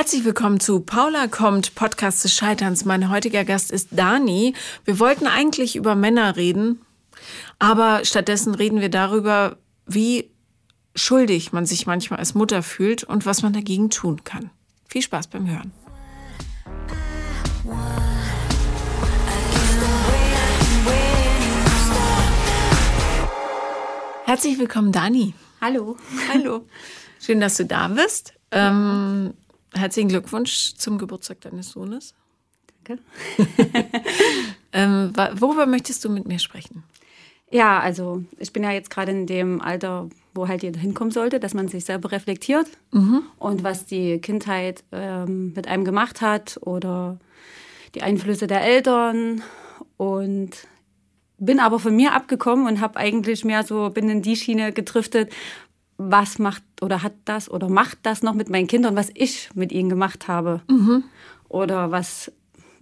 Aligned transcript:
Herzlich 0.00 0.24
willkommen 0.24 0.60
zu 0.60 0.80
Paula 0.80 1.26
kommt, 1.26 1.74
Podcast 1.74 2.24
des 2.24 2.32
Scheiterns. 2.32 2.86
Mein 2.86 3.10
heutiger 3.10 3.44
Gast 3.44 3.70
ist 3.70 3.88
Dani. 3.90 4.54
Wir 4.86 4.98
wollten 4.98 5.26
eigentlich 5.26 5.76
über 5.76 5.94
Männer 5.94 6.36
reden, 6.36 6.80
aber 7.58 8.02
stattdessen 8.06 8.54
reden 8.54 8.80
wir 8.80 8.88
darüber, 8.88 9.58
wie 9.84 10.30
schuldig 10.94 11.52
man 11.52 11.66
sich 11.66 11.86
manchmal 11.86 12.18
als 12.18 12.34
Mutter 12.34 12.62
fühlt 12.62 13.04
und 13.04 13.26
was 13.26 13.42
man 13.42 13.52
dagegen 13.52 13.90
tun 13.90 14.24
kann. 14.24 14.48
Viel 14.88 15.02
Spaß 15.02 15.26
beim 15.26 15.46
Hören. 15.46 15.70
Herzlich 24.24 24.58
willkommen, 24.58 24.92
Dani. 24.92 25.34
Hallo. 25.60 25.98
Hallo. 26.32 26.64
Schön, 27.20 27.38
dass 27.38 27.58
du 27.58 27.66
da 27.66 27.88
bist. 27.88 28.32
Ähm, 28.50 29.34
herzlichen 29.74 30.08
Glückwunsch 30.08 30.74
zum 30.74 30.98
Geburtstag 30.98 31.40
deines 31.42 31.70
Sohnes. 31.70 32.14
Danke. 32.84 33.02
ähm, 34.72 35.12
worüber 35.34 35.66
möchtest 35.66 36.04
du 36.04 36.10
mit 36.10 36.26
mir 36.26 36.38
sprechen? 36.38 36.84
Ja, 37.50 37.80
also 37.80 38.22
ich 38.38 38.52
bin 38.52 38.62
ja 38.62 38.70
jetzt 38.70 38.90
gerade 38.90 39.10
in 39.10 39.26
dem 39.26 39.60
Alter, 39.60 40.08
wo 40.34 40.46
halt 40.46 40.62
jeder 40.62 40.78
hinkommen 40.78 41.10
sollte, 41.10 41.40
dass 41.40 41.52
man 41.52 41.66
sich 41.66 41.84
selber 41.84 42.12
reflektiert 42.12 42.68
mhm. 42.92 43.22
und 43.38 43.64
was 43.64 43.86
die 43.86 44.20
Kindheit 44.20 44.84
ähm, 44.92 45.52
mit 45.54 45.66
einem 45.66 45.84
gemacht 45.84 46.20
hat 46.20 46.58
oder 46.62 47.18
die 47.96 48.02
Einflüsse 48.02 48.46
der 48.46 48.62
Eltern 48.62 49.42
und 49.96 50.50
bin 51.38 51.58
aber 51.58 51.80
von 51.80 51.96
mir 51.96 52.12
abgekommen 52.12 52.66
und 52.66 52.80
habe 52.80 52.98
eigentlich 52.98 53.44
mehr 53.44 53.64
so 53.64 53.90
bin 53.90 54.08
in 54.08 54.22
die 54.22 54.36
Schiene 54.36 54.72
gedriftet, 54.72 55.32
was 56.08 56.38
macht 56.38 56.62
oder 56.80 57.02
hat 57.02 57.12
das 57.24 57.50
oder 57.50 57.68
macht 57.68 57.98
das 58.02 58.22
noch 58.22 58.34
mit 58.34 58.48
meinen 58.48 58.66
Kindern, 58.66 58.96
was 58.96 59.10
ich 59.14 59.50
mit 59.54 59.70
ihnen 59.70 59.90
gemacht 59.90 60.28
habe. 60.28 60.62
Mhm. 60.68 61.04
Oder 61.48 61.90
was 61.90 62.32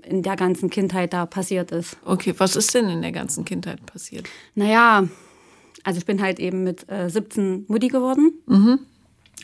in 0.02 0.22
der 0.22 0.36
ganzen 0.36 0.70
Kindheit 0.70 1.12
da 1.12 1.26
passiert 1.26 1.72
ist. 1.72 1.96
Okay, 2.04 2.34
was 2.38 2.54
ist 2.54 2.72
denn 2.74 2.88
in 2.88 3.02
der 3.02 3.12
ganzen 3.12 3.44
Kindheit 3.44 3.84
passiert? 3.86 4.26
Naja, 4.54 5.08
also 5.82 5.98
ich 5.98 6.06
bin 6.06 6.22
halt 6.22 6.38
eben 6.38 6.62
mit 6.62 6.88
äh, 6.88 7.08
17 7.10 7.64
Mutti 7.68 7.88
geworden. 7.88 8.32
Mhm. 8.46 8.78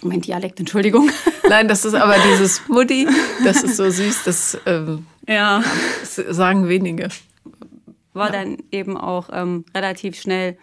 Mein 0.03 0.21
Dialekt, 0.21 0.61
Entschuldigung. 0.61 1.11
Nein, 1.49 1.67
das 1.69 1.85
ist 1.85 1.95
aber 1.95 2.17
dieses 2.31 2.67
Mutti, 2.69 3.09
das 3.45 3.63
ist 3.63 3.77
so 3.77 3.89
süß, 3.91 4.25
das, 4.25 4.59
ähm, 4.67 5.07
ja. 5.27 5.63
das 6.01 6.15
sagen 6.15 6.69
wenige. 6.69 7.09
War 8.13 8.27
ja. 8.27 8.33
dann 8.33 8.59
eben 8.71 8.97
auch 8.97 9.31
ähm, 9.33 9.65
relativ 9.75 10.21
schnell 10.21 10.57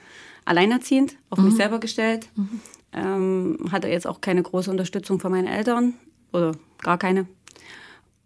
alleinerziehend, 0.46 1.16
auf 1.30 1.40
mhm. 1.40 1.46
mich 1.46 1.56
selber 1.56 1.80
gestellt. 1.80 2.28
Mhm. 2.36 2.62
Ähm, 2.94 3.58
hatte 3.72 3.88
jetzt 3.88 4.08
auch 4.08 4.22
keine 4.22 4.44
große 4.44 4.70
Unterstützung 4.70 5.20
von 5.20 5.31
meinen 5.31 5.47
Eltern 5.47 5.94
oder 6.34 6.53
gar 6.80 6.97
keine. 6.97 7.28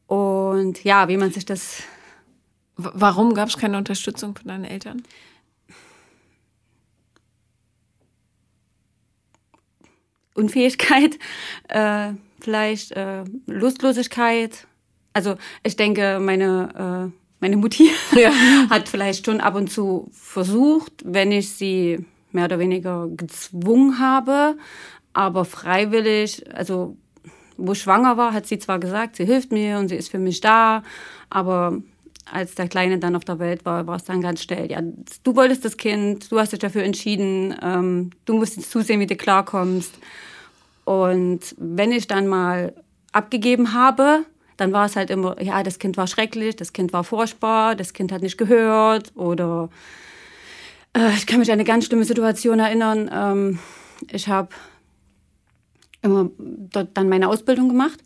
Und 0.08 0.84
ja, 0.84 1.08
wie 1.08 1.18
man 1.18 1.32
sich 1.32 1.46
das. 1.46 1.84
Warum 2.78 3.34
gab 3.34 3.50
es 3.50 3.58
keine 3.58 3.78
Unterstützung 3.78 4.36
von 4.36 4.48
deinen 4.48 4.66
Eltern? 4.66 5.04
Unfähigkeit, 10.34 11.18
äh, 11.70 12.14
vielleicht 12.42 12.92
äh, 12.92 13.24
Lustlosigkeit. 13.48 14.68
Also 15.14 15.38
ich 15.64 15.78
denke, 15.78 16.20
meine, 16.22 17.12
äh, 17.12 17.20
meine 17.40 17.58
Mutti 17.58 17.90
ja. 18.12 18.32
hat 18.70 18.90
vielleicht 18.90 19.26
schon 19.26 19.40
ab 19.40 19.56
und 19.56 19.72
zu 19.72 20.10
versucht, 20.12 20.92
wenn 21.06 21.32
ich 21.32 21.54
sie 21.54 22.06
mehr 22.36 22.46
oder 22.46 22.60
weniger 22.60 23.08
gezwungen 23.10 24.00
habe, 24.00 24.56
aber 25.14 25.46
freiwillig, 25.46 26.44
also 26.54 26.96
wo 27.58 27.72
ich 27.72 27.82
schwanger 27.82 28.18
war, 28.18 28.34
hat 28.34 28.46
sie 28.46 28.60
zwar 28.60 28.80
gesagt, 28.80 29.16
sie 29.16 29.26
hilft 29.26 29.52
mir 29.52 29.80
und 29.80 29.88
sie 29.88 29.96
ist 29.96 30.12
für 30.12 30.20
mich 30.20 30.42
da, 30.42 30.84
aber 31.30 31.82
als 32.32 32.56
der 32.56 32.68
Kleine 32.68 32.98
dann 32.98 33.16
auf 33.16 33.24
der 33.24 33.40
Welt 33.40 33.66
war, 33.66 33.88
war 33.88 33.96
es 33.96 34.04
dann 34.04 34.22
ganz 34.22 34.42
schnell, 34.42 34.70
ja, 34.72 34.82
du 34.82 35.36
wolltest 35.36 35.64
das 35.64 35.78
Kind, 35.78 36.32
du 36.32 36.40
hast 36.40 36.52
dich 36.52 36.60
dafür 36.60 36.84
entschieden, 36.84 37.56
ähm, 37.62 38.12
du 38.26 38.36
musst 38.36 38.58
jetzt 38.58 38.72
zusehen, 38.72 39.00
wie 39.00 39.06
du 39.06 39.16
klarkommst. 39.16 39.98
Und 40.86 41.56
wenn 41.58 41.92
ich 41.92 42.08
dann 42.08 42.28
mal 42.28 42.74
abgegeben 43.12 43.74
habe, 43.74 44.26
dann 44.58 44.72
war 44.72 44.86
es 44.86 44.96
halt 44.96 45.10
immer, 45.10 45.42
ja, 45.42 45.64
das 45.64 45.80
Kind 45.80 45.98
war 45.98 46.08
schrecklich, 46.08 46.56
das 46.56 46.74
Kind 46.74 46.94
war 46.94 47.04
furchtbar, 47.04 47.76
das 47.76 47.94
Kind 47.94 48.12
hat 48.12 48.22
nicht 48.22 48.38
gehört 48.38 49.12
oder 49.16 49.70
äh, 50.96 51.14
ich 51.16 51.28
kann 51.28 51.40
mich 51.40 51.50
an 51.50 51.54
eine 51.54 51.66
ganz 51.66 51.86
schlimme 51.86 52.06
Situation 52.06 52.60
erinnern. 52.60 53.10
Ähm, 53.14 53.60
ich 54.10 54.28
habe 54.28 54.50
immer 56.02 56.30
dort 56.38 56.90
dann 56.94 57.10
meine 57.10 57.28
Ausbildung 57.28 57.68
gemacht, 57.68 58.00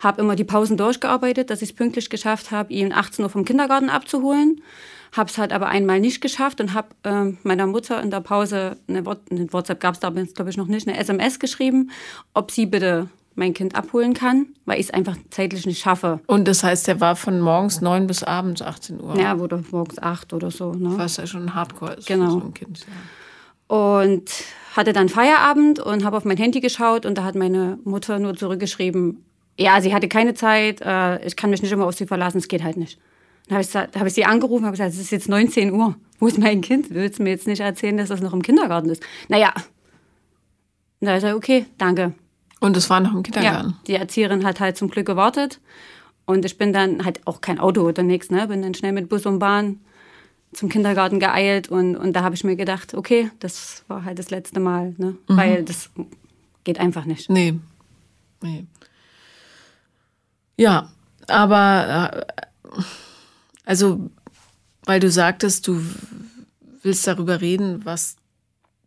habe 0.00 0.20
immer 0.20 0.36
die 0.36 0.44
Pausen 0.44 0.76
durchgearbeitet, 0.76 1.50
dass 1.50 1.62
ich 1.62 1.70
es 1.70 1.76
pünktlich 1.76 2.10
geschafft 2.10 2.50
habe, 2.50 2.72
ihn 2.72 2.92
18 2.92 3.24
Uhr 3.24 3.30
vom 3.30 3.44
Kindergarten 3.44 3.88
abzuholen. 3.88 4.62
Habe 5.12 5.30
es 5.30 5.38
halt 5.38 5.52
aber 5.52 5.68
einmal 5.68 6.00
nicht 6.00 6.20
geschafft 6.20 6.60
und 6.60 6.74
habe 6.74 6.88
äh, 7.04 7.32
meiner 7.42 7.66
Mutter 7.66 8.02
in 8.02 8.10
der 8.10 8.20
Pause, 8.20 8.76
eine, 8.88 8.98
eine 9.30 9.52
WhatsApp 9.52 9.80
gab 9.80 9.94
es 9.94 10.00
da 10.00 10.10
glaube 10.10 10.50
ich 10.50 10.56
noch 10.56 10.66
nicht, 10.66 10.86
eine 10.86 10.98
SMS 10.98 11.38
geschrieben, 11.38 11.90
ob 12.34 12.50
sie 12.50 12.66
bitte 12.66 13.08
mein 13.36 13.54
Kind 13.54 13.76
abholen 13.76 14.14
kann, 14.14 14.46
weil 14.64 14.80
ich 14.80 14.86
es 14.86 14.90
einfach 14.92 15.16
zeitlich 15.30 15.66
nicht 15.66 15.78
schaffe. 15.78 16.20
Und 16.26 16.48
das 16.48 16.64
heißt, 16.64 16.88
der 16.88 17.00
war 17.00 17.16
von 17.16 17.40
morgens 17.40 17.80
9 17.80 18.06
bis 18.06 18.22
abends 18.22 18.62
18 18.62 19.00
Uhr? 19.00 19.16
Ja, 19.18 19.36
oder 19.36 19.62
morgens 19.70 19.98
8 19.98 20.32
oder 20.32 20.50
so. 20.50 20.72
Ne? 20.72 20.94
Was 20.96 21.18
ja 21.18 21.26
schon 21.26 21.54
Hardcore 21.54 21.94
ist 21.94 22.06
genau. 22.06 22.26
für 22.26 22.30
so 22.32 22.40
ein 22.40 22.54
Kind. 22.54 22.80
Ja. 22.80 23.76
Und 23.76 24.30
hatte 24.74 24.92
dann 24.92 25.08
Feierabend 25.08 25.80
und 25.80 26.04
habe 26.04 26.16
auf 26.16 26.24
mein 26.24 26.36
Handy 26.36 26.60
geschaut 26.60 27.06
und 27.06 27.18
da 27.18 27.24
hat 27.24 27.34
meine 27.34 27.78
Mutter 27.84 28.18
nur 28.18 28.36
zurückgeschrieben, 28.36 29.22
ja, 29.58 29.80
sie 29.80 29.94
hatte 29.94 30.08
keine 30.08 30.34
Zeit, 30.34 30.82
äh, 30.82 31.24
ich 31.26 31.36
kann 31.36 31.50
mich 31.50 31.62
nicht 31.62 31.72
immer 31.72 31.86
auf 31.86 31.94
sie 31.94 32.06
verlassen, 32.06 32.38
es 32.38 32.48
geht 32.48 32.62
halt 32.62 32.76
nicht. 32.76 32.98
Dann 33.48 33.58
habe 33.58 33.66
ich, 33.66 33.74
hab 33.74 34.06
ich 34.06 34.12
sie 34.12 34.24
angerufen 34.24 34.64
und 34.64 34.66
habe 34.66 34.76
gesagt, 34.76 34.92
es 34.92 35.00
ist 35.00 35.10
jetzt 35.10 35.28
19 35.28 35.72
Uhr. 35.72 35.94
Wo 36.18 36.26
ist 36.26 36.38
mein 36.38 36.60
Kind? 36.60 36.90
Willst 36.90 37.18
du 37.18 37.22
mir 37.22 37.30
jetzt 37.30 37.46
nicht 37.46 37.60
erzählen, 37.60 37.96
dass 37.96 38.08
das 38.08 38.20
noch 38.20 38.32
im 38.32 38.42
Kindergarten 38.42 38.90
ist? 38.90 39.02
Naja. 39.28 39.52
Und 41.00 41.06
da 41.06 41.16
ist 41.16 41.22
er, 41.22 41.36
okay, 41.36 41.66
danke. 41.78 42.12
Und 42.60 42.76
es 42.76 42.88
war 42.88 43.00
noch 43.00 43.14
im 43.14 43.22
Kindergarten? 43.22 43.70
Ja, 43.70 43.76
die 43.86 43.94
Erzieherin 43.94 44.44
hat 44.44 44.60
halt 44.60 44.76
zum 44.76 44.88
Glück 44.88 45.06
gewartet. 45.06 45.60
Und 46.24 46.44
ich 46.44 46.58
bin 46.58 46.72
dann 46.72 47.04
halt 47.04 47.26
auch 47.26 47.40
kein 47.40 47.60
Auto 47.60 47.82
oder 47.82 48.02
nichts, 48.02 48.30
ne? 48.30 48.48
Bin 48.48 48.62
dann 48.62 48.74
schnell 48.74 48.92
mit 48.92 49.08
Bus 49.08 49.26
und 49.26 49.38
Bahn 49.38 49.80
zum 50.52 50.68
Kindergarten 50.68 51.20
geeilt 51.20 51.68
und, 51.68 51.96
und 51.96 52.14
da 52.14 52.22
habe 52.22 52.34
ich 52.34 52.44
mir 52.44 52.56
gedacht, 52.56 52.94
okay, 52.94 53.30
das 53.40 53.84
war 53.88 54.04
halt 54.04 54.18
das 54.18 54.30
letzte 54.30 54.58
Mal, 54.58 54.94
ne? 54.96 55.16
Mhm. 55.28 55.36
Weil 55.36 55.62
das 55.64 55.90
geht 56.64 56.80
einfach 56.80 57.04
nicht. 57.04 57.30
Nee. 57.30 57.58
Nee. 58.42 58.66
Ja, 60.56 60.90
aber 61.28 62.24
äh, 62.64 62.82
also, 63.64 64.10
weil 64.84 65.00
du 65.00 65.10
sagtest, 65.10 65.66
du 65.68 65.82
willst 66.82 67.06
darüber 67.06 67.40
reden, 67.40 67.84
was 67.84 68.16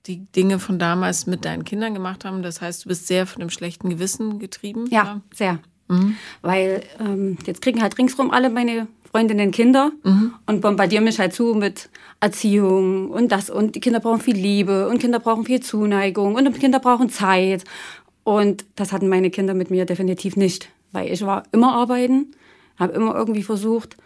die 0.05 0.25
Dinge 0.35 0.59
von 0.59 0.79
damals 0.79 1.27
mit 1.27 1.45
deinen 1.45 1.63
Kindern 1.63 1.93
gemacht 1.93 2.25
haben. 2.25 2.41
Das 2.41 2.61
heißt, 2.61 2.85
du 2.85 2.89
bist 2.89 3.07
sehr 3.07 3.27
von 3.27 3.39
dem 3.41 3.49
schlechten 3.49 3.89
Gewissen 3.89 4.39
getrieben. 4.39 4.87
Ja, 4.89 5.03
ja? 5.03 5.21
sehr. 5.33 5.59
Mhm. 5.87 6.15
Weil 6.41 6.83
ähm, 6.99 7.37
jetzt 7.45 7.61
kriegen 7.61 7.81
halt 7.81 7.97
ringsrum 7.97 8.31
alle 8.31 8.49
meine 8.49 8.87
Freundinnen 9.11 9.51
Kinder 9.51 9.91
mhm. 10.03 10.33
und 10.45 10.61
bombardieren 10.61 11.03
mich 11.03 11.19
halt 11.19 11.33
zu 11.33 11.55
mit 11.55 11.89
Erziehung 12.19 13.09
und 13.09 13.31
das. 13.31 13.49
Und 13.49 13.75
die 13.75 13.79
Kinder 13.79 13.99
brauchen 13.99 14.21
viel 14.21 14.35
Liebe 14.35 14.87
und 14.87 14.99
Kinder 14.99 15.19
brauchen 15.19 15.45
viel 15.45 15.61
Zuneigung 15.61 16.35
und 16.35 16.59
Kinder 16.59 16.79
brauchen 16.79 17.09
Zeit. 17.09 17.63
Und 18.23 18.65
das 18.75 18.91
hatten 18.91 19.09
meine 19.09 19.31
Kinder 19.31 19.53
mit 19.53 19.71
mir 19.71 19.85
definitiv 19.85 20.35
nicht. 20.35 20.69
Weil 20.91 21.11
ich 21.11 21.25
war 21.25 21.43
immer 21.51 21.73
arbeiten, 21.73 22.31
habe 22.77 22.93
immer 22.93 23.15
irgendwie 23.15 23.43
versucht, 23.43 23.97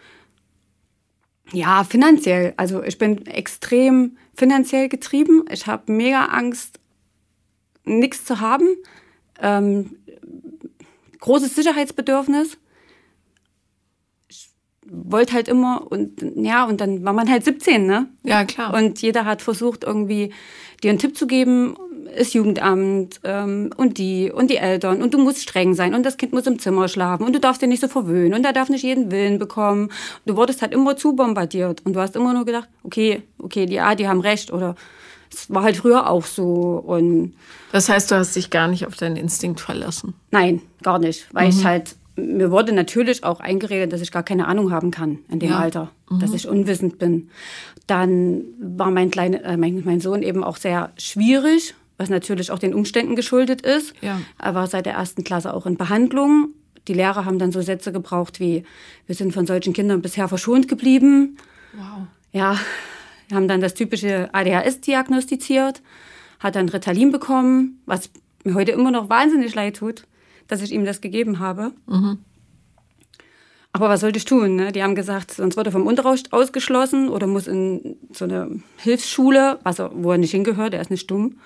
ja, 1.52 1.84
finanziell. 1.84 2.54
Also 2.56 2.82
ich 2.82 2.98
bin 2.98 3.26
extrem 3.26 4.16
finanziell 4.34 4.88
getrieben. 4.88 5.44
Ich 5.50 5.66
habe 5.66 5.92
mega 5.92 6.26
Angst, 6.26 6.80
nichts 7.84 8.24
zu 8.24 8.40
haben. 8.40 8.66
Ähm, 9.40 9.96
großes 11.20 11.54
Sicherheitsbedürfnis. 11.54 12.58
Ich 14.28 14.50
wollte 14.86 15.34
halt 15.34 15.48
immer 15.48 15.90
und 15.90 16.22
ja, 16.36 16.64
und 16.64 16.80
dann 16.80 17.04
war 17.04 17.12
man 17.12 17.30
halt 17.30 17.44
17, 17.44 17.86
ne? 17.86 18.08
Ja, 18.22 18.44
klar. 18.44 18.74
Und 18.74 19.00
jeder 19.02 19.24
hat 19.24 19.42
versucht, 19.42 19.84
irgendwie 19.84 20.32
dir 20.82 20.90
einen 20.90 20.98
Tipp 20.98 21.16
zu 21.16 21.26
geben, 21.26 21.76
das 22.16 22.32
Jugendamt 22.32 23.20
ähm, 23.24 23.70
und 23.76 23.98
die 23.98 24.30
und 24.30 24.50
die 24.50 24.56
Eltern 24.56 25.02
und 25.02 25.14
du 25.14 25.18
musst 25.18 25.42
streng 25.42 25.74
sein 25.74 25.94
und 25.94 26.04
das 26.04 26.16
Kind 26.16 26.32
muss 26.32 26.46
im 26.46 26.58
Zimmer 26.58 26.88
schlafen 26.88 27.24
und 27.24 27.32
du 27.34 27.40
darfst 27.40 27.62
dir 27.62 27.66
nicht 27.66 27.80
so 27.80 27.88
verwöhnen 27.88 28.34
und 28.34 28.44
er 28.44 28.52
darf 28.52 28.68
nicht 28.68 28.82
jeden 28.82 29.10
Willen 29.10 29.38
bekommen. 29.38 29.90
Du 30.26 30.36
wurdest 30.36 30.62
halt 30.62 30.72
immer 30.72 30.96
zu 30.96 31.14
bombardiert 31.14 31.82
und 31.84 31.94
du 31.94 32.00
hast 32.00 32.16
immer 32.16 32.32
nur 32.32 32.44
gedacht, 32.44 32.68
okay, 32.82 33.22
okay, 33.38 33.66
die, 33.66 33.74
ja, 33.74 33.94
die 33.94 34.08
haben 34.08 34.20
recht 34.20 34.52
oder 34.52 34.74
es 35.32 35.52
war 35.52 35.62
halt 35.62 35.76
früher 35.76 36.08
auch 36.08 36.24
so 36.24 36.82
und 36.86 37.34
das 37.72 37.88
heißt, 37.88 38.10
du 38.10 38.14
hast 38.14 38.36
dich 38.36 38.50
gar 38.50 38.68
nicht 38.68 38.86
auf 38.86 38.96
deinen 38.96 39.16
Instinkt 39.16 39.60
verlassen? 39.60 40.14
Nein, 40.30 40.62
gar 40.82 40.98
nicht, 40.98 41.26
weil 41.32 41.46
mhm. 41.46 41.58
ich 41.58 41.64
halt 41.64 41.96
mir 42.16 42.50
wurde 42.50 42.72
natürlich 42.72 43.24
auch 43.24 43.40
eingeredet, 43.40 43.92
dass 43.92 44.00
ich 44.00 44.12
gar 44.12 44.22
keine 44.22 44.46
Ahnung 44.46 44.70
haben 44.70 44.90
kann 44.90 45.18
in 45.28 45.40
dem 45.40 45.50
ja. 45.50 45.58
Alter, 45.58 45.90
mhm. 46.08 46.20
dass 46.20 46.32
ich 46.32 46.46
unwissend 46.46 46.98
bin. 46.98 47.30
Dann 47.88 48.44
war 48.60 48.90
mein, 48.90 49.10
kleine, 49.10 49.42
äh, 49.42 49.56
mein, 49.56 49.82
mein 49.84 50.00
Sohn 50.00 50.22
eben 50.22 50.44
auch 50.44 50.56
sehr 50.56 50.92
schwierig 50.96 51.74
was 51.98 52.08
natürlich 52.10 52.50
auch 52.50 52.58
den 52.58 52.74
Umständen 52.74 53.16
geschuldet 53.16 53.62
ist. 53.62 53.94
Ja. 54.00 54.20
Er 54.38 54.54
war 54.54 54.66
seit 54.66 54.86
der 54.86 54.94
ersten 54.94 55.24
Klasse 55.24 55.54
auch 55.54 55.66
in 55.66 55.76
Behandlung. 55.76 56.50
die 56.88 56.94
Lehrer 56.94 57.24
haben 57.24 57.38
dann 57.38 57.52
so 57.52 57.62
Sätze 57.62 57.92
gebraucht 57.92 58.40
wie, 58.40 58.64
wir 59.06 59.14
sind 59.14 59.32
von 59.32 59.46
solchen 59.46 59.72
Kindern 59.72 60.02
bisher 60.02 60.28
verschont 60.28 60.68
geblieben. 60.68 61.36
Wow. 61.72 62.06
Ja, 62.32 62.58
wir 63.28 63.36
haben 63.36 63.48
dann 63.48 63.60
das 63.60 63.74
typische 63.74 64.28
ADHS 64.32 64.80
diagnostiziert, 64.80 65.82
hat 66.40 66.56
dann 66.56 66.68
Ritalin 66.68 67.10
bekommen, 67.10 67.80
was 67.86 68.10
mir 68.44 68.54
heute 68.54 68.72
immer 68.72 68.90
noch 68.90 69.08
wahnsinnig 69.08 69.54
leid 69.54 69.76
tut, 69.76 70.04
dass 70.48 70.60
ich 70.60 70.72
ihm 70.72 70.84
das 70.84 71.00
gegeben 71.00 71.38
habe. 71.38 71.72
Mhm. 71.86 72.18
Aber 73.72 73.88
was 73.88 74.00
sollte 74.00 74.18
ich 74.18 74.24
tun? 74.24 74.54
Ne? 74.54 74.70
Die 74.70 74.82
haben 74.82 74.94
gesagt, 74.94 75.32
sonst 75.32 75.56
wird 75.56 75.66
er 75.66 75.72
vom 75.72 75.86
Unterricht 75.86 76.32
ausgeschlossen 76.32 77.08
oder 77.08 77.26
muss 77.26 77.48
in 77.48 77.96
so 78.12 78.24
eine 78.24 78.60
Hilfsschule, 78.76 79.58
was 79.64 79.80
er, 79.80 79.90
wo 79.94 80.12
er 80.12 80.18
nicht 80.18 80.30
hingehört, 80.30 80.74
er 80.74 80.80
ist 80.80 80.92
nicht 80.92 81.10
dumm. 81.10 81.40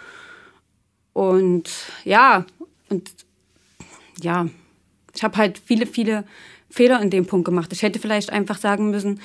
Und 1.19 1.69
ja, 2.05 2.47
und 2.91 3.11
ja, 4.23 4.49
ich 5.12 5.25
habe 5.25 5.37
halt 5.37 5.59
viele, 5.59 5.85
viele 5.85 6.25
Fehler 6.70 7.03
in 7.03 7.11
dem 7.11 7.26
Punkt 7.26 7.44
gemacht. 7.44 7.73
Ich 7.73 7.82
hätte 7.82 7.99
vielleicht 7.99 8.31
einfach 8.31 8.56
sagen 8.56 8.91
müssen, 8.91 9.20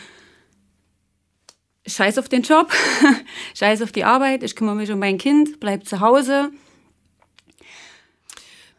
scheiß 1.86 2.18
auf 2.18 2.30
den 2.30 2.42
Job, 2.42 2.74
scheiß 3.54 3.84
auf 3.84 3.92
die 3.92 4.06
Arbeit, 4.06 4.42
ich 4.42 4.56
kümmere 4.56 4.74
mich 4.74 4.92
um 4.92 4.98
mein 4.98 5.19
Kind, 5.19 5.60
bleib 5.60 5.86
zu 5.86 6.00
Hause. 6.00 6.50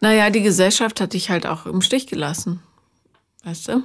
Naja, 0.00 0.30
die 0.30 0.42
Gesellschaft 0.42 1.00
hat 1.00 1.12
dich 1.12 1.30
halt 1.30 1.46
auch 1.46 1.66
im 1.66 1.82
Stich 1.82 2.08
gelassen. 2.08 2.64
Weißt 3.44 3.68
du? 3.68 3.84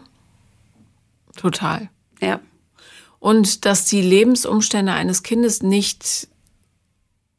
Total. 1.36 1.92
Ja. 2.20 2.40
Und 3.20 3.66
dass 3.66 3.86
die 3.86 4.02
Lebensumstände 4.02 4.92
eines 4.92 5.22
Kindes 5.22 5.62
nicht 5.62 6.30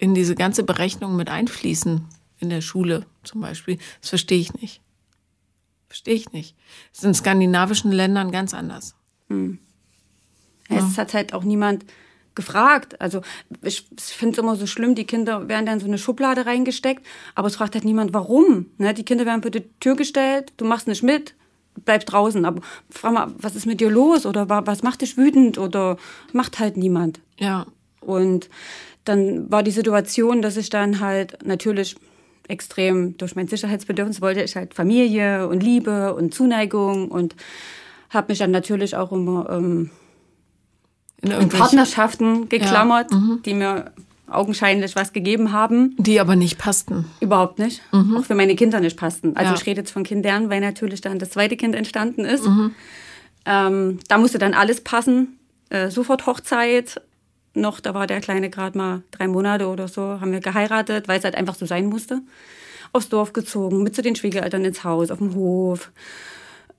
in 0.01 0.15
diese 0.15 0.35
ganze 0.35 0.63
Berechnung 0.63 1.15
mit 1.15 1.29
einfließen, 1.29 2.07
in 2.39 2.49
der 2.49 2.63
Schule 2.63 3.07
zum 3.23 3.43
Beispiel, 3.43 3.79
das 4.01 4.09
verstehe 4.09 4.41
ich 4.41 4.55
nicht. 4.55 4.81
Verstehe 5.89 6.15
ich 6.15 6.33
nicht. 6.33 6.57
Das 6.91 7.01
ist 7.01 7.05
in 7.05 7.15
skandinavischen 7.15 7.93
Ländern 7.93 8.33
ganz 8.33 8.55
anders. 8.55 8.95
Hm. 9.29 9.59
Es 10.69 10.97
hat 10.97 11.15
halt 11.15 11.35
auch 11.35 11.45
niemand 11.45 11.85
gefragt. 12.35 13.01
Also 13.01 13.21
ich 13.61 13.89
finde 13.99 14.33
es 14.33 14.39
immer 14.39 14.57
so 14.57 14.67
schlimm, 14.67 14.95
die 14.95 15.05
Kinder 15.05 15.49
werden 15.49 15.67
dann 15.67 15.75
in 15.75 15.81
so 15.81 15.87
eine 15.87 15.99
Schublade 15.99 16.47
reingesteckt, 16.47 17.05
aber 17.35 17.49
es 17.49 17.57
fragt 17.57 17.75
halt 17.75 17.85
niemand, 17.85 18.15
warum. 18.15 18.67
Ne? 18.79 18.95
Die 18.95 19.05
Kinder 19.05 19.27
werden 19.27 19.43
vor 19.43 19.51
die 19.51 19.69
Tür 19.81 19.97
gestellt, 19.97 20.53
du 20.57 20.65
machst 20.65 20.87
nicht 20.87 21.03
mit, 21.03 21.35
bleib 21.85 22.07
draußen. 22.07 22.45
Aber 22.45 22.63
frag 22.89 23.13
mal, 23.13 23.35
was 23.37 23.57
ist 23.57 23.67
mit 23.67 23.81
dir 23.81 23.91
los? 23.91 24.25
Oder 24.25 24.49
was 24.49 24.83
macht 24.83 25.03
dich 25.03 25.17
wütend? 25.19 25.59
Oder 25.59 25.99
macht 26.33 26.59
halt 26.59 26.77
niemand. 26.77 27.21
Ja. 27.39 27.67
Und 28.01 28.49
dann 29.05 29.51
war 29.51 29.63
die 29.63 29.71
Situation, 29.71 30.43
dass 30.43 30.57
ich 30.57 30.71
dann 30.71 31.01
halt 31.01 31.39
natürlich 31.45 31.97
extrem 32.49 33.17
durch 33.17 33.37
mein 33.37 33.47
Sicherheitsbedürfnis 33.47 34.21
wollte 34.21 34.43
ich 34.43 34.57
halt 34.57 34.75
Familie 34.75 35.47
und 35.49 35.63
Liebe 35.63 36.15
und 36.15 36.35
Zuneigung 36.35 37.09
und 37.09 37.37
habe 38.11 38.33
mich 38.33 38.39
dann 38.39 38.51
natürlich 38.51 38.97
auch 38.97 39.13
immer 39.13 39.49
ähm, 39.51 39.91
in, 41.23 41.31
in 41.31 41.49
Partnerschaften 41.49 42.49
geklammert, 42.49 43.13
ja. 43.13 43.19
mhm. 43.19 43.43
die 43.45 43.55
mir 43.55 43.93
augenscheinlich 44.29 44.97
was 44.97 45.13
gegeben 45.13 45.53
haben. 45.53 45.95
Die 45.99 46.21
aber 46.21 46.37
nicht 46.37 46.59
passten. 46.59 47.05
Überhaupt 47.21 47.59
nicht. 47.59 47.83
Mhm. 47.93 48.17
Auch 48.17 48.25
für 48.25 48.35
meine 48.35 48.55
Kinder 48.55 48.81
nicht 48.81 48.97
passten. 48.97 49.37
Also 49.37 49.53
ja. 49.53 49.59
ich 49.59 49.67
rede 49.67 49.81
jetzt 49.81 49.91
von 49.91 50.05
Kindern, 50.05 50.51
weil 50.51 50.61
natürlich 50.61 51.01
dann 51.01 51.19
das 51.19 51.31
zweite 51.31 51.57
Kind 51.57 51.75
entstanden 51.75 52.25
ist. 52.25 52.47
Mhm. 52.47 52.75
Ähm, 53.45 53.99
da 54.09 54.19
musste 54.19 54.39
dann 54.39 54.55
alles 54.55 54.83
passen. 54.83 55.39
Äh, 55.69 55.91
sofort 55.91 56.27
Hochzeit. 56.27 57.01
Noch, 57.55 57.81
da 57.81 57.95
war 57.95 58.07
der 58.07 58.21
Kleine 58.21 58.51
gerade 58.51 58.79
mal 58.79 59.03
drei 59.11 59.27
Monate 59.27 59.67
oder 59.67 59.89
so, 59.89 60.21
haben 60.21 60.33
wir 60.33 60.41
geheiratet, 60.41 61.09
weil 61.09 61.19
es 61.19 61.25
halt 61.25 61.35
einfach 61.35 61.55
so 61.55 61.67
sein 61.67 61.87
musste. 61.87 62.21
Aufs 62.93 63.09
Dorf 63.09 63.33
gezogen, 63.33 63.83
mit 63.83 63.95
zu 63.95 64.03
den 64.03 64.17
Schwiegereltern 64.17 64.65
ins 64.65 64.85
Haus, 64.85 65.11
auf 65.11 65.19
dem 65.19 65.35
Hof. 65.35 65.91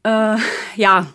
Äh, 0.04 0.36
ja, 0.76 1.08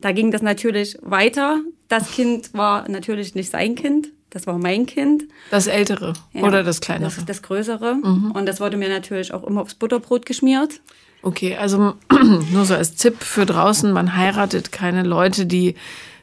da 0.00 0.12
ging 0.12 0.30
das 0.30 0.42
natürlich 0.42 0.98
weiter. 1.02 1.60
Das 1.88 2.10
Kind 2.12 2.52
war 2.54 2.88
natürlich 2.88 3.34
nicht 3.34 3.50
sein 3.50 3.74
Kind, 3.74 4.08
das 4.30 4.46
war 4.46 4.58
mein 4.58 4.86
Kind. 4.86 5.24
Das 5.50 5.66
ältere 5.66 6.12
ja, 6.32 6.42
oder 6.42 6.62
das 6.62 6.80
kleinere? 6.80 7.12
Das, 7.14 7.24
das 7.24 7.42
größere. 7.42 7.94
Mhm. 7.94 8.32
Und 8.32 8.46
das 8.46 8.60
wurde 8.60 8.76
mir 8.76 8.88
natürlich 8.88 9.32
auch 9.32 9.44
immer 9.44 9.62
aufs 9.62 9.74
Butterbrot 9.74 10.26
geschmiert. 10.26 10.80
Okay, 11.22 11.56
also 11.56 11.94
nur 12.52 12.64
so 12.64 12.74
als 12.74 12.96
Tipp 12.96 13.22
für 13.22 13.46
draußen, 13.46 13.90
man 13.92 14.16
heiratet 14.16 14.72
keine 14.72 15.02
Leute, 15.02 15.46
die 15.46 15.74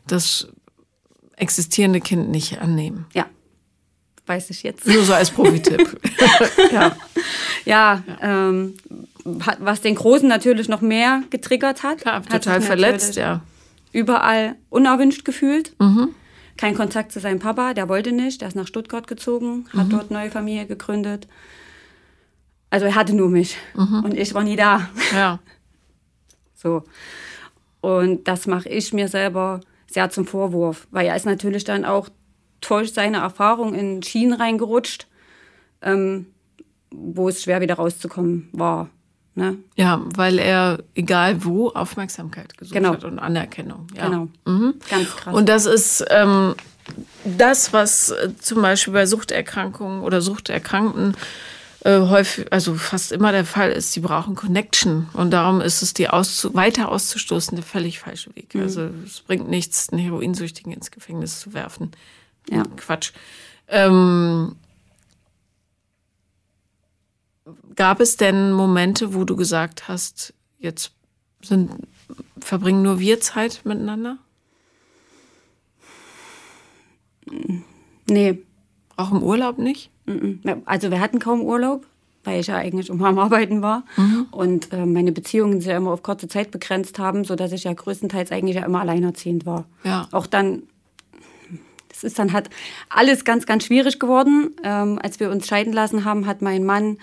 das 0.07 0.47
existierende 1.35 2.01
Kind 2.01 2.29
nicht 2.29 2.59
annehmen. 2.59 3.05
Ja, 3.13 3.25
weiß 4.25 4.49
ich 4.49 4.63
jetzt. 4.63 4.87
Nur 4.87 5.03
so 5.03 5.13
als 5.13 5.31
Profi-Tipp. 5.31 5.99
ja, 6.71 6.95
ja, 7.65 8.03
ja. 8.03 8.03
Ähm, 8.21 8.75
was 9.25 9.81
den 9.81 9.95
Großen 9.95 10.27
natürlich 10.27 10.67
noch 10.67 10.81
mehr 10.81 11.23
getriggert 11.29 11.83
hat. 11.83 11.99
Klar, 12.01 12.23
total 12.23 12.61
verletzt, 12.61 13.15
ja 13.15 13.41
überall 13.93 14.55
unerwünscht 14.69 15.23
gefühlt. 15.23 15.79
Mhm. 15.79 16.09
Kein 16.57 16.75
Kontakt 16.75 17.11
zu 17.11 17.19
seinem 17.19 17.39
Papa, 17.39 17.73
der 17.73 17.87
wollte 17.87 18.11
nicht, 18.11 18.41
der 18.41 18.49
ist 18.49 18.55
nach 18.55 18.67
Stuttgart 18.67 19.07
gezogen, 19.07 19.65
hat 19.75 19.87
mhm. 19.87 19.91
dort 19.91 20.11
neue 20.11 20.29
Familie 20.29 20.65
gegründet. 20.65 21.27
Also 22.69 22.87
er 22.87 22.95
hatte 22.95 23.15
nur 23.15 23.29
mich 23.29 23.57
mhm. 23.75 24.03
und 24.03 24.13
ich 24.17 24.33
war 24.33 24.43
nie 24.43 24.57
da. 24.57 24.89
Ja. 25.13 25.39
So. 26.55 26.85
Und 27.81 28.25
das 28.29 28.47
mache 28.47 28.69
ich 28.69 28.93
mir 28.93 29.09
selber 29.09 29.59
sehr 29.93 30.09
zum 30.09 30.25
Vorwurf, 30.25 30.87
weil 30.91 31.07
er 31.07 31.15
ist 31.15 31.25
natürlich 31.25 31.63
dann 31.63 31.85
auch 31.85 32.09
durch 32.61 32.93
seine 32.93 33.17
Erfahrung 33.17 33.73
in 33.75 34.01
Schienen 34.03 34.33
reingerutscht, 34.33 35.07
ähm, 35.81 36.27
wo 36.91 37.29
es 37.29 37.43
schwer 37.43 37.61
wieder 37.61 37.75
rauszukommen 37.75 38.49
war. 38.51 38.89
Ne? 39.35 39.57
Ja, 39.75 40.01
weil 40.15 40.37
er 40.37 40.83
egal 40.93 41.43
wo 41.43 41.69
Aufmerksamkeit 41.69 42.55
gesucht 42.57 42.75
genau. 42.75 42.93
hat 42.93 43.03
und 43.03 43.17
Anerkennung. 43.17 43.87
Ja. 43.95 44.07
Genau. 44.07 44.27
Mhm. 44.45 44.75
Ganz 44.89 45.15
krass. 45.15 45.33
Und 45.33 45.49
das 45.49 45.65
ist 45.65 46.05
ähm, 46.09 46.53
das, 47.25 47.73
was 47.73 48.11
äh, 48.11 48.29
zum 48.39 48.61
Beispiel 48.61 48.93
bei 48.93 49.05
Suchterkrankungen 49.07 50.01
oder 50.01 50.21
Suchterkrankten 50.21 51.15
äh, 51.83 51.99
häufig, 51.99 52.51
also 52.51 52.75
fast 52.75 53.11
immer 53.11 53.31
der 53.31 53.45
Fall 53.45 53.71
ist, 53.71 53.91
sie 53.91 53.99
brauchen 53.99 54.35
Connection. 54.35 55.09
Und 55.13 55.31
darum 55.31 55.61
ist 55.61 55.81
es 55.81 55.93
die 55.93 56.09
auszu 56.09 56.53
weiter 56.53 56.89
auszustoßen 56.89 57.55
der 57.55 57.65
völlig 57.65 57.99
falsche 57.99 58.35
Weg. 58.35 58.55
Mhm. 58.55 58.61
Also 58.61 58.89
es 59.05 59.21
bringt 59.21 59.49
nichts, 59.49 59.89
einen 59.89 60.01
Heroinsüchtigen 60.01 60.71
ins 60.71 60.91
Gefängnis 60.91 61.39
zu 61.39 61.53
werfen. 61.53 61.91
Ja. 62.49 62.63
Quatsch. 62.77 63.11
Ähm, 63.67 64.55
Gab 67.75 67.99
es 67.99 68.17
denn 68.17 68.51
Momente, 68.51 69.13
wo 69.13 69.25
du 69.25 69.35
gesagt 69.35 69.87
hast, 69.87 70.33
jetzt 70.59 70.91
sind, 71.41 71.71
verbringen 72.39 72.83
nur 72.83 72.99
wir 72.99 73.19
Zeit 73.19 73.61
miteinander? 73.65 74.17
Nee. 78.07 78.41
Auch 78.95 79.11
im 79.11 79.23
Urlaub 79.23 79.57
nicht? 79.57 79.89
Also 80.65 80.91
wir 80.91 80.99
hatten 80.99 81.19
kaum 81.19 81.41
Urlaub, 81.41 81.85
weil 82.23 82.39
ich 82.39 82.47
ja 82.47 82.55
eigentlich 82.55 82.89
immer 82.89 83.07
am 83.07 83.19
Arbeiten 83.19 83.61
war. 83.61 83.83
Mhm. 83.97 84.27
Und 84.31 84.73
äh, 84.73 84.85
meine 84.85 85.11
Beziehungen 85.11 85.59
sich 85.59 85.69
ja 85.69 85.77
immer 85.77 85.91
auf 85.91 86.03
kurze 86.03 86.27
Zeit 86.27 86.51
begrenzt 86.51 86.99
haben, 86.99 87.23
sodass 87.23 87.51
ich 87.51 87.63
ja 87.63 87.73
größtenteils 87.73 88.31
eigentlich 88.31 88.55
ja 88.55 88.65
immer 88.65 88.81
alleinerziehend 88.81 89.45
war. 89.45 89.65
Ja. 89.83 90.07
Auch 90.11 90.27
dann, 90.27 90.63
es 91.91 92.03
ist 92.03 92.19
dann 92.19 92.33
halt 92.33 92.49
alles 92.89 93.25
ganz, 93.25 93.45
ganz 93.45 93.65
schwierig 93.65 93.99
geworden. 93.99 94.51
Ähm, 94.63 94.99
als 95.01 95.19
wir 95.19 95.29
uns 95.29 95.47
scheiden 95.47 95.73
lassen 95.73 96.05
haben, 96.05 96.25
hat 96.25 96.41
mein 96.41 96.63
Mann 96.63 96.97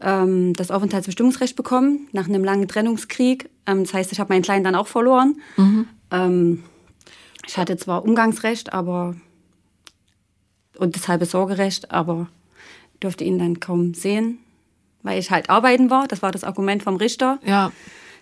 ähm, 0.00 0.54
das 0.54 0.70
Aufenthaltsbestimmungsrecht 0.70 1.56
bekommen 1.56 2.08
nach 2.12 2.28
einem 2.28 2.44
langen 2.44 2.68
Trennungskrieg. 2.68 3.48
Ähm, 3.66 3.84
das 3.84 3.94
heißt, 3.94 4.12
ich 4.12 4.20
habe 4.20 4.32
meinen 4.32 4.42
Kleinen 4.42 4.64
dann 4.64 4.74
auch 4.74 4.88
verloren. 4.88 5.40
Mhm. 5.56 5.86
Ähm, 6.10 6.64
ich 7.46 7.58
hatte 7.58 7.76
zwar 7.76 8.04
Umgangsrecht, 8.04 8.72
aber 8.72 9.14
und 10.76 10.96
das 10.96 11.08
halbe 11.08 11.26
Sorgerecht, 11.26 11.90
aber 11.90 12.28
durfte 13.00 13.24
ihn 13.24 13.38
dann 13.38 13.60
kaum 13.60 13.94
sehen, 13.94 14.38
weil 15.02 15.18
ich 15.18 15.30
halt 15.30 15.50
arbeiten 15.50 15.90
war. 15.90 16.08
Das 16.08 16.22
war 16.22 16.32
das 16.32 16.44
Argument 16.44 16.82
vom 16.82 16.96
Richter. 16.96 17.38
Ja. 17.44 17.72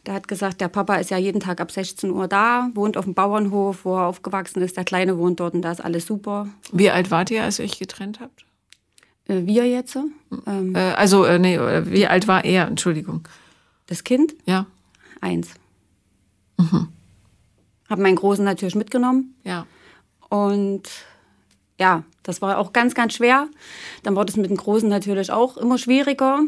Der 0.07 0.15
hat 0.15 0.27
gesagt, 0.27 0.61
der 0.61 0.69
Papa 0.69 0.97
ist 0.97 1.11
ja 1.11 1.17
jeden 1.17 1.41
Tag 1.41 1.61
ab 1.61 1.71
16 1.71 2.11
Uhr 2.11 2.27
da, 2.27 2.71
wohnt 2.75 2.97
auf 2.97 3.05
dem 3.05 3.15
Bauernhof, 3.15 3.85
wo 3.85 3.97
er 3.97 4.07
aufgewachsen 4.07 4.61
ist. 4.61 4.77
Der 4.77 4.85
Kleine 4.85 5.17
wohnt 5.17 5.39
dort 5.39 5.55
und 5.55 5.63
da 5.63 5.71
ist 5.71 5.83
alles 5.83 6.07
super. 6.07 6.49
Wie 6.73 6.91
alt 6.91 7.11
wart 7.13 7.31
ihr, 7.31 7.45
als 7.45 7.61
ihr 7.61 7.65
euch 7.65 7.79
getrennt 7.79 8.19
habt? 8.19 8.45
Äh, 9.29 9.47
wir 9.47 9.69
jetzt? 9.69 9.97
Ähm, 10.47 10.75
äh, 10.75 10.79
also, 10.79 11.25
äh, 11.25 11.39
nee, 11.39 11.55
äh, 11.55 11.89
wie 11.91 12.07
alt 12.09 12.27
war 12.27 12.45
er? 12.45 12.67
Entschuldigung. 12.67 13.29
Das 13.87 14.03
Kind? 14.03 14.35
Ja. 14.45 14.67
Eins. 15.21 15.51
Mhm. 16.59 16.89
Hab 17.89 17.99
meinen 18.01 18.17
Großen 18.17 18.45
natürlich 18.45 18.75
mitgenommen. 18.75 19.37
Ja. 19.45 19.67
Und 20.29 20.89
ja, 21.83 22.05
das 22.23 22.41
war 22.41 22.59
auch 22.59 22.73
ganz, 22.73 22.95
ganz 22.95 23.15
schwer. 23.15 23.49
Dann 24.05 24.15
wurde 24.15 24.31
es 24.31 24.37
mit 24.37 24.49
dem 24.49 24.57
Großen 24.57 24.89
natürlich 24.89 25.33
auch 25.33 25.57
immer 25.57 25.79
schwieriger. 25.79 26.39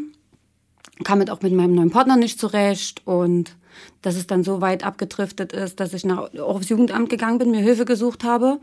Kam 1.03 1.19
mit 1.19 1.29
auch 1.29 1.41
mit 1.41 1.51
meinem 1.51 1.75
neuen 1.75 1.91
Partner 1.91 2.15
nicht 2.15 2.39
zurecht 2.39 3.01
und 3.05 3.57
dass 4.01 4.15
es 4.15 4.27
dann 4.27 4.45
so 4.45 4.61
weit 4.61 4.85
abgedriftet 4.85 5.51
ist, 5.51 5.81
dass 5.81 5.93
ich 5.93 6.05
nach, 6.05 6.33
auch 6.35 6.55
aufs 6.55 6.69
Jugendamt 6.69 7.09
gegangen 7.09 7.37
bin, 7.37 7.51
mir 7.51 7.59
Hilfe 7.59 7.83
gesucht 7.83 8.23
habe. 8.23 8.61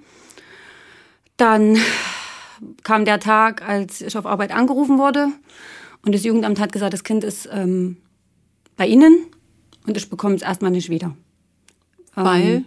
Dann 1.36 1.76
kam 2.84 3.04
der 3.04 3.20
Tag, 3.20 3.68
als 3.68 4.00
ich 4.00 4.16
auf 4.16 4.24
Arbeit 4.24 4.50
angerufen 4.50 4.96
wurde 4.96 5.28
und 6.06 6.14
das 6.14 6.24
Jugendamt 6.24 6.58
hat 6.58 6.72
gesagt, 6.72 6.94
das 6.94 7.04
Kind 7.04 7.22
ist 7.22 7.46
ähm, 7.52 7.98
bei 8.78 8.86
Ihnen 8.86 9.26
und 9.86 9.98
ich 9.98 10.08
bekomme 10.08 10.36
es 10.36 10.42
erstmal 10.42 10.70
nicht 10.70 10.88
wieder. 10.88 11.14
Weil? 12.14 12.40
Ähm, 12.40 12.64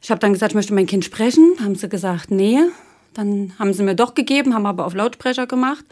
ich 0.00 0.10
habe 0.10 0.20
dann 0.20 0.32
gesagt, 0.32 0.52
ich 0.52 0.56
möchte 0.56 0.72
mein 0.72 0.86
Kind 0.86 1.04
sprechen. 1.04 1.56
Haben 1.60 1.74
sie 1.74 1.88
gesagt, 1.88 2.30
nee. 2.30 2.60
Dann 3.18 3.52
haben 3.58 3.72
sie 3.72 3.82
mir 3.82 3.96
doch 3.96 4.14
gegeben, 4.14 4.54
haben 4.54 4.64
aber 4.64 4.86
auf 4.86 4.94
Lautsprecher 4.94 5.48
gemacht. 5.48 5.84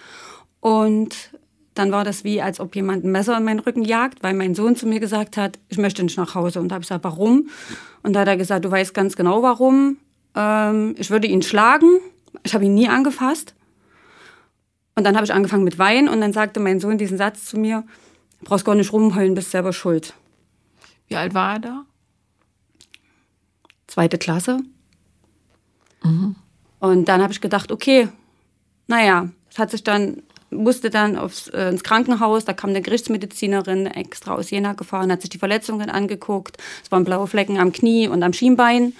Und 0.61 1.33
dann 1.75 1.91
war 1.91 2.05
das 2.05 2.23
wie, 2.23 2.41
als 2.41 2.61
ob 2.61 2.77
jemand 2.77 3.05
ein 3.05 3.11
Messer 3.11 3.37
in 3.37 3.43
meinen 3.43 3.59
Rücken 3.59 3.83
jagt, 3.83 4.23
weil 4.23 4.33
mein 4.33 4.55
Sohn 4.55 4.77
zu 4.77 4.87
mir 4.87 5.01
gesagt 5.01 5.37
hat, 5.37 5.59
ich 5.69 5.77
möchte 5.77 6.05
nicht 6.05 6.17
nach 6.17 6.37
Hause. 6.37 6.61
Und 6.61 6.69
da 6.69 6.77
habe 6.77 6.85
ich 6.85 6.89
gesagt, 6.89 7.03
warum? 7.03 7.49
Und 8.05 8.13
da 8.13 8.21
hat 8.21 8.29
er 8.29 8.37
gesagt, 8.37 8.65
du 8.65 8.71
weißt 8.71 8.95
ganz 8.95 9.17
genau 9.17 9.43
warum. 9.43 9.97
Ähm, 10.37 10.95
ich 10.99 11.11
würde 11.11 11.27
ihn 11.27 11.43
schlagen. 11.43 11.99
Ich 12.45 12.55
habe 12.55 12.65
ihn 12.65 12.75
nie 12.75 12.87
angefasst. 12.87 13.57
Und 14.95 15.03
dann 15.03 15.17
habe 15.17 15.25
ich 15.25 15.35
angefangen 15.35 15.65
mit 15.65 15.81
Weinen 15.81 16.09
und 16.09 16.21
dann 16.21 16.33
sagte 16.33 16.61
mein 16.61 16.79
Sohn 16.79 16.97
diesen 16.97 17.19
Satz 17.19 17.45
zu 17.47 17.59
mir, 17.59 17.83
du 18.39 18.45
brauchst 18.45 18.65
gar 18.65 18.77
nicht 18.77 18.93
rumheulen, 18.93 19.35
bist 19.35 19.51
selber 19.51 19.73
schuld. 19.73 20.15
Wie 21.09 21.17
alt 21.17 21.35
war 21.35 21.55
er 21.55 21.59
da? 21.59 21.87
Zweite 23.89 24.17
Klasse. 24.17 24.61
Mhm. 26.05 26.37
Und 26.81 27.07
dann 27.07 27.23
habe 27.23 27.33
ich 27.33 27.41
gedacht, 27.41 27.73
okay, 27.73 28.09
naja, 28.87 29.29
es 29.51 29.59
hat 29.59 29.71
sich 29.71 29.83
dann, 29.85 30.23
musste 30.51 30.91
dann 30.91 31.17
aufs, 31.17 31.49
äh, 31.49 31.69
ins 31.69 31.83
Krankenhaus, 31.83 32.45
da 32.45 32.53
kam 32.53 32.71
eine 32.71 32.83
Gerichtsmedizinerin 32.83 33.87
extra 33.87 34.35
aus 34.35 34.51
Jena 34.51 34.75
gefahren, 34.75 35.11
hat 35.11 35.23
sich 35.23 35.31
die 35.31 35.39
Verletzungen 35.39 35.91
angeguckt. 35.91 36.59
Es 36.85 36.93
waren 36.93 37.05
blaue 37.05 37.27
Flecken 37.27 37.59
am 37.59 37.73
Knie 37.73 38.09
und 38.09 38.23
am 38.23 38.33
Schienbein. 38.33 38.93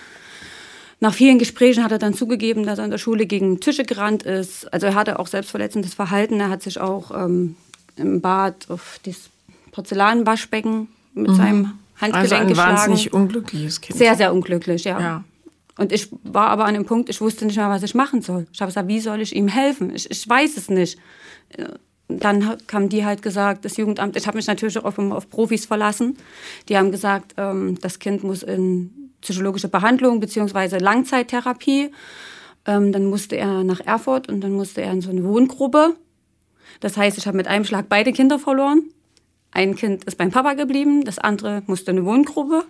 Nach 0.99 1.13
vielen 1.13 1.39
Gesprächen 1.39 1.85
hat 1.85 1.93
er 1.93 1.99
dann 1.99 2.15
zugegeben, 2.15 2.65
dass 2.65 2.79
er 2.79 2.87
in 2.87 2.91
der 2.91 2.99
Schule 2.99 3.27
gegen 3.27 3.61
Tische 3.61 3.85
gerannt 3.85 4.23
ist. 4.23 4.73
Also 4.73 4.87
er 4.87 4.95
hatte 4.95 5.19
auch 5.19 5.27
selbstverletzendes 5.27 5.93
Verhalten. 5.93 6.41
Er 6.41 6.49
hat 6.49 6.63
sich 6.63 6.81
auch 6.81 7.11
ähm, 7.11 7.57
im 7.97 8.23
Bad 8.23 8.71
auf 8.71 8.99
das 9.05 9.29
Porzellanwaschbecken 9.73 10.89
mit 11.13 11.31
mhm. 11.33 11.37
seinem 11.37 11.73
Handgelenk 12.01 12.15
also 12.17 12.35
ein 12.35 12.49
geschlagen. 12.49 12.77
wahnsinnig 12.77 13.13
unglückliches 13.13 13.81
Kind. 13.83 13.99
Sehr, 13.99 14.15
sehr 14.17 14.33
unglücklich, 14.33 14.85
ja. 14.85 15.01
ja. 15.01 15.25
Und 15.79 15.93
ich 15.93 16.09
war 16.23 16.49
aber 16.49 16.65
an 16.65 16.75
dem 16.75 16.87
Punkt, 16.87 17.09
ich 17.09 17.21
wusste 17.21 17.45
nicht 17.45 17.57
mehr, 17.57 17.69
was 17.69 17.83
ich 17.83 17.95
machen 17.95 18.23
soll. 18.23 18.47
Ich 18.53 18.61
habe 18.61 18.71
gesagt, 18.71 18.89
wie 18.89 19.01
soll 19.01 19.21
ich 19.21 19.37
ihm 19.37 19.49
helfen? 19.49 19.95
Ich, 19.95 20.11
ich 20.11 20.29
weiß 20.29 20.57
es 20.57 20.71
nicht. 20.71 20.99
Dann 22.09 22.57
haben 22.73 22.89
die 22.89 23.05
halt 23.05 23.21
gesagt, 23.21 23.65
das 23.65 23.77
Jugendamt, 23.77 24.17
ich 24.17 24.27
habe 24.27 24.37
mich 24.37 24.47
natürlich 24.47 24.79
auch 24.79 24.85
auf, 24.85 24.99
auf 24.99 25.29
Profis 25.29 25.67
verlassen. 25.67 26.17
Die 26.69 26.79
haben 26.79 26.91
gesagt, 26.91 27.35
ähm, 27.37 27.79
das 27.81 27.99
Kind 27.99 28.23
muss 28.23 28.43
in 28.43 29.11
psychologische 29.21 29.69
Behandlung 29.69 30.21
beziehungsweise 30.21 30.79
Langzeittherapie. 30.79 31.91
Ähm, 32.65 32.93
dann 32.93 33.07
musste 33.07 33.37
er 33.37 33.65
nach 33.65 33.81
Erfurt 33.81 34.29
und 34.29 34.41
dann 34.41 34.53
musste 34.53 34.83
er 34.83 34.93
in 34.93 35.01
so 35.01 35.11
eine 35.11 35.25
Wohngruppe. 35.25 35.97
Das 36.81 36.97
heißt, 36.97 37.19
ich 37.19 37.27
habe 37.27 37.37
mit 37.37 37.49
einem 37.49 37.65
Schlag 37.65 37.87
beide 37.89 38.13
Kinder 38.13 38.39
verloren. 38.39 38.83
Ein 39.51 39.75
Kind 39.75 40.05
ist 40.05 40.17
beim 40.17 40.31
Papa 40.31 40.55
geblieben, 40.55 41.05
das 41.05 41.19
andere 41.19 41.63
musste 41.67 41.91
in 41.91 41.99
eine 41.99 42.07
Wohngruppe, 42.07 42.65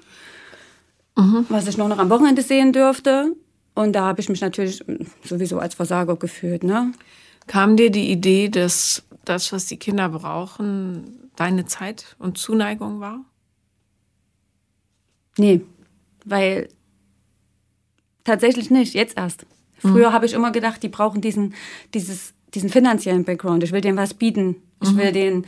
mhm. 1.16 1.46
was 1.48 1.66
ich 1.66 1.76
nur 1.76 1.88
noch 1.88 1.98
am 1.98 2.10
Wochenende 2.10 2.42
sehen 2.42 2.72
dürfte. 2.72 3.34
Und 3.74 3.92
da 3.92 4.06
habe 4.06 4.20
ich 4.20 4.28
mich 4.28 4.40
natürlich 4.40 4.82
sowieso 5.22 5.58
als 5.58 5.74
Versager 5.74 6.16
gefühlt. 6.16 6.64
Ne? 6.64 6.92
Kam 7.46 7.76
dir 7.76 7.90
die 7.90 8.10
Idee, 8.10 8.48
dass 8.48 9.02
das, 9.24 9.52
was 9.52 9.66
die 9.66 9.76
Kinder 9.76 10.08
brauchen, 10.08 11.30
deine 11.36 11.66
Zeit 11.66 12.16
und 12.18 12.38
Zuneigung 12.38 13.00
war? 13.00 13.20
Nee, 15.36 15.60
weil 16.24 16.68
tatsächlich 18.24 18.70
nicht, 18.70 18.94
jetzt 18.94 19.18
erst. 19.18 19.46
Früher 19.78 20.08
mhm. 20.08 20.12
habe 20.14 20.26
ich 20.26 20.32
immer 20.32 20.52
gedacht, 20.52 20.82
die 20.82 20.88
brauchen 20.88 21.20
diesen, 21.20 21.54
dieses, 21.92 22.32
diesen 22.54 22.70
finanziellen 22.70 23.24
Background. 23.24 23.62
Ich 23.62 23.72
will 23.72 23.82
denen 23.82 23.98
was 23.98 24.14
bieten. 24.14 24.56
Ich 24.82 24.92
mhm. 24.92 24.96
will 24.96 25.12
denen 25.12 25.46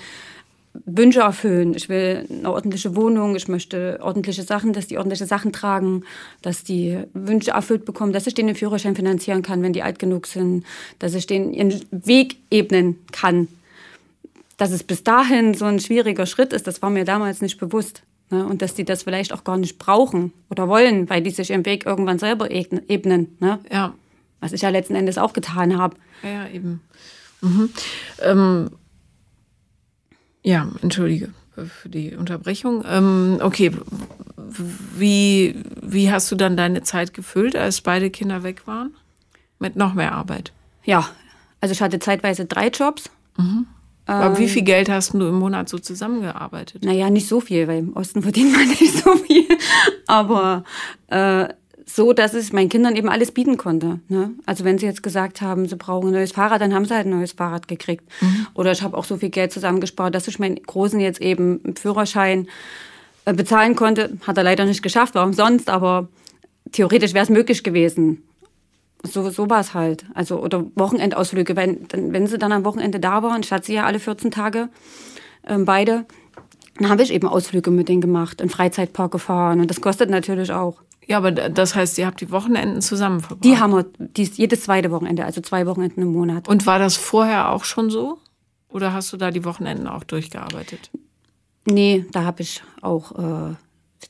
Wünsche 0.73 1.21
erfüllen. 1.21 1.75
Ich 1.75 1.89
will 1.89 2.27
eine 2.31 2.51
ordentliche 2.51 2.95
Wohnung. 2.95 3.37
Ich 3.37 3.49
möchte 3.49 3.99
ordentliche 4.03 4.43
Sachen, 4.43 4.73
dass 4.73 4.87
die 4.87 4.99
ordentliche 4.99 5.27
Sachen 5.27 5.53
tragen, 5.53 6.05
dass 6.43 6.65
die 6.65 6.99
Wünsche 7.15 7.53
erfüllt 7.53 7.85
bekommen, 7.85 8.13
dass 8.13 8.27
ich 8.27 8.35
denen 8.35 8.49
den 8.49 8.57
Führerschein 8.57 8.97
finanzieren 8.97 9.43
kann, 9.43 9.63
wenn 9.63 9.73
die 9.73 9.83
alt 9.83 9.99
genug 9.99 10.27
sind, 10.27 10.65
dass 10.99 11.15
ich 11.15 11.27
denen 11.27 11.53
ihren 11.53 11.81
Weg 11.91 12.37
ebnen 12.51 12.99
kann. 13.13 13.49
Dass 14.57 14.71
es 14.71 14.83
bis 14.83 15.05
dahin 15.05 15.55
so 15.55 15.65
ein 15.65 15.81
schwieriger 15.81 16.27
Schritt 16.27 16.53
ist, 16.53 16.67
das 16.67 16.83
war 16.83 16.91
mir 16.91 17.05
damals 17.05 17.41
nicht 17.41 17.59
bewusst. 17.59 18.03
Ne? 18.31 18.45
Und 18.45 18.63
dass 18.63 18.75
die 18.75 18.85
das 18.85 19.05
vielleicht 19.05 19.33
auch 19.33 19.45
gar 19.45 19.57
nicht 19.57 19.79
brauchen 19.79 20.33
oder 20.51 20.69
wollen, 20.69 21.09
weil 21.09 21.23
die 21.23 21.31
sich 21.31 21.51
ihren 21.51 21.65
Weg 21.65 21.87
irgendwann 21.87 22.19
selber 22.19 22.51
ebnen. 22.51 23.37
Ne? 23.41 23.59
Ja. 23.73 23.95
Was 24.41 24.53
ich 24.53 24.63
ja 24.63 24.69
letzten 24.69 24.95
Endes 24.95 25.19
auch 25.19 25.33
getan 25.33 25.79
habe. 25.79 25.97
Ja, 26.23 26.49
eben. 26.49 26.81
Mhm. 27.41 27.71
Ähm, 28.23 28.71
ja, 30.43 30.69
entschuldige 30.83 31.31
für 31.67 31.89
die 31.89 32.15
Unterbrechung. 32.15 32.85
Ähm, 32.89 33.39
okay, 33.43 33.73
wie, 34.97 35.55
wie 35.83 36.11
hast 36.11 36.31
du 36.31 36.37
dann 36.37 36.57
deine 36.57 36.83
Zeit 36.83 37.15
gefüllt, 37.15 37.57
als 37.57 37.81
beide 37.81 38.11
Kinder 38.11 38.43
weg 38.43 38.67
waren? 38.67 38.95
Mit 39.59 39.77
noch 39.77 39.95
mehr 39.95 40.13
Arbeit? 40.13 40.53
Ja, 40.85 41.09
also 41.61 41.73
ich 41.73 41.83
hatte 41.83 41.99
zeitweise 41.99 42.47
drei 42.47 42.69
Jobs. 42.69 43.11
Mhm. 43.37 43.67
Aber 44.07 44.27
ähm, 44.27 44.39
wie 44.39 44.49
viel 44.49 44.63
Geld 44.63 44.89
hast 44.89 45.13
du 45.13 45.29
im 45.29 45.35
Monat 45.35 45.69
so 45.69 45.79
zusammengearbeitet? 45.79 46.85
Naja, 46.85 47.11
nicht 47.11 47.29
so 47.29 47.41
viel, 47.41 47.69
weil 47.69 47.81
im 47.81 47.95
Osten 47.95 48.23
verdient 48.23 48.53
man 48.53 48.69
nicht 48.69 48.97
so 48.97 49.15
viel. 49.17 49.47
Aber 50.07 50.65
äh, 51.09 51.49
so, 51.89 52.13
dass 52.13 52.35
ich 52.35 52.53
meinen 52.53 52.69
Kindern 52.69 52.97
eben 52.97 53.09
alles 53.09 53.33
bieten 53.33 53.57
konnte. 53.57 54.01
Ne? 54.09 54.33
Also 54.45 54.65
wenn 54.65 54.79
sie 54.79 54.87
jetzt 54.87 55.03
gesagt 55.03 55.41
haben, 55.41 55.67
sie 55.67 55.77
brauchen 55.77 56.09
ein 56.09 56.13
neues 56.13 56.33
Fahrrad, 56.33 56.61
dann 56.61 56.75
haben 56.75 56.85
sie 56.85 56.95
halt 56.95 57.07
ein 57.07 57.17
neues 57.17 57.33
Fahrrad 57.33 57.67
gekriegt. 57.67 58.05
Mhm. 58.21 58.47
Oder 58.55 58.73
ich 58.73 58.83
habe 58.83 58.97
auch 58.97 59.05
so 59.05 59.17
viel 59.17 59.31
Geld 59.31 59.53
zusammengespart, 59.53 60.15
dass 60.15 60.29
ich 60.29 60.39
meinen 60.39 60.57
Großen 60.57 61.01
jetzt 61.01 61.21
eben 61.21 61.61
einen 61.65 61.77
Führerschein 61.77 62.49
äh, 63.25 63.33
bezahlen 63.33 63.75
konnte. 63.75 64.19
Hat 64.27 64.37
er 64.37 64.45
leider 64.45 64.67
nicht 64.67 64.83
geschafft, 64.83 65.15
warum 65.15 65.33
sonst, 65.33 65.71
aber 65.71 66.09
theoretisch 66.73 67.15
wäre 67.15 67.25
es 67.25 67.31
möglich 67.31 67.65
gewesen 67.65 68.23
so, 69.03 69.29
so 69.31 69.49
war 69.49 69.61
es 69.61 69.75
halt. 69.75 70.05
Also, 70.15 70.41
oder 70.43 70.65
Wochenendausflüge. 70.75 71.57
Wenn, 71.57 71.87
dann, 71.89 72.13
wenn 72.13 72.27
sie 72.27 72.39
dann 72.39 72.53
am 72.53 72.65
Wochenende 72.65 73.01
da 73.01 73.23
waren, 73.23 73.43
ich 73.43 73.53
hatte 73.53 73.67
sie 73.67 73.75
ja 73.75 73.85
alle 73.85 74.01
14 74.01 74.31
Tage, 74.31 74.69
ähm, 75.47 75.65
beide, 75.65 76.05
dann 76.79 76.89
habe 76.89 77.03
ich 77.03 77.13
eben 77.13 77.29
Ausflüge 77.29 77.71
mit 77.71 77.89
denen 77.89 78.01
gemacht, 78.01 78.41
in 78.41 78.51
Freizeitpark 78.51 79.13
gefahren. 79.13 79.61
Und 79.61 79.71
das 79.71 79.81
kostet 79.81 80.11
natürlich 80.11 80.53
auch. 80.53 80.83
Ja, 81.09 81.17
aber 81.17 81.33
das 81.33 81.75
heißt, 81.75 81.97
ihr 81.97 82.07
habt 82.07 82.21
die 82.21 82.31
Wochenenden 82.31 82.83
zusammen 82.83 83.21
verbracht? 83.21 83.43
Die 83.43 83.59
haben 83.59 83.73
wir, 83.73 83.87
die, 83.99 84.25
jedes 84.25 84.65
zweite 84.65 84.91
Wochenende, 84.91 85.25
also 85.25 85.41
zwei 85.41 85.67
Wochenenden 85.67 86.03
im 86.03 86.13
Monat. 86.13 86.47
Und 86.49 86.67
war 86.67 86.79
das 86.79 86.97
vorher 86.97 87.51
auch 87.51 87.65
schon 87.65 87.89
so? 87.89 88.19
Oder 88.69 88.93
hast 88.93 89.11
du 89.13 89.17
da 89.17 89.31
die 89.31 89.47
Wochenenden 89.47 89.87
auch 89.87 90.05
durchgearbeitet? 90.05 90.91
Nee, 91.65 92.05
da 92.13 92.25
habe 92.25 92.43
ich 92.43 92.63
auch 92.83 93.13
äh, 93.13 93.55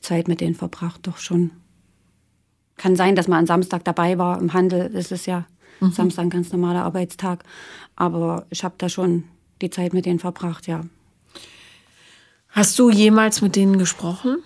Zeit 0.01 0.27
mit 0.27 0.41
denen 0.41 0.55
verbracht, 0.55 1.07
doch 1.07 1.17
schon. 1.17 1.51
Kann 2.75 2.97
sein, 2.97 3.15
dass 3.15 3.29
man 3.29 3.39
am 3.39 3.47
Samstag 3.47 3.85
dabei 3.85 4.17
war 4.17 4.37
im 4.37 4.51
Handel. 4.51 4.89
Das 4.89 5.13
ist 5.13 5.25
ja 5.25 5.45
mhm. 5.79 5.93
Samstag 5.93 6.23
ein 6.23 6.29
ganz 6.29 6.51
normaler 6.51 6.83
Arbeitstag. 6.83 7.45
Aber 7.95 8.45
ich 8.49 8.65
habe 8.65 8.75
da 8.77 8.89
schon 8.89 9.23
die 9.61 9.69
Zeit 9.69 9.93
mit 9.93 10.05
denen 10.05 10.19
verbracht, 10.19 10.67
ja. 10.67 10.81
Hast 12.49 12.77
du 12.77 12.89
jemals 12.89 13.41
mit 13.41 13.55
denen 13.55 13.77
gesprochen? 13.77 14.39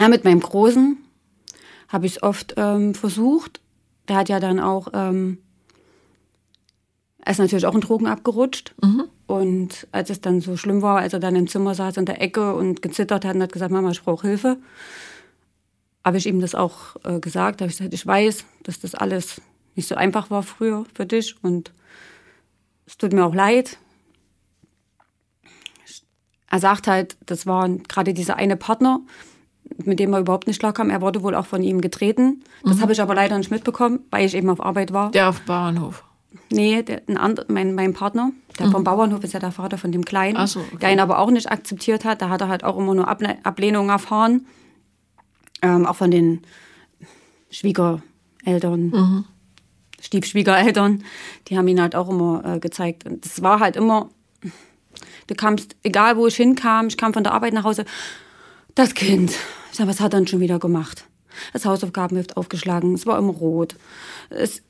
Ja, 0.00 0.08
mit 0.08 0.24
meinem 0.24 0.40
Großen 0.40 0.96
habe 1.88 2.06
ich 2.06 2.16
es 2.16 2.22
oft 2.22 2.54
ähm, 2.56 2.94
versucht. 2.94 3.60
Der 4.08 4.16
hat 4.16 4.28
ja 4.28 4.40
dann 4.40 4.60
auch, 4.60 4.88
ähm, 4.92 5.38
er 7.18 7.32
ist 7.32 7.38
natürlich 7.38 7.66
auch 7.66 7.74
in 7.74 7.80
Drogen 7.80 8.06
abgerutscht. 8.06 8.74
Mhm. 8.82 9.04
Und 9.26 9.88
als 9.90 10.10
es 10.10 10.20
dann 10.20 10.40
so 10.40 10.56
schlimm 10.56 10.82
war, 10.82 10.98
als 10.98 11.12
er 11.12 11.18
dann 11.18 11.34
im 11.36 11.48
Zimmer 11.48 11.74
saß 11.74 11.96
in 11.96 12.06
der 12.06 12.22
Ecke 12.22 12.54
und 12.54 12.82
gezittert 12.82 13.24
hat 13.24 13.34
und 13.34 13.42
hat 13.42 13.52
gesagt, 13.52 13.72
Mama, 13.72 13.90
ich 13.90 14.02
brauche 14.02 14.28
Hilfe, 14.28 14.58
habe 16.04 16.18
ich 16.18 16.26
ihm 16.26 16.40
das 16.40 16.54
auch 16.54 16.96
äh, 17.04 17.18
gesagt. 17.18 17.60
Habe 17.60 17.70
ich 17.70 17.78
gesagt, 17.78 17.94
ich 17.94 18.06
weiß, 18.06 18.44
dass 18.62 18.78
das 18.80 18.94
alles 18.94 19.40
nicht 19.74 19.88
so 19.88 19.94
einfach 19.96 20.30
war 20.30 20.42
früher 20.42 20.84
für 20.94 21.06
dich 21.06 21.36
und 21.42 21.72
es 22.86 22.96
tut 22.96 23.12
mir 23.12 23.24
auch 23.24 23.34
leid. 23.34 23.78
Er 26.48 26.60
sagt 26.60 26.86
halt, 26.86 27.16
das 27.26 27.46
war 27.46 27.68
gerade 27.68 28.14
dieser 28.14 28.36
eine 28.36 28.56
Partner, 28.56 29.00
mit 29.84 29.98
dem 29.98 30.12
er 30.12 30.20
überhaupt 30.20 30.46
nicht 30.46 30.58
klarkam. 30.58 30.90
Er 30.90 31.00
wurde 31.00 31.22
wohl 31.22 31.34
auch 31.34 31.46
von 31.46 31.62
ihm 31.62 31.80
getreten. 31.80 32.42
Das 32.64 32.76
mhm. 32.76 32.82
habe 32.82 32.92
ich 32.92 33.00
aber 33.00 33.14
leider 33.14 33.36
nicht 33.36 33.50
mitbekommen, 33.50 34.00
weil 34.10 34.24
ich 34.24 34.34
eben 34.34 34.48
auf 34.50 34.60
Arbeit 34.60 34.92
war. 34.92 35.10
Der 35.10 35.28
auf 35.28 35.40
Bauernhof? 35.42 36.04
Nee, 36.50 36.82
der, 36.82 37.02
ein 37.08 37.16
and, 37.16 37.46
mein, 37.48 37.74
mein 37.74 37.92
Partner, 37.92 38.30
der 38.58 38.66
mhm. 38.66 38.72
vom 38.72 38.84
Bauernhof 38.84 39.24
ist 39.24 39.32
ja 39.32 39.40
der 39.40 39.52
Vater 39.52 39.78
von 39.78 39.90
dem 39.90 40.04
Kleinen, 40.04 40.46
so, 40.46 40.60
okay. 40.60 40.78
der 40.82 40.92
ihn 40.92 41.00
aber 41.00 41.18
auch 41.18 41.30
nicht 41.30 41.50
akzeptiert 41.50 42.04
hat. 42.04 42.22
Da 42.22 42.28
hat 42.28 42.40
er 42.40 42.48
halt 42.48 42.62
auch 42.62 42.78
immer 42.78 42.94
nur 42.94 43.08
Ablehnung 43.08 43.88
erfahren 43.88 44.46
ähm, 45.62 45.86
auch 45.86 45.96
von 45.96 46.10
den 46.10 46.42
Schwiegereltern, 47.50 48.90
mhm. 48.90 49.24
Stiefschwiegereltern, 50.00 51.04
die 51.48 51.56
haben 51.56 51.68
ihn 51.68 51.80
halt 51.80 51.96
auch 51.96 52.08
immer 52.08 52.44
äh, 52.44 52.58
gezeigt. 52.60 53.06
Und 53.06 53.24
das 53.24 53.42
war 53.42 53.60
halt 53.60 53.76
immer, 53.76 54.10
du 55.26 55.34
kamst, 55.34 55.76
egal 55.82 56.16
wo 56.16 56.26
ich 56.26 56.36
hinkam, 56.36 56.88
ich 56.88 56.96
kam 56.96 57.14
von 57.14 57.24
der 57.24 57.32
Arbeit 57.32 57.54
nach 57.54 57.64
Hause, 57.64 57.84
das 58.74 58.94
Kind. 58.94 59.32
Ich 59.78 59.86
was 59.86 60.00
hat 60.00 60.14
er 60.14 60.20
denn 60.20 60.26
schon 60.26 60.40
wieder 60.40 60.58
gemacht? 60.58 61.04
Das 61.52 61.66
Hausaufgabenheft 61.66 62.38
aufgeschlagen, 62.38 62.94
es 62.94 63.04
war 63.04 63.18
immer 63.18 63.32
rot. 63.32 63.76
Es, 64.30 64.62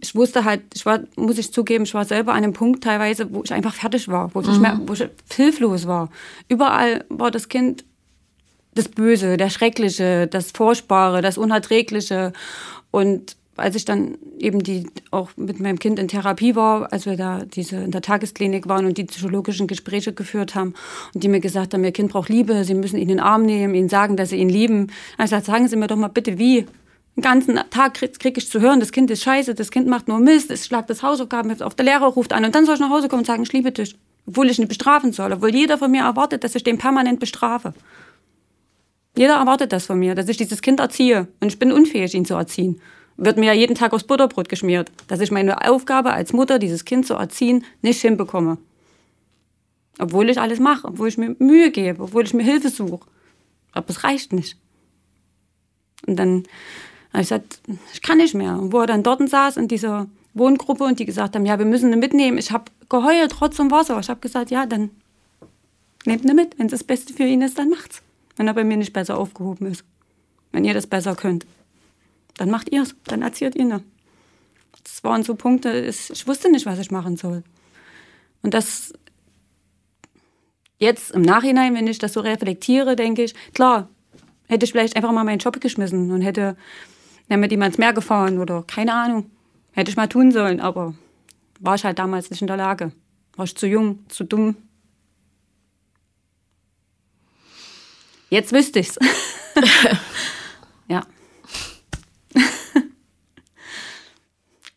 ich 0.00 0.14
wusste 0.14 0.44
halt, 0.44 0.62
ich 0.74 0.86
war, 0.86 1.00
muss 1.16 1.36
ich 1.36 1.52
zugeben, 1.52 1.84
ich 1.84 1.92
war 1.92 2.06
selber 2.06 2.32
an 2.32 2.38
einem 2.38 2.54
Punkt 2.54 2.82
teilweise, 2.82 3.32
wo 3.32 3.42
ich 3.42 3.52
einfach 3.52 3.74
fertig 3.74 4.08
war, 4.08 4.34
wo 4.34 4.40
ich, 4.40 4.46
mhm. 4.46 4.60
mehr, 4.60 4.80
wo 4.86 4.94
ich 4.94 5.06
hilflos 5.30 5.86
war. 5.86 6.10
Überall 6.48 7.04
war 7.10 7.30
das 7.30 7.48
Kind 7.48 7.84
das 8.74 8.88
Böse, 8.88 9.36
der 9.36 9.50
Schreckliche, 9.50 10.26
das 10.26 10.50
Furchtbare, 10.50 11.20
das 11.20 11.38
Unerträgliche. 11.38 12.32
Und 12.90 13.36
als 13.56 13.76
ich 13.76 13.84
dann 13.84 14.18
eben 14.38 14.62
die 14.62 14.86
auch 15.10 15.30
mit 15.36 15.60
meinem 15.60 15.78
Kind 15.78 15.98
in 15.98 16.08
Therapie 16.08 16.56
war, 16.56 16.92
als 16.92 17.06
wir 17.06 17.16
da 17.16 17.44
diese 17.44 17.76
in 17.76 17.90
der 17.90 18.02
Tagesklinik 18.02 18.68
waren 18.68 18.86
und 18.86 18.98
die 18.98 19.04
psychologischen 19.04 19.66
Gespräche 19.66 20.12
geführt 20.12 20.54
haben 20.54 20.74
und 21.14 21.22
die 21.22 21.28
mir 21.28 21.40
gesagt 21.40 21.74
haben, 21.74 21.84
ihr 21.84 21.92
Kind 21.92 22.12
braucht 22.12 22.28
Liebe, 22.28 22.64
sie 22.64 22.74
müssen 22.74 22.96
ihn 22.96 23.02
in 23.02 23.08
den 23.08 23.20
Arm 23.20 23.42
nehmen, 23.42 23.74
ihn 23.74 23.88
sagen, 23.88 24.16
dass 24.16 24.30
sie 24.30 24.36
ihn 24.36 24.48
lieben. 24.48 24.88
Also 25.18 25.38
sagen 25.40 25.68
Sie 25.68 25.76
mir 25.76 25.86
doch 25.86 25.96
mal 25.96 26.08
bitte 26.08 26.38
wie. 26.38 26.66
Den 27.16 27.22
ganzen 27.22 27.60
Tag 27.70 27.94
krieg, 27.94 28.18
krieg 28.18 28.36
ich 28.36 28.48
zu 28.48 28.60
hören, 28.60 28.80
das 28.80 28.90
Kind 28.90 29.08
ist 29.10 29.22
scheiße, 29.22 29.54
das 29.54 29.70
Kind 29.70 29.86
macht 29.86 30.08
nur 30.08 30.18
Mist, 30.18 30.50
es 30.50 30.66
schlagt 30.66 30.90
das 30.90 31.04
Hausaufgaben 31.04 31.62
auf, 31.62 31.76
der 31.76 31.84
Lehrer 31.84 32.06
ruft 32.06 32.32
an 32.32 32.44
und 32.44 32.54
dann 32.54 32.66
soll 32.66 32.74
ich 32.74 32.80
nach 32.80 32.90
Hause 32.90 33.08
kommen 33.08 33.20
und 33.20 33.26
sagen, 33.26 33.44
ich 33.44 33.52
liebe 33.52 33.70
dich. 33.70 33.96
Obwohl 34.26 34.50
ich 34.50 34.58
ihn 34.58 34.66
bestrafen 34.66 35.12
soll, 35.12 35.32
obwohl 35.32 35.54
jeder 35.54 35.78
von 35.78 35.90
mir 35.90 36.02
erwartet, 36.02 36.42
dass 36.42 36.54
ich 36.54 36.64
den 36.64 36.78
permanent 36.78 37.20
bestrafe. 37.20 37.74
Jeder 39.16 39.34
erwartet 39.34 39.72
das 39.72 39.86
von 39.86 39.98
mir, 39.98 40.16
dass 40.16 40.28
ich 40.28 40.38
dieses 40.38 40.60
Kind 40.60 40.80
erziehe 40.80 41.28
und 41.38 41.52
ich 41.52 41.58
bin 41.60 41.70
unfähig, 41.70 42.14
ihn 42.14 42.24
zu 42.24 42.34
erziehen 42.34 42.80
wird 43.16 43.36
mir 43.36 43.46
ja 43.46 43.52
jeden 43.52 43.74
Tag 43.74 43.92
aufs 43.92 44.04
Butterbrot 44.04 44.48
geschmiert, 44.48 44.90
dass 45.08 45.20
ich 45.20 45.30
meine 45.30 45.68
Aufgabe 45.68 46.12
als 46.12 46.32
Mutter, 46.32 46.58
dieses 46.58 46.84
Kind 46.84 47.06
zu 47.06 47.14
erziehen, 47.14 47.64
nicht 47.82 48.00
hinbekomme. 48.00 48.58
Obwohl 49.98 50.28
ich 50.28 50.40
alles 50.40 50.58
mache, 50.58 50.88
obwohl 50.88 51.08
ich 51.08 51.18
mir 51.18 51.36
Mühe 51.38 51.70
gebe, 51.70 52.02
obwohl 52.02 52.24
ich 52.24 52.34
mir 52.34 52.42
Hilfe 52.42 52.68
suche. 52.68 53.06
Aber 53.72 53.88
es 53.90 54.02
reicht 54.02 54.32
nicht. 54.32 54.56
Und 56.06 56.16
dann 56.16 56.44
habe 57.12 57.22
ich 57.22 57.28
gesagt, 57.28 57.60
ich 57.92 58.02
kann 58.02 58.18
nicht 58.18 58.34
mehr. 58.34 58.58
Und 58.58 58.72
wo 58.72 58.80
er 58.80 58.86
dann 58.86 59.04
dort 59.04 59.26
saß 59.28 59.56
in 59.56 59.68
dieser 59.68 60.08
Wohngruppe 60.34 60.82
und 60.82 60.98
die 60.98 61.04
gesagt 61.04 61.36
haben, 61.36 61.46
ja, 61.46 61.58
wir 61.58 61.66
müssen 61.66 61.92
ihn 61.92 62.00
mitnehmen. 62.00 62.38
Ich 62.38 62.50
habe 62.50 62.64
geheult, 62.88 63.30
trotz 63.30 63.60
und 63.60 63.70
Wasser. 63.70 63.98
Ich 64.00 64.08
habe 64.08 64.20
gesagt, 64.20 64.50
ja, 64.50 64.66
dann 64.66 64.90
nehmt 66.04 66.24
ihn 66.24 66.34
mit. 66.34 66.58
Wenn 66.58 66.66
es 66.66 66.72
das 66.72 66.84
Beste 66.84 67.12
für 67.12 67.24
ihn 67.24 67.42
ist, 67.42 67.58
dann 67.58 67.70
macht's. 67.70 68.02
Wenn 68.36 68.48
er 68.48 68.54
bei 68.54 68.64
mir 68.64 68.76
nicht 68.76 68.92
besser 68.92 69.16
aufgehoben 69.16 69.66
ist. 69.66 69.84
Wenn 70.50 70.64
ihr 70.64 70.74
das 70.74 70.88
besser 70.88 71.14
könnt 71.14 71.46
dann 72.36 72.50
macht 72.50 72.70
ihr 72.70 72.82
es, 72.82 72.94
dann 73.04 73.22
erzählt 73.22 73.54
ihr. 73.56 73.82
Das 74.82 75.04
waren 75.04 75.22
so 75.22 75.34
Punkte, 75.34 75.70
ich 75.80 76.26
wusste 76.26 76.50
nicht, 76.50 76.66
was 76.66 76.78
ich 76.78 76.90
machen 76.90 77.16
soll. 77.16 77.42
Und 78.42 78.54
das 78.54 78.92
jetzt 80.78 81.12
im 81.12 81.22
Nachhinein, 81.22 81.74
wenn 81.74 81.86
ich 81.86 81.98
das 81.98 82.12
so 82.12 82.20
reflektiere, 82.20 82.96
denke 82.96 83.24
ich, 83.24 83.34
klar, 83.54 83.88
hätte 84.48 84.64
ich 84.64 84.72
vielleicht 84.72 84.96
einfach 84.96 85.12
mal 85.12 85.24
meinen 85.24 85.38
Job 85.38 85.60
geschmissen 85.60 86.10
und 86.10 86.20
hätte 86.20 86.56
mit 87.28 87.52
ihm 87.52 87.62
ans 87.62 87.78
Meer 87.78 87.92
gefahren 87.92 88.38
oder 88.38 88.62
keine 88.66 88.92
Ahnung. 88.92 89.30
Hätte 89.72 89.90
ich 89.90 89.96
mal 89.96 90.06
tun 90.06 90.30
sollen, 90.30 90.60
aber 90.60 90.94
war 91.60 91.74
ich 91.74 91.84
halt 91.84 91.98
damals 91.98 92.30
nicht 92.30 92.42
in 92.42 92.46
der 92.46 92.56
Lage. 92.56 92.92
War 93.36 93.44
ich 93.44 93.56
zu 93.56 93.66
jung, 93.66 94.04
zu 94.08 94.24
dumm. 94.24 94.56
Jetzt 98.30 98.52
wüsste 98.52 98.80
ich's. 98.80 98.98
ja. 100.88 101.04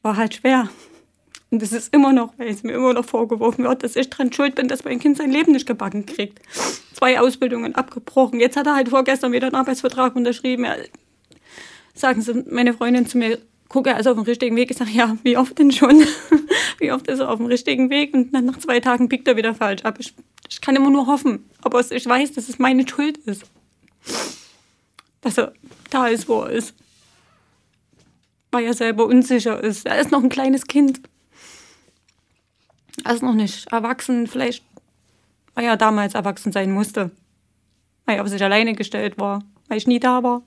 War 0.07 0.15
halt 0.15 0.35
schwer. 0.35 0.69
Und 1.51 1.61
es 1.61 1.73
ist 1.73 1.93
immer 1.93 2.13
noch, 2.13 2.33
weil 2.37 2.47
es 2.47 2.63
mir 2.63 2.73
immer 2.73 2.93
noch 2.93 3.05
vorgeworfen 3.05 3.65
wird, 3.65 3.83
dass 3.83 3.97
ich 3.97 4.09
dran 4.09 4.31
schuld 4.31 4.55
bin, 4.55 4.69
dass 4.69 4.85
mein 4.85 4.99
Kind 4.99 5.17
sein 5.17 5.31
Leben 5.31 5.51
nicht 5.51 5.67
gebacken 5.67 6.05
kriegt. 6.05 6.39
Zwei 6.93 7.19
Ausbildungen 7.19 7.75
abgebrochen. 7.75 8.39
Jetzt 8.39 8.55
hat 8.55 8.67
er 8.67 8.75
halt 8.75 8.89
vorgestern 8.89 9.33
wieder 9.33 9.47
einen 9.47 9.55
Arbeitsvertrag 9.55 10.15
unterschrieben. 10.15 10.63
Ja, 10.63 10.75
sagen 11.93 12.21
sie, 12.21 12.45
meine 12.49 12.73
Freundin 12.73 13.05
zu 13.05 13.17
mir, 13.17 13.39
gucke, 13.67 13.89
er 13.89 13.99
ist 13.99 14.07
auf 14.07 14.15
dem 14.15 14.23
richtigen 14.23 14.55
Weg. 14.55 14.71
Ich 14.71 14.77
sage, 14.77 14.91
ja, 14.91 15.17
wie 15.23 15.37
oft 15.37 15.59
denn 15.59 15.71
schon? 15.71 16.03
wie 16.79 16.91
oft 16.91 17.07
ist 17.07 17.19
er 17.19 17.29
auf 17.29 17.37
dem 17.37 17.47
richtigen 17.47 17.89
Weg? 17.89 18.13
Und 18.13 18.33
dann 18.33 18.45
nach 18.45 18.59
zwei 18.59 18.79
Tagen 18.79 19.09
biegt 19.09 19.27
er 19.27 19.35
wieder 19.35 19.55
falsch 19.55 19.83
ab. 19.83 19.97
Ich, 19.99 20.13
ich 20.49 20.61
kann 20.61 20.75
immer 20.77 20.89
nur 20.89 21.07
hoffen. 21.07 21.49
Aber 21.61 21.79
ich 21.79 22.05
weiß, 22.05 22.31
dass 22.31 22.47
es 22.47 22.59
meine 22.59 22.87
Schuld 22.87 23.17
ist. 23.19 23.43
Dass 25.21 25.37
er 25.37 25.53
da 25.89 26.07
ist, 26.07 26.29
wo 26.29 26.41
er 26.43 26.51
ist 26.51 26.75
weil 28.51 28.65
er 28.65 28.73
selber 28.73 29.05
unsicher 29.05 29.63
ist. 29.63 29.85
Er 29.85 29.99
ist 29.99 30.11
noch 30.11 30.23
ein 30.23 30.29
kleines 30.29 30.67
Kind. 30.67 31.01
Er 33.03 33.13
ist 33.13 33.23
noch 33.23 33.33
nicht 33.33 33.71
erwachsen, 33.71 34.27
vielleicht 34.27 34.63
weil 35.53 35.65
er 35.65 35.77
damals 35.77 36.13
erwachsen 36.13 36.51
sein 36.51 36.71
musste. 36.71 37.11
Weil 38.05 38.17
er 38.17 38.23
auf 38.23 38.29
sich 38.29 38.43
alleine 38.43 38.73
gestellt 38.73 39.17
war, 39.17 39.43
weil 39.67 39.77
ich 39.77 39.87
nie 39.87 39.99
da 39.99 40.21
war. 40.21 40.43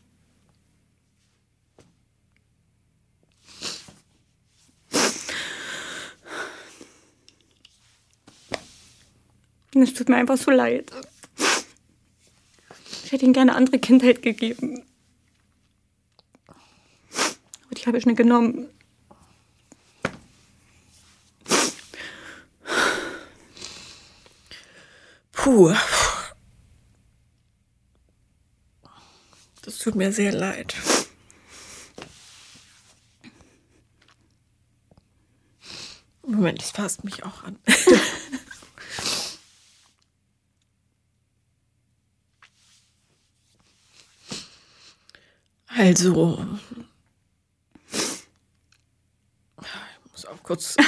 Und 9.75 9.83
es 9.83 9.95
tut 9.95 10.09
mir 10.09 10.17
einfach 10.17 10.37
so 10.37 10.51
leid. 10.51 10.91
Ich 13.05 13.13
hätte 13.13 13.25
ihm 13.25 13.33
gerne 13.33 13.55
andere 13.55 13.79
Kindheit 13.79 14.23
gegeben 14.23 14.85
die 17.81 17.87
habe 17.87 17.97
ich 17.99 18.05
genommen. 18.05 18.69
Puh. 25.33 25.75
Das 29.63 29.79
tut 29.79 29.95
mir 29.95 30.13
sehr 30.13 30.33
leid. 30.33 30.75
Moment, 36.27 36.61
das 36.61 36.71
fasst 36.73 37.03
mich 37.05 37.25
auch 37.25 37.43
an. 37.45 37.59
also, 45.69 46.47
kurz. 50.51 50.77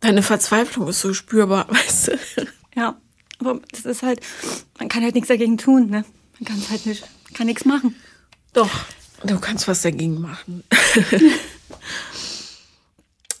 Deine 0.00 0.22
Verzweiflung 0.22 0.88
ist 0.88 1.00
so 1.00 1.14
spürbar, 1.14 1.66
weißt 1.70 2.08
du? 2.08 2.18
Ja, 2.74 3.00
aber 3.38 3.62
das 3.70 3.86
ist 3.86 4.02
halt, 4.02 4.20
man 4.78 4.90
kann 4.90 5.02
halt 5.02 5.14
nichts 5.14 5.28
dagegen 5.28 5.56
tun, 5.56 5.88
ne? 5.88 6.04
Man 6.38 6.44
kann 6.44 6.58
es 6.58 6.68
halt 6.68 6.84
nicht, 6.84 7.08
kann 7.32 7.46
nichts 7.46 7.64
machen. 7.64 7.96
Doch, 8.52 8.84
du 9.24 9.40
kannst 9.40 9.66
was 9.66 9.80
dagegen 9.80 10.20
machen. 10.20 10.62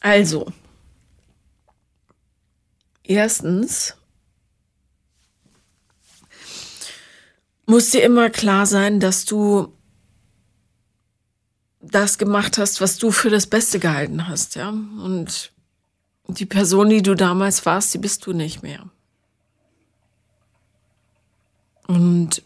also, 0.00 0.50
erstens 3.02 3.94
muss 7.66 7.90
dir 7.90 8.02
immer 8.02 8.30
klar 8.30 8.64
sein, 8.66 9.00
dass 9.00 9.24
du 9.24 9.72
das 11.80 12.18
gemacht 12.18 12.58
hast, 12.58 12.80
was 12.80 12.96
du 12.98 13.10
für 13.10 13.30
das 13.30 13.46
Beste 13.46 13.78
gehalten 13.78 14.28
hast, 14.28 14.54
ja. 14.54 14.70
Und 14.70 15.52
die 16.28 16.46
Person, 16.46 16.88
die 16.88 17.02
du 17.02 17.14
damals 17.14 17.66
warst, 17.66 17.92
die 17.94 17.98
bist 17.98 18.26
du 18.26 18.32
nicht 18.32 18.62
mehr. 18.62 18.88
Und 21.86 22.42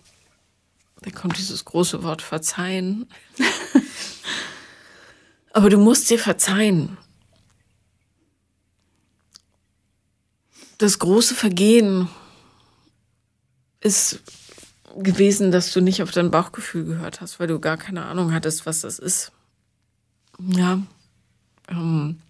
da 1.03 1.11
kommt 1.11 1.39
dieses 1.39 1.65
große 1.65 2.03
Wort 2.03 2.21
verzeihen. 2.21 3.09
Aber 5.53 5.71
du 5.71 5.79
musst 5.79 6.11
dir 6.11 6.19
verzeihen. 6.19 6.99
Das 10.77 10.99
große 10.99 11.35
Vergehen 11.35 12.09
ist 13.81 14.21
gewesen, 14.97 15.51
dass 15.53 15.73
du 15.73 15.81
nicht 15.81 16.03
auf 16.03 16.11
dein 16.11 16.31
Bauchgefühl 16.31 16.85
gehört 16.85 17.21
hast, 17.21 17.41
weil 17.41 17.47
du 17.47 17.59
gar 17.59 17.77
keine 17.77 18.05
Ahnung 18.05 18.33
hattest, 18.33 18.67
was 18.67 18.81
das 18.81 18.99
ist. 18.99 19.33
Ja. 20.39 20.83
Ähm, 21.69 22.21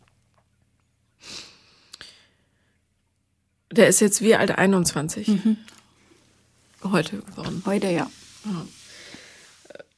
der 3.71 3.89
ist 3.89 4.01
jetzt 4.01 4.21
wie 4.21 4.35
alt 4.35 4.51
21. 4.51 5.29
Mhm. 5.29 5.57
Heute 6.83 7.19
geworden. 7.19 7.63
Heute, 7.67 7.89
ja. 7.89 8.11
ja. 8.45 8.67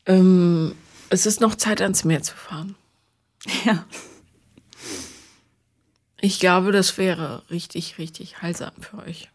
Ähm, 0.07 0.75
es 1.09 1.27
ist 1.27 1.40
noch 1.40 1.55
Zeit, 1.55 1.81
ans 1.81 2.05
Meer 2.05 2.22
zu 2.22 2.37
fahren. 2.37 2.75
Ja. 3.64 3.85
Ich 6.25 6.38
glaube, 6.38 6.70
das 6.70 6.98
wäre 6.98 7.42
richtig, 7.51 7.98
richtig 7.98 8.40
heilsam 8.42 8.70
für 8.79 8.98
euch. 8.98 9.32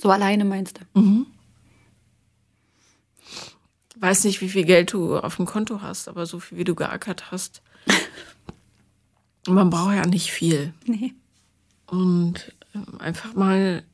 So 0.00 0.10
alleine 0.10 0.46
meinst 0.46 0.80
du? 0.80 0.98
Mhm. 0.98 1.26
Weiß 3.96 4.24
nicht, 4.24 4.40
wie 4.40 4.48
viel 4.48 4.64
Geld 4.64 4.94
du 4.94 5.18
auf 5.18 5.36
dem 5.36 5.44
Konto 5.44 5.82
hast, 5.82 6.08
aber 6.08 6.24
so 6.24 6.40
viel, 6.40 6.56
wie 6.56 6.64
du 6.64 6.74
geackert 6.74 7.30
hast. 7.30 7.60
Man 9.46 9.68
braucht 9.68 9.94
ja 9.94 10.06
nicht 10.06 10.30
viel. 10.30 10.72
Nee. 10.86 11.12
Und 11.84 12.54
ähm, 12.74 12.98
einfach 12.98 13.34
mal, 13.34 13.84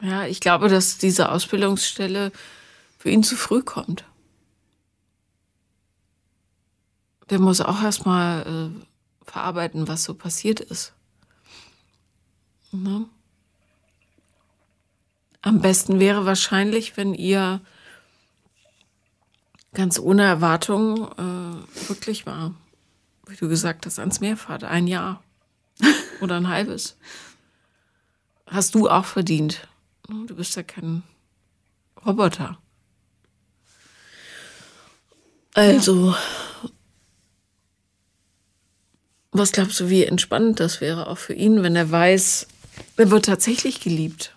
ja, 0.00 0.24
ich 0.24 0.40
glaube, 0.40 0.70
dass 0.70 0.96
diese 0.96 1.30
Ausbildungsstelle 1.30 2.32
für 2.98 3.10
ihn 3.10 3.24
zu 3.24 3.36
früh 3.36 3.62
kommt. 3.62 4.04
Der 7.28 7.40
muss 7.40 7.60
auch 7.60 7.82
erstmal 7.82 8.72
äh, 8.72 9.30
verarbeiten, 9.30 9.86
was 9.86 10.04
so 10.04 10.14
passiert 10.14 10.60
ist. 10.60 10.94
Ne? 12.70 13.06
Am 15.42 15.60
besten 15.60 15.98
wäre 15.98 16.24
wahrscheinlich, 16.24 16.96
wenn 16.96 17.14
ihr 17.14 17.60
ganz 19.74 19.98
ohne 19.98 20.22
Erwartung 20.22 21.10
äh, 21.12 21.88
wirklich 21.88 22.26
mal, 22.26 22.54
wie 23.26 23.36
du 23.36 23.48
gesagt 23.48 23.84
hast, 23.86 23.98
ans 23.98 24.20
Meer 24.20 24.36
fahrt. 24.36 24.62
Ein 24.62 24.86
Jahr 24.86 25.22
oder 26.20 26.36
ein 26.36 26.48
halbes. 26.48 26.96
Hast 28.46 28.74
du 28.76 28.88
auch 28.88 29.04
verdient. 29.04 29.66
Du 30.08 30.36
bist 30.36 30.54
ja 30.56 30.62
kein 30.62 31.02
Roboter. 32.04 32.58
Also, 35.54 36.10
ja. 36.10 36.70
was 39.32 39.52
glaubst 39.52 39.80
du, 39.80 39.88
wie 39.88 40.04
entspannend 40.04 40.60
das 40.60 40.80
wäre 40.80 41.08
auch 41.08 41.18
für 41.18 41.34
ihn, 41.34 41.62
wenn 41.62 41.76
er 41.76 41.90
weiß, 41.90 42.46
er 42.96 43.10
wird 43.10 43.26
tatsächlich 43.26 43.80
geliebt? 43.80 44.36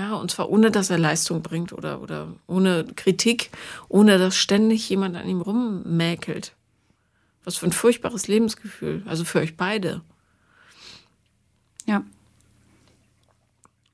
Ja, 0.00 0.14
und 0.14 0.30
zwar 0.30 0.48
ohne, 0.48 0.70
dass 0.70 0.88
er 0.88 0.96
Leistung 0.96 1.42
bringt 1.42 1.74
oder, 1.74 2.00
oder 2.00 2.32
ohne 2.46 2.86
Kritik, 2.96 3.50
ohne 3.90 4.16
dass 4.16 4.34
ständig 4.34 4.88
jemand 4.88 5.14
an 5.14 5.28
ihm 5.28 5.42
rummäkelt. 5.42 6.54
Was 7.44 7.58
für 7.58 7.66
ein 7.66 7.72
furchtbares 7.72 8.26
Lebensgefühl. 8.26 9.02
Also 9.04 9.26
für 9.26 9.40
euch 9.40 9.58
beide. 9.58 10.00
Ja. 11.84 12.02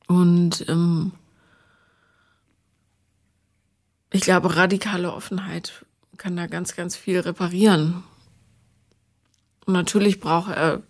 Und 0.07 0.69
ähm, 0.69 1.11
ich 4.13 4.21
glaube, 4.21 4.55
radikale 4.55 5.13
Offenheit 5.13 5.85
kann 6.19 6.37
da 6.37 6.47
ganz, 6.47 6.77
ganz 6.77 6.95
viel 6.95 7.19
reparieren. 7.19 8.05
Und 9.65 9.73
natürlich 9.73 10.21
braucht 10.21 10.53
er 10.53 10.85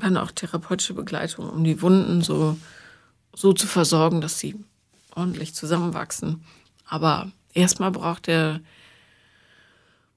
dann 0.00 0.16
auch 0.16 0.30
therapeutische 0.30 0.94
Begleitung, 0.94 1.50
um 1.50 1.62
die 1.62 1.82
Wunden 1.82 2.22
so 2.22 2.56
so 3.34 3.52
zu 3.52 3.66
versorgen, 3.66 4.20
dass 4.20 4.38
sie 4.38 4.56
ordentlich 5.14 5.54
zusammenwachsen. 5.54 6.44
Aber 6.86 7.32
erstmal 7.52 7.90
braucht 7.90 8.28
er, 8.28 8.60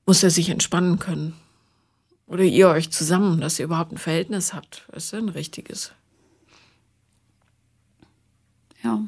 muss 0.05 0.23
er 0.23 0.29
sich 0.29 0.49
entspannen 0.49 0.99
können. 0.99 1.33
Oder 2.27 2.43
ihr 2.43 2.67
euch 2.69 2.91
zusammen, 2.91 3.39
dass 3.39 3.57
ihr 3.57 3.65
überhaupt 3.65 3.93
ein 3.93 3.97
Verhältnis 3.97 4.53
habt. 4.53 4.85
Du, 4.91 5.17
ein 5.17 5.29
richtiges. 5.29 5.91
Ja. 8.83 9.07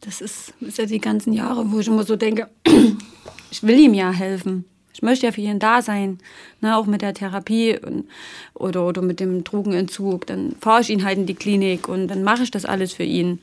Das 0.00 0.20
ist, 0.20 0.52
ist 0.60 0.78
ja 0.78 0.86
die 0.86 1.00
ganzen 1.00 1.32
Jahre, 1.32 1.70
wo 1.70 1.78
ich 1.78 1.86
immer 1.86 2.04
so 2.04 2.16
denke, 2.16 2.50
ich 3.50 3.62
will 3.62 3.78
ihm 3.78 3.94
ja 3.94 4.10
helfen. 4.10 4.64
Ich 4.98 5.02
möchte 5.02 5.26
ja 5.26 5.32
für 5.32 5.42
ihn 5.42 5.60
da 5.60 5.80
sein, 5.80 6.18
ne, 6.60 6.76
auch 6.76 6.86
mit 6.86 7.02
der 7.02 7.14
Therapie 7.14 7.78
und, 7.78 8.08
oder, 8.52 8.84
oder 8.84 9.00
mit 9.00 9.20
dem 9.20 9.44
Drogenentzug. 9.44 10.26
Dann 10.26 10.56
fahre 10.60 10.80
ich 10.80 10.90
ihn 10.90 11.04
halt 11.04 11.18
in 11.18 11.26
die 11.26 11.36
Klinik 11.36 11.86
und 11.86 12.08
dann 12.08 12.24
mache 12.24 12.42
ich 12.42 12.50
das 12.50 12.64
alles 12.64 12.94
für 12.94 13.04
ihn. 13.04 13.40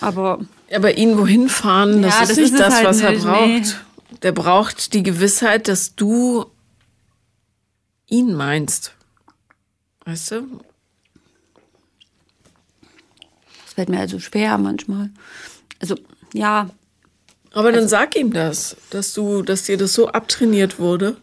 Aber, 0.00 0.40
Aber 0.74 0.98
ihn 0.98 1.16
wohin 1.16 1.48
fahren, 1.48 2.02
das, 2.02 2.16
ja, 2.16 2.22
ist, 2.22 2.30
das 2.30 2.36
nicht 2.36 2.52
ist 2.54 2.58
das, 2.58 2.74
halt 2.74 2.86
was 2.86 3.00
er 3.00 3.12
braucht. 3.12 3.46
Nee. 3.46 3.62
Der 4.22 4.32
braucht 4.32 4.92
die 4.92 5.04
Gewissheit, 5.04 5.68
dass 5.68 5.94
du 5.94 6.46
ihn 8.08 8.34
meinst. 8.34 8.96
Weißt 10.04 10.32
du? 10.32 10.48
Das 13.64 13.74
fällt 13.74 13.88
mir 13.88 14.00
also 14.00 14.18
schwer 14.18 14.58
manchmal. 14.58 15.10
Also, 15.78 15.94
ja, 16.34 16.70
aber 17.52 17.70
dann 17.70 17.82
also, 17.82 17.88
sag 17.88 18.16
ihm 18.16 18.32
das, 18.32 18.76
dass 18.90 19.12
du, 19.14 19.42
dass 19.42 19.64
dir 19.64 19.76
das 19.76 19.94
so 19.94 20.08
abtrainiert 20.08 20.78
wurde, 20.78 21.16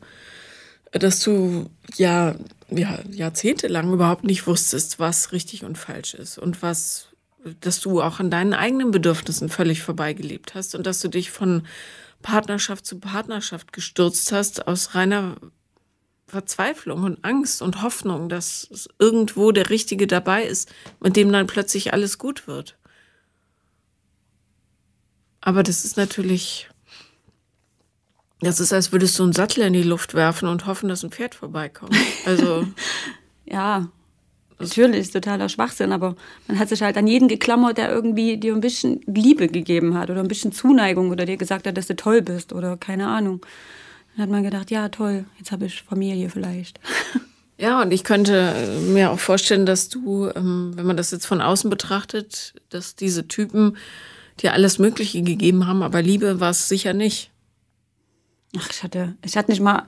dass 0.91 1.19
du 1.19 1.69
ja, 1.95 2.35
ja 2.69 2.99
jahrzehntelang 3.09 3.91
überhaupt 3.91 4.23
nicht 4.23 4.47
wusstest, 4.47 4.99
was 4.99 5.31
richtig 5.31 5.63
und 5.63 5.77
falsch 5.77 6.13
ist 6.13 6.37
und 6.37 6.61
was, 6.61 7.07
dass 7.61 7.79
du 7.79 8.01
auch 8.01 8.19
an 8.19 8.29
deinen 8.29 8.53
eigenen 8.53 8.91
Bedürfnissen 8.91 9.49
völlig 9.49 9.81
vorbeigelebt 9.81 10.55
hast 10.55 10.75
und 10.75 10.85
dass 10.85 10.99
du 10.99 11.07
dich 11.07 11.31
von 11.31 11.63
Partnerschaft 12.21 12.85
zu 12.85 12.99
Partnerschaft 12.99 13.73
gestürzt 13.73 14.31
hast 14.31 14.67
aus 14.67 14.95
reiner 14.95 15.35
Verzweiflung 16.27 17.03
und 17.03 17.25
Angst 17.25 17.61
und 17.61 17.81
Hoffnung, 17.81 18.29
dass 18.29 18.87
irgendwo 18.99 19.51
der 19.51 19.69
Richtige 19.69 20.05
dabei 20.07 20.43
ist, 20.43 20.71
mit 20.99 21.15
dem 21.15 21.31
dann 21.31 21.47
plötzlich 21.47 21.93
alles 21.93 22.17
gut 22.17 22.47
wird. 22.47 22.77
Aber 25.41 25.63
das 25.63 25.85
ist 25.85 25.97
natürlich, 25.97 26.69
das 28.41 28.59
ist, 28.59 28.73
als 28.73 28.91
würdest 28.91 29.17
du 29.19 29.23
einen 29.23 29.33
Sattel 29.33 29.63
in 29.63 29.73
die 29.73 29.83
Luft 29.83 30.13
werfen 30.13 30.47
und 30.47 30.65
hoffen, 30.65 30.89
dass 30.89 31.03
ein 31.03 31.11
Pferd 31.11 31.35
vorbeikommt. 31.35 31.95
Also. 32.25 32.67
ja, 33.45 33.87
natürlich, 34.59 35.01
ist 35.01 35.13
totaler 35.13 35.49
Schwachsinn, 35.49 35.91
aber 35.91 36.15
man 36.47 36.59
hat 36.59 36.69
sich 36.69 36.81
halt 36.81 36.97
an 36.97 37.07
jeden 37.07 37.27
geklammert, 37.27 37.77
der 37.77 37.89
irgendwie 37.89 38.37
dir 38.37 38.53
ein 38.53 38.61
bisschen 38.61 39.01
Liebe 39.05 39.47
gegeben 39.47 39.97
hat 39.97 40.09
oder 40.09 40.19
ein 40.19 40.27
bisschen 40.27 40.51
Zuneigung 40.51 41.09
oder 41.09 41.25
dir 41.25 41.37
gesagt 41.37 41.67
hat, 41.67 41.77
dass 41.77 41.87
du 41.87 41.95
toll 41.95 42.21
bist 42.21 42.53
oder 42.53 42.77
keine 42.77 43.07
Ahnung. 43.07 43.45
Dann 44.15 44.23
hat 44.23 44.29
man 44.29 44.43
gedacht, 44.43 44.71
ja, 44.71 44.89
toll, 44.89 45.25
jetzt 45.37 45.51
habe 45.51 45.65
ich 45.65 45.83
Familie 45.83 46.29
vielleicht. 46.29 46.79
Ja, 47.61 47.81
und 47.81 47.91
ich 47.91 48.05
könnte 48.05 48.53
mir 48.87 49.11
auch 49.11 49.19
vorstellen, 49.19 49.65
dass 49.65 49.89
du, 49.89 50.29
ähm, 50.33 50.71
wenn 50.75 50.85
man 50.85 50.95
das 50.95 51.11
jetzt 51.11 51.25
von 51.25 51.41
außen 51.41 51.69
betrachtet, 51.69 52.53
dass 52.69 52.95
diese 52.95 53.27
Typen 53.27 53.75
dir 54.41 54.53
alles 54.53 54.79
Mögliche 54.79 55.21
gegeben 55.21 55.67
haben, 55.67 55.83
aber 55.83 56.01
Liebe 56.01 56.39
war 56.39 56.51
es 56.51 56.67
sicher 56.67 56.93
nicht. 56.93 57.31
Ach, 58.57 58.69
ich 58.71 58.83
hatte, 58.83 59.15
ich 59.23 59.37
hatte 59.37 59.51
nicht 59.51 59.61
mal, 59.61 59.85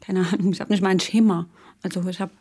keine 0.00 0.26
Ahnung, 0.26 0.52
ich 0.52 0.60
habe 0.60 0.72
nicht 0.72 0.82
mal 0.82 0.90
ein 0.90 1.00
Schema. 1.00 1.46
Also 1.82 2.06
ich 2.08 2.20
habe, 2.20 2.32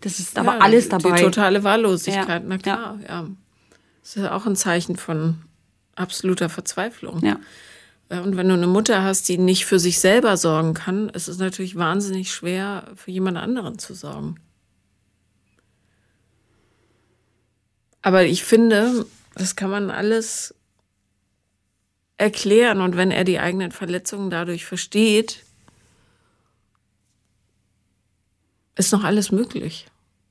das 0.00 0.18
ist 0.18 0.38
aber 0.38 0.54
ja, 0.54 0.60
alles 0.60 0.88
dabei. 0.88 1.18
Die 1.18 1.24
totale 1.24 1.64
Wahllosigkeit, 1.64 2.42
ja. 2.42 2.48
na 2.48 2.58
klar, 2.58 2.98
ja. 3.02 3.08
ja. 3.08 3.28
Das 4.02 4.16
ist 4.16 4.22
ja 4.22 4.34
auch 4.34 4.46
ein 4.46 4.56
Zeichen 4.56 4.96
von 4.96 5.38
absoluter 5.94 6.48
Verzweiflung. 6.48 7.22
Ja. 7.22 7.38
Und 8.08 8.38
wenn 8.38 8.48
du 8.48 8.54
eine 8.54 8.66
Mutter 8.66 9.02
hast, 9.02 9.28
die 9.28 9.36
nicht 9.36 9.66
für 9.66 9.78
sich 9.78 10.00
selber 10.00 10.38
sorgen 10.38 10.72
kann, 10.72 11.10
ist 11.10 11.28
es 11.28 11.36
natürlich 11.38 11.76
wahnsinnig 11.76 12.32
schwer, 12.32 12.84
für 12.94 13.10
jemand 13.10 13.36
anderen 13.36 13.78
zu 13.78 13.92
sorgen. 13.92 14.36
Aber 18.00 18.24
ich 18.24 18.44
finde, 18.44 19.04
das 19.38 19.56
kann 19.56 19.70
man 19.70 19.90
alles 19.90 20.54
erklären 22.16 22.80
und 22.80 22.96
wenn 22.96 23.10
er 23.10 23.24
die 23.24 23.38
eigenen 23.38 23.70
Verletzungen 23.70 24.28
dadurch 24.28 24.66
versteht, 24.66 25.44
ist 28.74 28.92
noch 28.92 29.04
alles 29.04 29.30
möglich. 29.32 29.86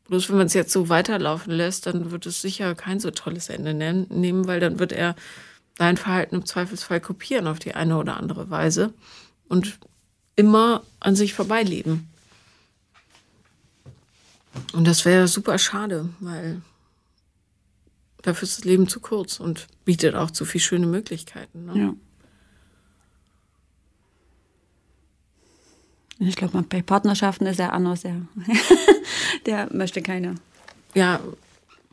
Bloß 0.08 0.30
wenn 0.30 0.38
man 0.38 0.48
es 0.48 0.54
jetzt 0.54 0.72
so 0.72 0.90
weiterlaufen 0.90 1.52
lässt, 1.52 1.86
dann 1.86 2.12
wird 2.12 2.26
es 2.26 2.42
sicher 2.42 2.76
kein 2.76 3.00
so 3.00 3.12
tolles 3.12 3.50
Ende 3.50 3.74
nehmen, 3.74 4.48
weil 4.48 4.60
dann 4.60 4.80
wird 4.80 4.92
er 4.92 5.16
dein 5.76 5.98
Verhalten 5.98 6.36
im 6.36 6.46
Zweifelsfall 6.46 7.02
kopieren 7.02 7.48
auf 7.48 7.60
die 7.60 7.76
eine 7.76 7.98
oder 7.98 8.18
andere 8.18 8.50
Weise 8.50 8.94
und 9.48 9.80
immer 10.36 10.84
an 11.00 11.16
sich 11.16 11.34
vorbeileben. 11.34 12.10
Und 14.74 14.88
das 14.88 15.06
wäre 15.06 15.28
super 15.28 15.58
schade, 15.58 16.10
weil 16.20 16.62
Dafür 18.22 18.44
ist 18.44 18.58
das 18.58 18.66
Leben 18.66 18.88
zu 18.88 19.00
kurz 19.00 19.40
und 19.40 19.68
bietet 19.86 20.16
auch 20.16 20.32
zu 20.32 20.46
viel 20.46 20.62
schöne 20.62 20.88
Möglichkeiten. 20.88 21.66
Ne? 21.66 21.80
Ja. 21.80 21.94
Ich 26.20 26.36
glaube, 26.36 26.64
bei 26.64 26.82
Partnerschaften 26.82 27.46
ist 27.46 27.60
er 27.60 27.74
anders. 27.74 28.02
Der, 28.02 28.22
der 29.46 29.74
möchte 29.74 30.02
keine. 30.02 30.36
Ja, 30.96 31.20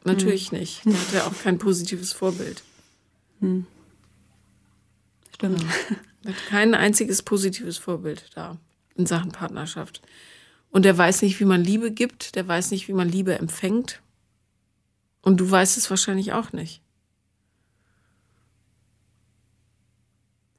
natürlich 0.05 0.51
hm. 0.51 0.59
nicht. 0.59 0.85
Der 0.85 0.95
hat 0.95 1.13
ja 1.13 1.27
auch 1.27 1.43
kein 1.43 1.59
positives 1.59 2.13
Vorbild. 2.13 2.63
Hm. 3.41 3.67
Stimmt. 5.35 5.63
Ja. 5.63 5.69
Er 6.25 6.31
hat 6.31 6.47
kein 6.49 6.75
einziges 6.75 7.23
positives 7.23 7.77
Vorbild 7.77 8.31
da 8.35 8.57
in 8.97 9.05
Sachen 9.05 9.31
Partnerschaft. 9.31 10.01
Und 10.71 10.85
der 10.85 10.97
weiß 10.97 11.23
nicht, 11.23 11.39
wie 11.39 11.45
man 11.45 11.63
Liebe 11.63 11.91
gibt, 11.91 12.35
der 12.35 12.49
weiß 12.49 12.71
nicht, 12.71 12.89
wie 12.89 12.95
man 12.95 13.09
Liebe 13.09 13.39
empfängt. 13.39 14.01
Und 15.25 15.41
du 15.41 15.51
weißt 15.51 15.79
es 15.79 15.89
wahrscheinlich 15.89 16.33
auch 16.33 16.53
nicht. 16.53 16.83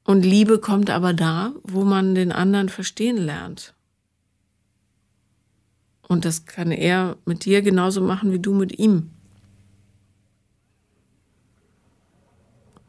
Und 0.04 0.22
Liebe 0.24 0.58
kommt 0.58 0.90
aber 0.90 1.14
da, 1.14 1.52
wo 1.62 1.84
man 1.84 2.14
den 2.14 2.32
anderen 2.32 2.68
verstehen 2.68 3.16
lernt. 3.16 3.74
Und 6.08 6.24
das 6.24 6.46
kann 6.46 6.70
er 6.70 7.16
mit 7.24 7.44
dir 7.44 7.62
genauso 7.62 8.00
machen 8.00 8.32
wie 8.32 8.38
du 8.38 8.54
mit 8.54 8.78
ihm. 8.78 9.10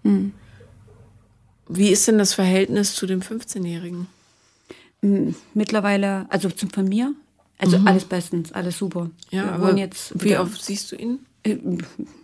Hm. 0.03 0.33
Wie 1.67 1.89
ist 1.89 2.07
denn 2.07 2.17
das 2.17 2.33
Verhältnis 2.33 2.95
zu 2.95 3.05
dem 3.05 3.21
15-Jährigen? 3.21 4.07
Hm, 5.01 5.35
mittlerweile, 5.53 6.25
also 6.29 6.49
von 6.49 6.87
mir, 6.87 7.13
also 7.57 7.77
mhm. 7.77 7.87
alles 7.87 8.05
bestens, 8.05 8.51
alles 8.51 8.77
super. 8.77 9.09
Ja, 9.31 9.43
Wir 9.43 9.51
aber 9.53 9.77
jetzt 9.77 10.23
wie 10.23 10.37
oft 10.37 10.63
siehst 10.63 10.91
du 10.91 10.95
ihn? 10.95 11.26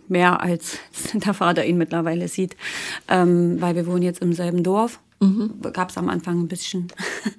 Mehr 0.08 0.40
als 0.40 0.78
der 1.14 1.34
Vater 1.34 1.64
ihn 1.64 1.78
mittlerweile 1.78 2.28
sieht, 2.28 2.56
ähm, 3.08 3.60
weil 3.60 3.74
wir 3.74 3.86
wohnen 3.86 4.02
jetzt 4.02 4.22
im 4.22 4.32
selben 4.32 4.62
Dorf. 4.62 5.00
Mhm. 5.20 5.54
Gab 5.72 5.90
es 5.90 5.96
am 5.96 6.08
Anfang 6.08 6.40
ein 6.40 6.48
bisschen. 6.48 6.88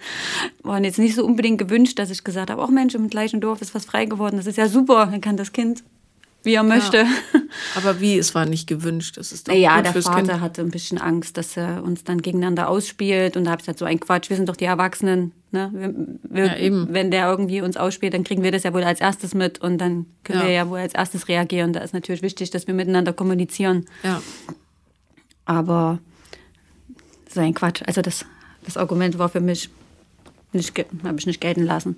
Waren 0.64 0.84
jetzt 0.84 0.98
nicht 0.98 1.16
so 1.16 1.26
unbedingt 1.26 1.58
gewünscht, 1.58 2.00
dass 2.00 2.10
ich 2.10 2.24
gesagt 2.24 2.50
habe, 2.50 2.64
auch 2.64 2.70
Mensch, 2.70 2.96
im 2.96 3.10
gleichen 3.10 3.42
Dorf 3.42 3.62
ist 3.62 3.76
was 3.76 3.86
frei 3.86 4.06
geworden. 4.06 4.38
Das 4.38 4.48
ist 4.48 4.58
ja 4.58 4.68
super, 4.68 5.08
dann 5.12 5.22
kann 5.22 5.38
das 5.38 5.52
Kind, 5.52 5.84
wie 6.44 6.54
er 6.54 6.64
möchte. 6.64 6.98
Ja. 6.98 7.08
Aber 7.76 8.00
wie, 8.00 8.18
es 8.18 8.34
war 8.34 8.46
nicht 8.46 8.68
gewünscht. 8.68 9.18
Das 9.18 9.32
ist 9.32 9.48
doch 9.48 9.54
ja, 9.54 9.82
der 9.82 9.94
Vater 9.94 10.16
kind. 10.16 10.42
hatte 10.42 10.62
ein 10.62 10.72
bisschen 10.72 10.98
Angst, 10.98 11.38
dass 11.38 11.58
er 11.58 11.84
uns 11.84 12.04
dann 12.04 12.22
gegeneinander 12.22 12.70
ausspielt. 12.70 13.38
Und 13.38 13.44
da 13.44 13.52
habe 13.52 13.60
ich 13.60 13.66
gesagt, 13.66 13.80
so 13.80 13.86
ein 13.86 14.00
Quatsch, 14.00 14.30
wir 14.30 14.38
sind 14.38 14.50
doch 14.50 14.56
die 14.56 14.66
Erwachsenen. 14.66 15.32
Ne? 15.56 15.72
Wir, 15.74 16.48
wir, 16.50 16.62
Ja. 16.62 16.86
Wenn 16.90 17.10
der 17.12 17.28
irgendwie 17.30 17.62
uns 17.62 17.78
ausspielt, 17.78 18.14
dann 18.14 18.24
kriegen 18.24 18.44
wir 18.44 18.52
das 18.52 18.64
ja 18.64 18.74
wohl 18.74 18.84
als 18.84 19.00
erstes 19.02 19.34
mit 19.34 19.60
und 19.60 19.80
dann 19.80 20.06
können 20.24 20.42
Ja. 20.42 20.46
wir 20.46 20.52
ja 20.54 20.70
wohl 20.70 20.80
als 20.80 20.94
erstes 20.94 21.28
reagieren. 21.28 21.74
Da 21.74 21.80
ist 21.80 21.94
natürlich 21.94 22.22
wichtig, 22.22 22.52
dass 22.52 22.68
wir 22.68 22.74
miteinander 22.74 23.14
kommunizieren. 23.14 23.86
Ja. 24.04 24.22
Aber 25.46 26.00
so 27.30 27.40
ein 27.40 27.54
Quatsch. 27.54 27.82
Also 27.88 28.02
das, 28.02 28.26
das 28.66 28.78
Argument 28.78 29.18
war 29.18 29.30
für 29.30 29.42
mich 29.42 29.70
nicht, 30.54 30.78
habe 31.04 31.20
ich 31.20 31.26
nicht 31.26 31.42
gelten 31.42 31.64
lassen. 31.64 31.98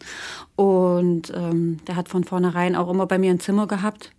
Und 0.55 1.31
ähm, 1.35 1.79
der 1.87 1.95
hat 1.95 2.09
von 2.09 2.23
vornherein 2.23 2.75
auch 2.75 2.89
immer 2.89 3.05
bei 3.07 3.17
mir 3.17 3.31
ein 3.31 3.39
Zimmer 3.39 3.67
gehabt. 3.67 4.11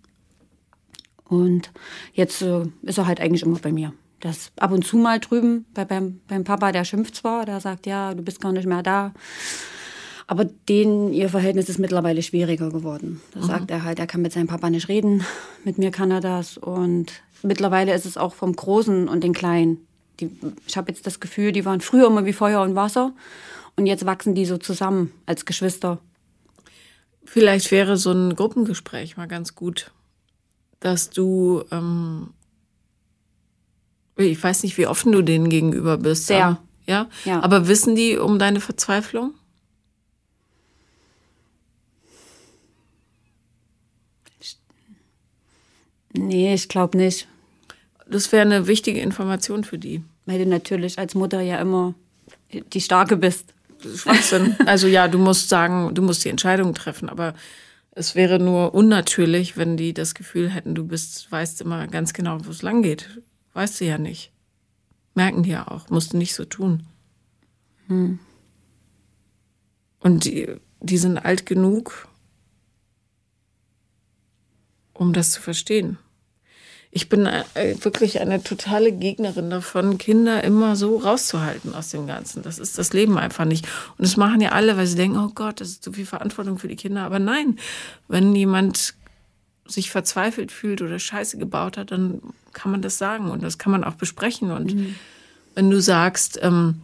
Und 1.25 1.71
jetzt 2.15 2.43
äh, 2.43 2.63
ist 2.83 2.99
er 2.99 3.07
halt 3.07 3.21
eigentlich 3.21 3.43
immer 3.43 3.59
bei 3.59 3.73
mir. 3.73 3.93
Das 4.21 4.51
ab 4.57 4.73
und 4.73 4.85
zu 4.85 4.97
mal 4.97 5.21
drüben 5.21 5.65
bei, 5.75 5.85
beim, 5.85 6.21
beim 6.27 6.45
Papa, 6.45 6.73
der 6.73 6.85
schimpft 6.85 7.15
zwar, 7.15 7.47
der 7.47 7.61
sagt, 7.61 7.87
ja, 7.87 8.15
du 8.15 8.23
bist 8.23 8.41
gar 8.41 8.53
nicht 8.53 8.67
mehr 8.67 8.83
da. 8.83 9.13
Aber 10.27 10.45
denen, 10.45 11.13
ihr 11.15 11.31
Verhältnis 11.31 11.71
ist 11.71 11.79
mittlerweile 11.79 12.23
schwieriger 12.23 12.71
geworden. 12.71 13.23
Da 13.33 13.43
sagt 13.43 13.71
er 13.71 13.83
halt, 13.83 13.99
er 13.99 14.07
kann 14.07 14.21
mit 14.21 14.33
seinem 14.33 14.47
Papa 14.47 14.69
nicht 14.69 14.89
reden. 14.89 15.25
Mit 15.65 15.79
mir 15.79 15.91
kann 15.91 16.11
er 16.11 16.21
das. 16.21 16.59
Und 16.59 17.13
mittlerweile 17.43 17.95
ist 17.95 18.05
es 18.05 18.19
auch 18.19 18.35
vom 18.35 18.55
Großen 18.55 19.09
und 19.09 19.25
den 19.25 19.33
Kleinen. 19.33 19.87
Die, 20.21 20.31
ich 20.67 20.77
habe 20.77 20.93
jetzt 20.93 21.07
das 21.07 21.21
Gefühl, 21.21 21.53
die 21.53 21.65
waren 21.65 21.81
früher 21.81 22.09
immer 22.09 22.27
wie 22.27 22.35
Feuer 22.35 22.61
und 22.61 22.75
Wasser. 22.75 23.15
Und 23.77 23.87
jetzt 23.87 24.05
wachsen 24.05 24.35
die 24.35 24.45
so 24.45 24.59
zusammen 24.59 25.13
als 25.25 25.47
Geschwister. 25.47 25.99
Vielleicht 27.25 27.71
wäre 27.71 27.97
so 27.97 28.13
ein 28.13 28.37
Gruppengespräch 28.37 29.17
mal 29.17 29.29
ganz 29.29 29.55
gut, 29.55 29.93
dass 30.81 31.09
du, 31.09 31.63
ähm, 31.71 32.31
ich 34.19 34.43
weiß 34.43 34.63
nicht, 34.65 34.77
wie 34.79 34.87
offen 34.87 35.13
du 35.13 35.23
denen 35.23 35.49
gegenüber 35.49 35.97
bist. 35.99 36.27
Sehr. 36.27 36.45
aber- 36.47 36.63
Ja? 36.87 37.09
Ja. 37.25 37.43
Aber 37.43 37.69
wissen 37.69 37.95
die 37.95 38.17
um 38.17 38.39
deine 38.39 38.61
Verzweiflung? 38.61 39.35
Nee, 46.13 46.55
ich 46.55 46.69
glaube 46.69 46.97
nicht. 46.97 47.29
Das 48.09 48.33
wäre 48.33 48.43
eine 48.43 48.67
wichtige 48.67 49.01
Information 49.01 49.65
für 49.65 49.79
die. 49.79 50.03
Weil 50.27 50.39
du 50.39 50.47
natürlich 50.47 50.99
als 50.99 51.15
Mutter 51.15 51.41
ja 51.41 51.61
immer 51.61 51.95
die 52.73 52.81
Starke 52.81 53.17
bist. 53.17 53.55
Schwachsinn. 53.97 54.57
also 54.67 54.87
ja, 54.87 55.07
du 55.09 55.19
musst 55.19 55.49
sagen, 55.49 55.95
du 55.95 56.03
musst 56.03 56.25
die 56.25 56.31
Entscheidung 56.31 56.75
treffen, 56.75 57.09
aber 57.09 57.35
es 57.93 58.15
wäre 58.15 58.39
nur 58.39 58.75
unnatürlich, 58.75 59.57
wenn 59.57 59.77
die 59.77 59.93
das 59.95 60.15
Gefühl 60.15 60.51
hätten, 60.51 60.75
du 60.75 60.85
bist, 60.85 61.31
weißt 61.31 61.61
immer 61.61 61.87
ganz 61.87 62.13
genau, 62.13 62.39
wo 62.45 62.51
es 62.51 62.63
lang 62.63 62.83
geht. 62.83 63.21
Weißt 63.55 63.81
du 63.81 63.85
ja 63.85 63.99
nicht. 63.99 64.33
Merken 65.15 65.43
die 65.43 65.51
ja 65.51 65.67
auch, 65.67 65.91
musst 65.91 66.13
du 66.13 66.17
nicht 66.17 66.35
so 66.35 66.45
tun. 66.45 66.85
Und 70.01 70.25
die, 70.25 70.55
die 70.81 70.99
sind 70.99 71.19
alt 71.19 71.47
genug, 71.47 72.07
um 74.93 75.13
das 75.13 75.31
zu 75.33 75.41
verstehen. 75.41 75.99
Ich 76.91 77.09
bin 77.09 77.27
äh, 77.27 77.45
wirklich 77.83 78.21
eine 78.21 78.43
totale 78.43 78.93
Gegnerin 78.93 79.51
davon, 79.51 79.99
Kinder 79.99 80.43
immer 80.43 80.75
so 80.75 80.97
rauszuhalten 80.97 81.75
aus 81.75 81.91
dem 81.91 82.07
Ganzen. 82.07 82.43
Das 82.43 82.59
ist 82.59 82.79
das 82.79 82.95
Leben 82.95 83.19
einfach 83.19 83.45
nicht. 83.45 83.67
Und 83.99 84.07
das 84.07 84.17
machen 84.17 84.41
ja 84.41 84.53
alle, 84.53 84.77
weil 84.77 84.87
sie 84.87 84.97
denken, 84.97 85.19
oh 85.19 85.31
Gott, 85.35 85.61
das 85.61 85.69
ist 85.69 85.85
zu 85.85 85.93
viel 85.93 86.07
Verantwortung 86.07 86.59
für 86.59 86.69
die 86.69 86.77
Kinder. 86.77 87.03
Aber 87.03 87.19
nein, 87.19 87.59
wenn 88.09 88.35
jemand 88.35 88.95
sich 89.69 89.91
verzweifelt 89.91 90.51
fühlt 90.51 90.83
oder 90.83 90.99
Scheiße 90.99 91.39
gebaut 91.39 91.77
hat, 91.77 91.91
dann 91.91 92.21
kann 92.53 92.73
man 92.73 92.83
das 92.83 92.99
sagen 92.99 93.31
und 93.31 93.43
das 93.43 93.59
kann 93.59 93.71
man 93.71 93.85
auch 93.85 93.95
besprechen. 93.95 94.51
Und 94.51 94.97
wenn 95.55 95.71
du 95.71 95.81
sagst, 95.81 96.39
ähm, 96.43 96.81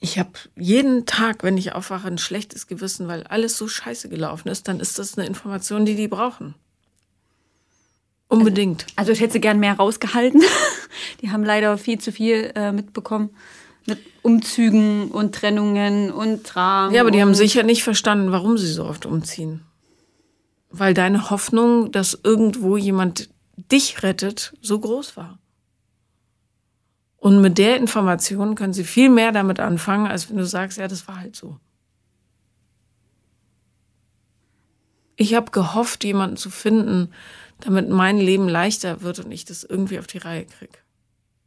ich 0.00 0.18
habe 0.18 0.30
jeden 0.56 1.06
Tag, 1.06 1.42
wenn 1.42 1.56
ich 1.56 1.72
aufwache, 1.72 2.06
ein 2.06 2.18
schlechtes 2.18 2.66
Gewissen, 2.66 3.08
weil 3.08 3.24
alles 3.24 3.56
so 3.56 3.68
scheiße 3.68 4.08
gelaufen 4.08 4.48
ist, 4.48 4.68
dann 4.68 4.80
ist 4.80 4.98
das 4.98 5.16
eine 5.16 5.26
Information, 5.26 5.84
die 5.84 5.96
die 5.96 6.08
brauchen. 6.08 6.54
Unbedingt. 8.28 8.86
Also 8.94 9.10
ich 9.10 9.20
hätte 9.20 9.34
sie 9.34 9.40
gern 9.40 9.58
mehr 9.58 9.74
rausgehalten. 9.74 10.42
Die 11.22 11.30
haben 11.30 11.44
leider 11.44 11.78
viel 11.78 11.98
zu 11.98 12.12
viel 12.12 12.52
äh, 12.54 12.72
mitbekommen. 12.72 13.30
Mit 13.86 13.98
Umzügen 14.22 15.10
und 15.10 15.34
Trennungen 15.34 16.12
und 16.12 16.42
Dramen. 16.42 16.94
Ja, 16.94 17.00
aber 17.00 17.10
die 17.10 17.22
haben 17.22 17.34
sicher 17.34 17.62
nicht 17.62 17.82
verstanden, 17.82 18.30
warum 18.30 18.58
sie 18.58 18.70
so 18.70 18.84
oft 18.84 19.06
umziehen. 19.06 19.62
Weil 20.70 20.94
deine 20.94 21.30
Hoffnung, 21.30 21.92
dass 21.92 22.18
irgendwo 22.22 22.76
jemand 22.76 23.30
dich 23.56 24.02
rettet, 24.02 24.54
so 24.60 24.78
groß 24.78 25.16
war. 25.16 25.38
Und 27.16 27.40
mit 27.40 27.58
der 27.58 27.76
Information 27.76 28.54
können 28.54 28.72
sie 28.72 28.84
viel 28.84 29.08
mehr 29.10 29.32
damit 29.32 29.58
anfangen, 29.60 30.06
als 30.06 30.30
wenn 30.30 30.36
du 30.36 30.46
sagst, 30.46 30.78
ja, 30.78 30.86
das 30.86 31.08
war 31.08 31.18
halt 31.18 31.34
so. 31.34 31.58
Ich 35.16 35.34
habe 35.34 35.50
gehofft, 35.50 36.04
jemanden 36.04 36.36
zu 36.36 36.48
finden, 36.48 37.12
damit 37.60 37.88
mein 37.88 38.18
Leben 38.18 38.48
leichter 38.48 39.02
wird 39.02 39.18
und 39.18 39.32
ich 39.32 39.44
das 39.44 39.64
irgendwie 39.64 39.98
auf 39.98 40.06
die 40.06 40.18
Reihe 40.18 40.44
kriege. 40.46 40.78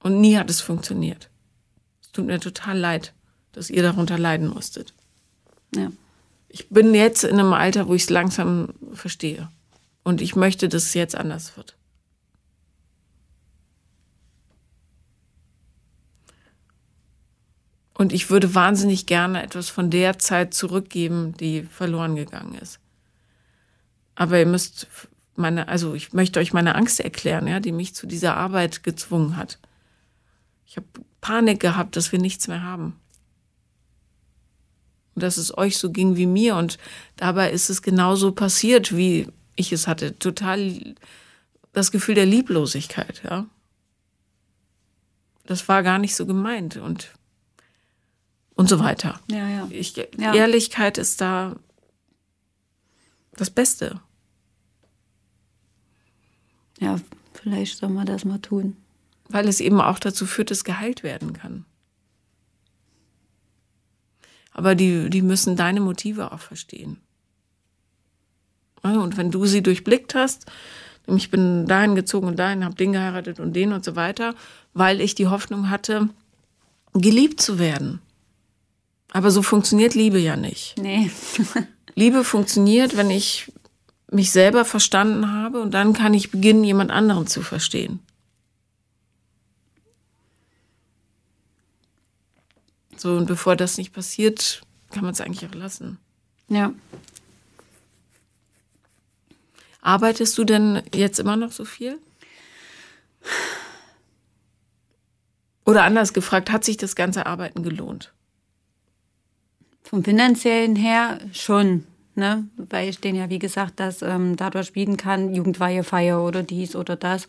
Und 0.03 0.19
nie 0.19 0.37
hat 0.37 0.49
es 0.49 0.59
funktioniert. 0.59 1.29
Es 2.01 2.11
tut 2.11 2.25
mir 2.25 2.39
total 2.41 2.77
leid, 2.77 3.13
dass 3.53 3.69
ihr 3.69 3.81
darunter 3.81 4.19
leiden 4.19 4.49
musstet. 4.49 4.93
Ja. 5.73 5.89
Ich 6.53 6.67
bin 6.67 6.93
jetzt 6.93 7.23
in 7.23 7.39
einem 7.39 7.53
Alter, 7.53 7.87
wo 7.87 7.93
ich 7.93 8.03
es 8.03 8.09
langsam 8.09 8.73
verstehe. 8.93 9.49
Und 10.03 10.21
ich 10.21 10.35
möchte, 10.35 10.67
dass 10.67 10.83
es 10.83 10.93
jetzt 10.93 11.15
anders 11.15 11.55
wird. 11.55 11.77
Und 17.93 18.11
ich 18.11 18.29
würde 18.29 18.53
wahnsinnig 18.53 19.05
gerne 19.05 19.43
etwas 19.43 19.69
von 19.69 19.89
der 19.89 20.19
Zeit 20.19 20.53
zurückgeben, 20.53 21.37
die 21.37 21.63
verloren 21.63 22.15
gegangen 22.15 22.55
ist. 22.55 22.79
Aber 24.15 24.37
ihr 24.37 24.45
müsst 24.45 24.87
meine, 25.35 25.69
also 25.69 25.93
ich 25.93 26.11
möchte 26.11 26.39
euch 26.39 26.51
meine 26.51 26.75
Angst 26.75 26.99
erklären, 26.99 27.47
ja, 27.47 27.61
die 27.61 27.71
mich 27.71 27.95
zu 27.95 28.07
dieser 28.07 28.35
Arbeit 28.35 28.83
gezwungen 28.83 29.37
hat. 29.37 29.57
Ich 30.65 30.75
habe 30.75 30.87
Panik 31.21 31.61
gehabt, 31.61 31.95
dass 31.95 32.11
wir 32.11 32.19
nichts 32.19 32.47
mehr 32.47 32.63
haben. 32.63 33.00
Dass 35.21 35.37
es 35.37 35.57
euch 35.57 35.77
so 35.77 35.91
ging 35.91 36.17
wie 36.17 36.25
mir. 36.25 36.55
Und 36.55 36.77
dabei 37.15 37.51
ist 37.51 37.69
es 37.69 37.81
genauso 37.81 38.31
passiert, 38.31 38.95
wie 38.95 39.27
ich 39.55 39.71
es 39.71 39.87
hatte. 39.87 40.17
Total 40.19 40.95
das 41.73 41.91
Gefühl 41.91 42.15
der 42.15 42.25
Lieblosigkeit, 42.25 43.21
ja. 43.23 43.45
Das 45.45 45.67
war 45.67 45.83
gar 45.83 45.97
nicht 45.97 46.15
so 46.15 46.25
gemeint 46.25 46.77
und, 46.77 47.11
und 48.55 48.69
so 48.69 48.79
weiter. 48.79 49.19
Ja, 49.29 49.47
ja. 49.47 49.67
Ich, 49.69 49.95
Ja. 50.17 50.33
Ehrlichkeit 50.33 50.97
ist 50.97 51.21
da 51.21 51.55
das 53.35 53.49
Beste. 53.49 53.99
Ja, 56.79 56.99
vielleicht 57.33 57.77
soll 57.77 57.89
man 57.89 58.05
das 58.05 58.25
mal 58.25 58.39
tun. 58.39 58.75
Weil 59.29 59.47
es 59.47 59.59
eben 59.61 59.79
auch 59.79 59.99
dazu 59.99 60.25
führt, 60.25 60.51
dass 60.51 60.63
geheilt 60.63 61.03
werden 61.03 61.33
kann. 61.33 61.65
Aber 64.51 64.75
die, 64.75 65.09
die 65.09 65.21
müssen 65.21 65.55
deine 65.55 65.79
Motive 65.79 66.31
auch 66.31 66.39
verstehen. 66.39 66.97
Und 68.81 69.17
wenn 69.17 69.31
du 69.31 69.45
sie 69.45 69.61
durchblickt 69.61 70.15
hast, 70.15 70.45
nämlich 71.07 71.25
ich 71.25 71.31
bin 71.31 71.67
dahin 71.67 71.95
gezogen 71.95 72.27
und 72.27 72.37
dahin, 72.37 72.65
habe 72.65 72.75
den 72.75 72.93
geheiratet 72.93 73.39
und 73.39 73.53
den 73.53 73.73
und 73.73 73.85
so 73.85 73.95
weiter, 73.95 74.35
weil 74.73 75.01
ich 75.01 75.15
die 75.15 75.27
Hoffnung 75.27 75.69
hatte, 75.69 76.09
geliebt 76.93 77.41
zu 77.41 77.59
werden. 77.59 78.01
Aber 79.11 79.29
so 79.31 79.41
funktioniert 79.41 79.93
Liebe 79.93 80.19
ja 80.19 80.35
nicht. 80.35 80.75
Nee. 80.77 81.11
Liebe 81.95 82.23
funktioniert, 82.23 82.95
wenn 82.97 83.09
ich 83.09 83.51
mich 84.09 84.31
selber 84.31 84.65
verstanden 84.65 85.31
habe 85.31 85.61
und 85.61 85.73
dann 85.73 85.93
kann 85.93 86.13
ich 86.13 86.31
beginnen, 86.31 86.63
jemand 86.63 86.91
anderen 86.91 87.27
zu 87.27 87.41
verstehen. 87.41 87.99
So, 92.97 93.15
und 93.15 93.25
bevor 93.25 93.55
das 93.55 93.77
nicht 93.77 93.93
passiert, 93.93 94.61
kann 94.91 95.03
man 95.03 95.13
es 95.13 95.21
eigentlich 95.21 95.49
auch 95.49 95.55
lassen. 95.55 95.97
ja. 96.49 96.73
Arbeitest 99.81 100.37
du 100.37 100.43
denn 100.43 100.83
jetzt 100.93 101.19
immer 101.19 101.35
noch 101.35 101.51
so 101.51 101.65
viel? 101.65 101.97
Oder 105.65 105.83
anders 105.83 106.13
gefragt, 106.13 106.51
hat 106.51 106.63
sich 106.63 106.77
das 106.77 106.95
ganze 106.95 107.25
Arbeiten 107.25 107.63
gelohnt? 107.63 108.13
Vom 109.83 110.03
finanziellen 110.03 110.75
her 110.75 111.19
schon, 111.33 111.85
ne? 112.15 112.47
Weil 112.57 112.89
ich 112.89 112.99
denen 112.99 113.17
ja, 113.17 113.29
wie 113.29 113.39
gesagt, 113.39 113.79
das 113.79 114.01
ähm, 114.01 114.35
dadurch 114.35 114.73
bieten 114.73 114.97
kann, 114.97 115.33
Jugendweihefeier 115.33 116.23
oder 116.23 116.43
dies 116.43 116.75
oder 116.75 116.95
das. 116.95 117.25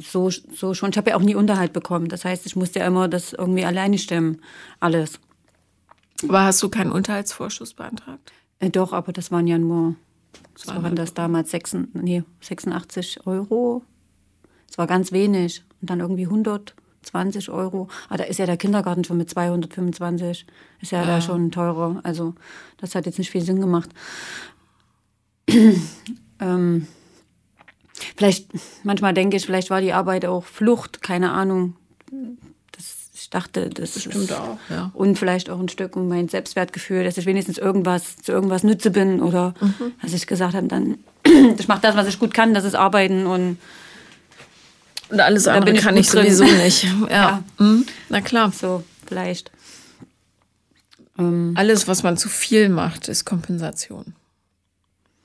So, 0.00 0.30
so 0.30 0.74
schon. 0.74 0.90
Ich 0.90 0.96
habe 0.96 1.10
ja 1.10 1.16
auch 1.16 1.22
nie 1.22 1.34
Unterhalt 1.34 1.72
bekommen. 1.72 2.08
Das 2.08 2.24
heißt, 2.24 2.46
ich 2.46 2.56
musste 2.56 2.80
ja 2.80 2.86
immer 2.86 3.08
das 3.08 3.32
irgendwie 3.32 3.64
alleine 3.64 3.98
stemmen. 3.98 4.40
Alles. 4.80 5.20
Aber 6.22 6.44
hast 6.44 6.62
du 6.62 6.68
keinen 6.68 6.92
Unterhaltsvorschuss 6.92 7.74
beantragt? 7.74 8.32
Äh, 8.58 8.70
doch, 8.70 8.92
aber 8.92 9.12
das 9.12 9.30
waren 9.30 9.46
ja 9.46 9.58
nur, 9.58 9.96
was 10.54 10.66
waren 10.68 10.96
das 10.96 11.12
damals, 11.12 11.50
86, 11.50 12.02
nee, 12.02 12.22
86 12.40 13.26
Euro. 13.26 13.82
Das 14.66 14.78
war 14.78 14.86
ganz 14.86 15.12
wenig. 15.12 15.62
Und 15.80 15.90
dann 15.90 16.00
irgendwie 16.00 16.24
120 16.24 17.50
Euro. 17.50 17.88
Ah, 18.08 18.16
da 18.16 18.24
ist 18.24 18.38
ja 18.38 18.46
der 18.46 18.56
Kindergarten 18.56 19.04
schon 19.04 19.18
mit 19.18 19.28
225. 19.28 20.46
Ist 20.80 20.92
ja, 20.92 21.00
ja. 21.00 21.06
da 21.06 21.20
schon 21.20 21.50
teurer. 21.50 22.00
Also 22.02 22.34
das 22.78 22.94
hat 22.94 23.04
jetzt 23.06 23.18
nicht 23.18 23.30
viel 23.30 23.42
Sinn 23.42 23.60
gemacht. 23.60 23.90
ähm, 26.40 26.86
vielleicht, 28.16 28.48
manchmal 28.84 29.14
denke 29.14 29.36
ich, 29.36 29.46
vielleicht 29.46 29.70
war 29.70 29.80
die 29.80 29.92
Arbeit 29.92 30.26
auch 30.26 30.44
Flucht, 30.44 31.02
keine 31.02 31.32
Ahnung. 31.32 31.76
Das, 32.72 33.10
ich 33.14 33.30
dachte, 33.30 33.68
das, 33.70 34.00
stimmt 34.00 34.32
auch, 34.32 34.58
ja. 34.70 34.90
Und 34.94 35.18
vielleicht 35.18 35.50
auch 35.50 35.58
ein 35.58 35.68
Stück 35.68 35.96
um 35.96 36.08
mein 36.08 36.28
Selbstwertgefühl, 36.28 37.04
dass 37.04 37.18
ich 37.18 37.26
wenigstens 37.26 37.58
irgendwas 37.58 38.16
zu 38.16 38.32
irgendwas 38.32 38.62
nütze 38.62 38.90
bin 38.90 39.20
oder 39.20 39.54
mhm. 39.60 39.92
dass 40.02 40.12
ich 40.12 40.26
gesagt 40.26 40.54
habe, 40.54 40.66
dann 40.68 40.98
ich 41.58 41.68
mache 41.68 41.80
das, 41.80 41.96
was 41.96 42.06
ich 42.06 42.18
gut 42.18 42.34
kann, 42.34 42.54
das 42.54 42.64
ist 42.64 42.74
Arbeiten 42.74 43.26
und 43.26 43.58
und 45.08 45.20
alles 45.20 45.46
andere 45.46 45.76
ich 45.76 45.82
kann 45.82 45.96
ich 45.96 46.08
drin. 46.08 46.34
sowieso 46.34 46.44
nicht. 46.44 46.84
Ja. 47.08 47.08
ja. 47.08 47.44
Mhm. 47.58 47.86
Na 48.08 48.20
klar. 48.20 48.52
So, 48.52 48.82
vielleicht. 49.06 49.50
Ähm. 51.18 51.52
Alles, 51.56 51.86
was 51.88 52.02
man 52.02 52.16
zu 52.16 52.28
viel 52.28 52.68
macht, 52.68 53.08
ist 53.08 53.24
Kompensation. 53.24 54.14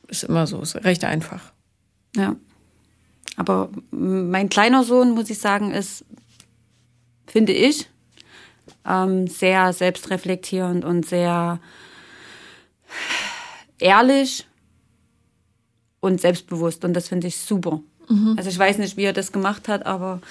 Ist 0.07 0.23
immer 0.23 0.45
so, 0.45 0.62
ist 0.62 0.75
recht 0.75 1.03
einfach. 1.03 1.41
Ja. 2.15 2.36
Aber 3.41 3.69
mein 3.89 4.49
kleiner 4.49 4.84
Sohn, 4.84 5.15
muss 5.15 5.32
ich 5.32 5.39
sagen, 5.39 5.71
ist, 5.71 6.06
finde 7.25 7.54
ich, 7.54 7.89
ähm, 8.88 9.25
sehr 9.25 9.73
selbstreflektierend 9.73 10.86
und 10.86 11.08
sehr 11.08 11.60
ehrlich 13.80 14.45
und 16.01 16.21
selbstbewusst. 16.21 16.86
Und 16.86 16.93
das 16.93 17.08
finde 17.08 17.30
ich 17.30 17.38
super. 17.38 17.80
Mhm. 18.08 18.36
Also 18.38 18.51
ich 18.51 18.60
weiß 18.60 18.77
nicht, 18.77 18.95
wie 18.95 19.06
er 19.06 19.13
das 19.13 19.32
gemacht 19.32 19.67
hat, 19.67 19.88
aber 19.88 20.21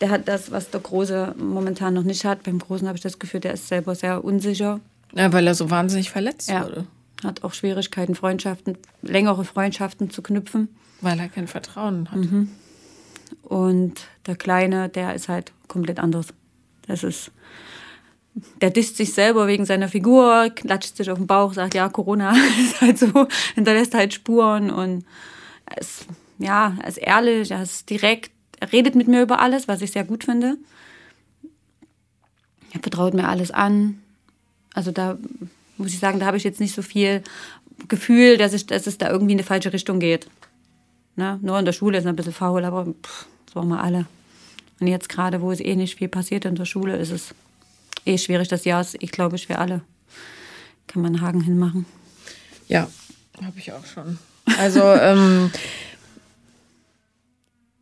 der 0.00 0.10
hat 0.10 0.28
das, 0.28 0.52
was 0.52 0.70
der 0.70 0.78
Große 0.78 1.34
momentan 1.38 1.92
noch 1.92 2.04
nicht 2.04 2.24
hat. 2.24 2.44
Beim 2.44 2.60
Großen 2.60 2.86
habe 2.86 2.98
ich 2.98 3.02
das 3.02 3.18
Gefühl, 3.18 3.40
der 3.40 3.54
ist 3.54 3.66
selber 3.66 3.96
sehr 3.96 4.22
unsicher. 4.24 4.78
Ja, 5.12 5.32
weil 5.32 5.44
er 5.44 5.56
so 5.56 5.70
wahnsinnig 5.70 6.08
verletzt 6.10 6.50
ja. 6.50 6.62
wurde. 6.62 6.86
Hat 7.22 7.44
auch 7.44 7.52
Schwierigkeiten, 7.52 8.14
Freundschaften, 8.14 8.78
längere 9.02 9.44
Freundschaften 9.44 10.10
zu 10.10 10.22
knüpfen. 10.22 10.68
Weil 11.00 11.18
er 11.18 11.28
kein 11.28 11.48
Vertrauen 11.48 12.10
hat. 12.10 12.18
Mhm. 12.18 12.50
Und 13.42 14.08
der 14.26 14.36
Kleine, 14.36 14.88
der 14.88 15.14
ist 15.14 15.28
halt 15.28 15.52
komplett 15.68 15.98
anders. 15.98 16.28
Das 16.86 17.04
ist, 17.04 17.30
der 18.60 18.70
disst 18.70 18.96
sich 18.96 19.12
selber 19.12 19.46
wegen 19.46 19.64
seiner 19.64 19.88
Figur, 19.88 20.50
klatscht 20.50 20.96
sich 20.96 21.10
auf 21.10 21.18
den 21.18 21.26
Bauch, 21.26 21.52
sagt, 21.52 21.74
ja, 21.74 21.88
Corona 21.88 22.34
ist 22.60 22.80
halt 22.80 22.98
so, 22.98 23.28
hinterlässt 23.54 23.94
halt 23.94 24.14
Spuren 24.14 24.70
und 24.70 25.04
es, 25.76 26.06
ja, 26.38 26.76
er 26.80 26.88
ist 26.88 26.98
ehrlich, 26.98 27.50
er 27.50 27.62
ist 27.62 27.88
direkt, 27.90 28.32
er 28.58 28.72
redet 28.72 28.94
mit 28.94 29.08
mir 29.08 29.22
über 29.22 29.40
alles, 29.40 29.68
was 29.68 29.82
ich 29.82 29.92
sehr 29.92 30.04
gut 30.04 30.24
finde. 30.24 30.56
Er 32.72 32.80
vertraut 32.80 33.14
mir 33.14 33.28
alles 33.28 33.50
an. 33.50 34.00
Also 34.74 34.90
da 34.92 35.18
muss 35.80 35.92
ich 35.92 35.98
sagen, 35.98 36.20
da 36.20 36.26
habe 36.26 36.36
ich 36.36 36.44
jetzt 36.44 36.60
nicht 36.60 36.74
so 36.74 36.82
viel 36.82 37.22
Gefühl, 37.88 38.36
dass, 38.36 38.52
ich, 38.52 38.66
dass 38.66 38.86
es 38.86 38.98
da 38.98 39.10
irgendwie 39.10 39.32
in 39.32 39.38
eine 39.38 39.46
falsche 39.46 39.72
Richtung 39.72 39.98
geht. 39.98 40.28
Ne? 41.16 41.38
Nur 41.42 41.58
in 41.58 41.64
der 41.64 41.72
Schule 41.72 41.98
ist 41.98 42.04
er 42.04 42.12
ein 42.12 42.16
bisschen 42.16 42.32
faul, 42.32 42.64
aber 42.64 42.84
pff, 42.84 43.26
das 43.46 43.56
waren 43.56 43.68
wir 43.68 43.82
alle. 43.82 44.06
Und 44.78 44.86
jetzt 44.86 45.08
gerade, 45.08 45.40
wo 45.40 45.50
es 45.50 45.60
eh 45.60 45.74
nicht 45.76 45.96
viel 45.96 46.08
passiert 46.08 46.44
in 46.44 46.54
der 46.54 46.64
Schule, 46.64 46.96
ist 46.96 47.10
es 47.10 47.34
eh 48.06 48.16
schwierig. 48.18 48.48
Das 48.48 48.64
Jahr 48.64 48.80
ist, 48.80 48.96
ich 49.00 49.10
glaube, 49.10 49.38
für 49.38 49.58
alle. 49.58 49.82
Kann 50.86 51.02
man 51.02 51.14
einen 51.14 51.22
Haken 51.22 51.40
hinmachen. 51.40 51.86
Ja, 52.68 52.88
habe 53.42 53.58
ich 53.58 53.72
auch 53.72 53.84
schon. 53.84 54.18
Also, 54.58 54.82
ähm, 54.82 55.50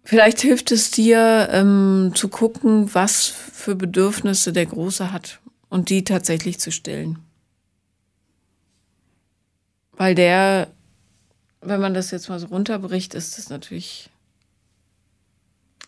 vielleicht 0.05 0.41
hilft 0.41 0.73
es 0.73 0.91
dir 0.91 1.49
ähm, 1.53 2.13
zu 2.15 2.29
gucken, 2.29 2.93
was 2.95 3.27
für 3.27 3.75
Bedürfnisse 3.75 4.53
der 4.53 4.67
Große 4.67 5.13
hat 5.13 5.41
und 5.69 5.91
die 5.91 6.05
tatsächlich 6.05 6.59
zu 6.59 6.73
stillen. 6.73 7.19
Weil 9.99 10.15
der 10.15 10.69
wenn 11.61 11.81
man 11.81 11.95
das 11.95 12.11
jetzt 12.11 12.29
mal 12.29 12.39
so 12.39 12.47
runterbricht, 12.47 13.15
ist 13.15 13.39
das 13.39 13.51
natürlich 13.51 14.11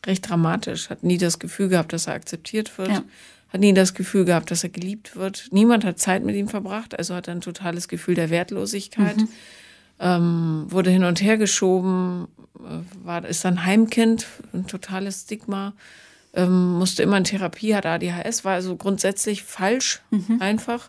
recht 0.07 0.29
dramatisch. 0.29 0.91
Hat 0.91 1.03
nie 1.03 1.19
das 1.19 1.39
Gefühl 1.39 1.69
gehabt, 1.69 1.93
dass 1.93 2.07
er 2.07 2.15
akzeptiert 2.15 2.77
wird. 2.79 2.89
Ja. 2.89 3.03
Hat 3.51 3.61
nie 3.61 3.75
das 3.75 3.95
Gefühl 3.95 4.25
gehabt, 4.25 4.51
dass 4.51 4.63
er 4.63 4.71
geliebt 4.71 5.17
wird. 5.17 5.49
Niemand 5.51 5.85
hat 5.85 5.99
Zeit 5.99 6.25
mit 6.25 6.37
ihm 6.37 6.49
verbracht, 6.49 6.97
also 6.97 7.15
hat 7.15 7.29
er 7.29 7.35
ein 7.35 7.41
totales 7.41 7.89
Gefühl 7.89 8.15
der 8.15 8.31
Wertlosigkeit. 8.31 9.17
Mhm. 9.17 9.29
Ähm, 9.99 10.67
wurde 10.69 10.91
hin 10.91 11.05
und 11.05 11.21
her 11.21 11.37
geschoben, 11.37 12.29
äh, 12.59 13.05
war, 13.05 13.25
ist 13.27 13.45
ein 13.45 13.65
Heimkind, 13.65 14.27
ein 14.55 14.67
totales 14.67 15.23
Stigma. 15.23 15.75
Ähm, 16.33 16.79
musste 16.79 17.03
immer 17.03 17.19
in 17.19 17.25
Therapie, 17.25 17.75
hat 17.75 17.87
ADHS, 17.87 18.45
war 18.45 18.55
also 18.55 18.77
grundsätzlich 18.77 19.43
falsch, 19.43 20.01
mhm. 20.11 20.41
einfach 20.41 20.89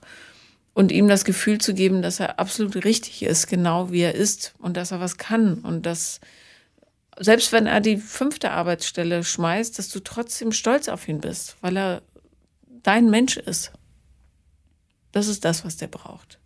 und 0.73 0.91
ihm 0.91 1.07
das 1.07 1.25
Gefühl 1.25 1.60
zu 1.60 1.73
geben, 1.73 2.01
dass 2.01 2.19
er 2.19 2.39
absolut 2.39 2.84
richtig 2.86 3.23
ist, 3.23 3.47
genau 3.47 3.91
wie 3.91 4.01
er 4.01 4.15
ist 4.15 4.53
und 4.60 4.77
dass 4.77 4.91
er 4.91 4.99
was 4.99 5.17
kann 5.17 5.55
und 5.55 5.86
dass 5.86 6.19
selbst 7.19 7.51
wenn 7.51 7.67
er 7.67 7.81
die 7.81 7.97
fünfte 7.97 8.51
Arbeitsstelle 8.51 9.23
schmeißt, 9.23 9.77
dass 9.77 9.89
du 9.89 9.99
trotzdem 9.99 10.51
stolz 10.51 10.88
auf 10.88 11.07
ihn 11.07 11.19
bist, 11.19 11.57
weil 11.62 11.77
er 11.77 12.01
dein 12.84 13.10
Mensch 13.10 13.38
ist. 13.38 13.71
Das 15.12 15.27
ist 15.27 15.43
das, 15.43 15.65
was 15.65 15.77
der 15.77 15.88
braucht. 15.88 16.39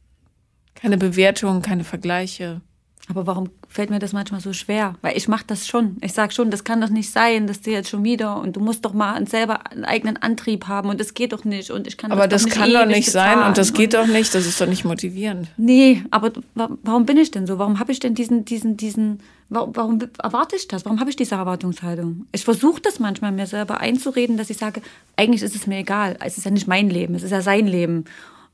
Keine 0.73 0.97
Bewertung, 0.97 1.61
keine 1.61 1.83
Vergleiche. 1.83 2.61
Aber 3.08 3.27
warum 3.27 3.49
fällt 3.69 3.91
mir 3.91 3.99
das 3.99 4.13
manchmal 4.13 4.41
so 4.41 4.51
schwer? 4.51 4.95
Weil 5.01 5.15
ich 5.15 5.27
mache 5.27 5.43
das 5.45 5.67
schon. 5.67 5.97
Ich 6.01 6.13
sage 6.13 6.34
schon, 6.34 6.49
das 6.49 6.63
kann 6.63 6.81
doch 6.81 6.89
nicht 6.89 7.12
sein, 7.12 7.45
dass 7.45 7.62
du 7.62 7.69
jetzt 7.69 7.89
schon 7.89 8.03
wieder 8.03 8.39
und 8.39 8.55
du 8.55 8.60
musst 8.60 8.84
doch 8.84 8.93
mal 8.93 9.25
selber 9.27 9.71
einen 9.71 9.86
eigenen 9.86 10.17
Antrieb 10.17 10.67
haben 10.67 10.89
und 10.89 10.99
das 10.99 11.13
geht 11.13 11.31
doch 11.31 11.43
nicht 11.43 11.69
und 11.69 11.86
ich 11.86 11.97
kann 11.97 12.12
Aber 12.12 12.27
das, 12.27 12.45
das 12.45 12.53
kann 12.53 12.73
doch 12.73 12.86
nicht 12.86 13.12
sein 13.12 13.43
und 13.43 13.58
das 13.58 13.73
geht 13.73 13.93
doch 13.93 14.08
nicht, 14.08 14.34
das 14.34 14.47
ist 14.47 14.60
doch 14.60 14.65
nicht 14.65 14.86
motivierend. 14.86 15.49
Nee, 15.58 16.03
aber 16.10 16.31
warum 16.55 17.05
bin 17.05 17.17
ich 17.17 17.29
denn 17.29 17.45
so? 17.45 17.60
Warum 17.60 17.79
habe 17.79 17.91
ich 17.91 17.99
denn 17.99 18.15
diesen 18.15 18.43
diesen 18.43 18.75
diesen 18.75 19.19
warum, 19.49 19.75
warum 19.75 19.99
erwarte 20.23 20.55
ich 20.55 20.67
das? 20.67 20.84
Warum 20.86 20.99
habe 20.99 21.12
ich 21.12 21.15
diese 21.15 21.36
Erwartungshaltung? 21.36 22.25
Ich 22.31 22.43
versuche 22.43 22.81
das 22.81 22.99
manchmal 22.99 23.31
mir 23.31 23.45
selber 23.45 23.81
einzureden, 23.81 24.38
dass 24.38 24.49
ich 24.49 24.58
sage, 24.58 24.81
eigentlich 25.15 25.43
ist 25.43 25.55
es 25.55 25.67
mir 25.67 25.77
egal, 25.77 26.17
es 26.25 26.39
ist 26.39 26.45
ja 26.45 26.51
nicht 26.51 26.67
mein 26.67 26.89
Leben, 26.89 27.13
es 27.13 27.21
ist 27.21 27.31
ja 27.31 27.41
sein 27.41 27.67
Leben 27.67 28.05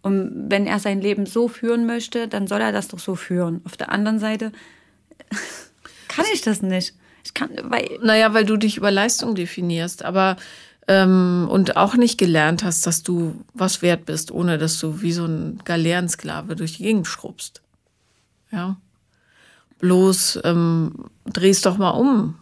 und 0.02 0.50
wenn 0.50 0.66
er 0.66 0.80
sein 0.80 1.02
Leben 1.02 1.26
so 1.26 1.48
führen 1.48 1.86
möchte, 1.86 2.28
dann 2.28 2.48
soll 2.48 2.62
er 2.62 2.72
das 2.72 2.88
doch 2.88 3.00
so 3.00 3.16
führen. 3.16 3.62
Auf 3.66 3.78
der 3.78 3.92
anderen 3.92 4.20
Seite 4.20 4.52
kann 6.08 6.26
ich 6.34 6.42
das 6.42 6.62
nicht. 6.62 6.96
Ich 7.24 7.34
kann, 7.34 7.52
weil 7.64 8.00
naja, 8.02 8.34
weil 8.34 8.46
du 8.46 8.58
dich 8.58 8.78
über 8.78 8.90
Leistung 8.90 9.36
definierst, 9.36 10.04
aber 10.04 10.38
ähm, 10.88 11.48
und 11.50 11.78
auch 11.78 11.96
nicht 11.96 12.18
gelernt 12.18 12.64
hast, 12.64 12.88
dass 12.88 13.04
du 13.04 13.46
was 13.54 13.82
wert 13.82 14.06
bist, 14.06 14.32
ohne 14.32 14.58
dass 14.58 14.80
du 14.80 15.02
wie 15.02 15.12
so 15.12 15.26
ein 15.26 15.60
Galeerensklave 15.64 16.56
durch 16.56 16.78
die 16.78 16.84
Gegend 16.84 17.08
schrubbst. 17.08 17.62
Ja. 18.52 18.78
Bloß 19.80 20.40
ähm, 20.44 21.06
drehst 21.26 21.66
doch 21.66 21.78
mal 21.78 21.92
um. 21.92 22.36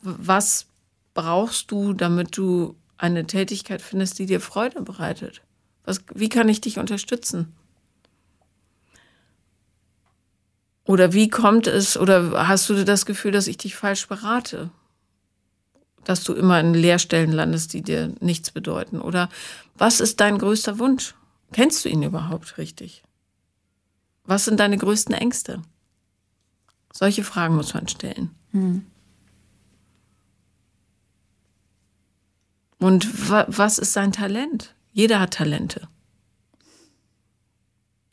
Was 0.00 0.66
brauchst 1.14 1.70
du, 1.70 1.92
damit 1.92 2.36
du 2.36 2.74
eine 2.96 3.26
Tätigkeit 3.26 3.82
findest, 3.82 4.18
die 4.18 4.26
dir 4.26 4.40
Freude 4.40 4.82
bereitet? 4.82 5.42
Was, 5.84 6.00
wie 6.14 6.28
kann 6.28 6.48
ich 6.48 6.60
dich 6.60 6.78
unterstützen? 6.78 7.52
Oder 10.84 11.12
wie 11.12 11.28
kommt 11.28 11.66
es, 11.66 11.96
oder 11.96 12.48
hast 12.48 12.68
du 12.68 12.84
das 12.84 13.06
Gefühl, 13.06 13.32
dass 13.32 13.46
ich 13.46 13.56
dich 13.56 13.76
falsch 13.76 14.08
berate? 14.08 14.70
Dass 16.04 16.24
du 16.24 16.34
immer 16.34 16.58
in 16.58 16.74
Leerstellen 16.74 17.32
landest, 17.32 17.72
die 17.72 17.82
dir 17.82 18.12
nichts 18.20 18.50
bedeuten? 18.50 19.00
Oder 19.00 19.28
was 19.76 20.00
ist 20.00 20.20
dein 20.20 20.38
größter 20.38 20.78
Wunsch? 20.78 21.14
Kennst 21.52 21.84
du 21.84 21.88
ihn 21.88 22.02
überhaupt 22.02 22.58
richtig? 22.58 23.04
Was 24.24 24.44
sind 24.44 24.58
deine 24.58 24.78
größten 24.78 25.14
Ängste? 25.14 25.62
Solche 26.92 27.24
Fragen 27.24 27.56
muss 27.56 27.74
man 27.74 27.88
stellen. 27.88 28.30
Hm. 28.50 28.86
Und 32.78 33.30
wa 33.30 33.44
was 33.48 33.78
ist 33.78 33.92
sein 33.92 34.12
Talent? 34.12 34.74
Jeder 34.92 35.20
hat 35.20 35.34
Talente. 35.34 35.88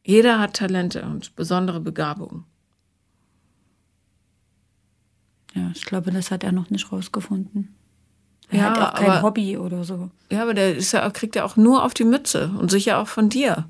Jeder 0.03 0.39
hat 0.39 0.55
Talente 0.55 1.03
und 1.03 1.35
besondere 1.35 1.79
Begabungen. 1.79 2.45
Ja, 5.53 5.71
ich 5.75 5.85
glaube, 5.85 6.11
das 6.11 6.31
hat 6.31 6.43
er 6.43 6.51
noch 6.51 6.69
nicht 6.69 6.91
rausgefunden. 6.91 7.75
Er 8.49 8.59
ja, 8.59 8.63
hat 8.65 8.79
auch 8.79 8.99
kein 8.99 9.11
aber, 9.11 9.21
Hobby 9.21 9.57
oder 9.57 9.83
so. 9.83 10.09
Ja, 10.31 10.41
aber 10.41 10.53
der 10.53 10.79
ja, 10.79 11.09
kriegt 11.11 11.35
ja 11.35 11.43
auch 11.43 11.55
nur 11.55 11.83
auf 11.83 11.93
die 11.93 12.05
Mütze 12.05 12.51
und 12.57 12.71
sicher 12.71 12.97
auch 12.97 13.07
von 13.07 13.29
dir. 13.29 13.69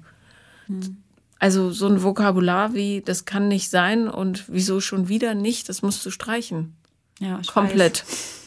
Hm. 0.67 0.97
Also 1.39 1.71
so 1.71 1.87
ein 1.87 2.03
Vokabular 2.03 2.73
wie, 2.73 3.01
das 3.01 3.25
kann 3.25 3.47
nicht 3.47 3.69
sein 3.69 4.07
und 4.07 4.45
wieso 4.49 4.81
schon 4.81 5.07
wieder 5.07 5.35
nicht, 5.35 5.69
das 5.69 5.81
musst 5.81 6.05
du 6.05 6.11
streichen. 6.11 6.75
Ja, 7.19 7.41
Komplett. 7.47 8.05
Weiß. 8.05 8.35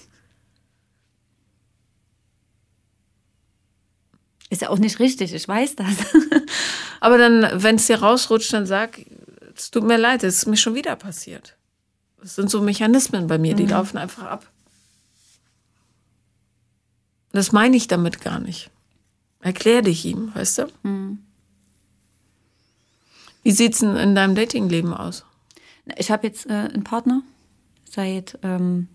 Ist 4.53 4.61
ja 4.61 4.69
auch 4.69 4.79
nicht 4.79 4.99
richtig, 4.99 5.33
ich 5.33 5.49
weiß 5.49 5.77
das. 5.77 5.87
Aber 7.01 7.17
dann, 7.17 7.63
wenn 7.63 7.77
es 7.77 7.87
dir 7.87 8.03
rausrutscht, 8.03 8.53
dann 8.53 8.67
sag, 8.67 9.01
es 9.57 9.71
tut 9.71 9.83
mir 9.83 9.97
leid, 9.97 10.23
es 10.25 10.37
ist 10.37 10.47
mir 10.47 10.59
schon 10.59 10.75
wieder 10.75 10.95
passiert. 10.95 11.57
Das 12.21 12.35
sind 12.35 12.51
so 12.51 12.61
Mechanismen 12.61 13.29
bei 13.29 13.39
mir, 13.39 13.55
die 13.55 13.63
mhm. 13.63 13.71
laufen 13.71 13.97
einfach 13.97 14.25
ab. 14.25 14.47
Das 17.33 17.51
meine 17.53 17.79
ich 17.79 17.89
damit 17.89 18.21
gar 18.21 18.41
nicht. 18.41 18.71
Erklär 19.41 19.81
dich 19.81 20.05
ihm, 20.05 20.35
weißt 20.35 20.59
du? 20.59 20.67
Mhm. 20.83 21.21
Wie 23.43 23.53
sieht 23.53 23.73
es 23.73 23.79
denn 23.79 23.97
in 23.97 24.15
deinem 24.15 24.35
Datingleben 24.35 24.93
aus? 24.93 25.25
Ich 25.97 26.11
habe 26.11 26.27
jetzt 26.27 26.45
äh, 26.45 26.53
einen 26.53 26.85
Partner 26.85 27.23
seit 27.91 28.39
ähm, 28.43 28.89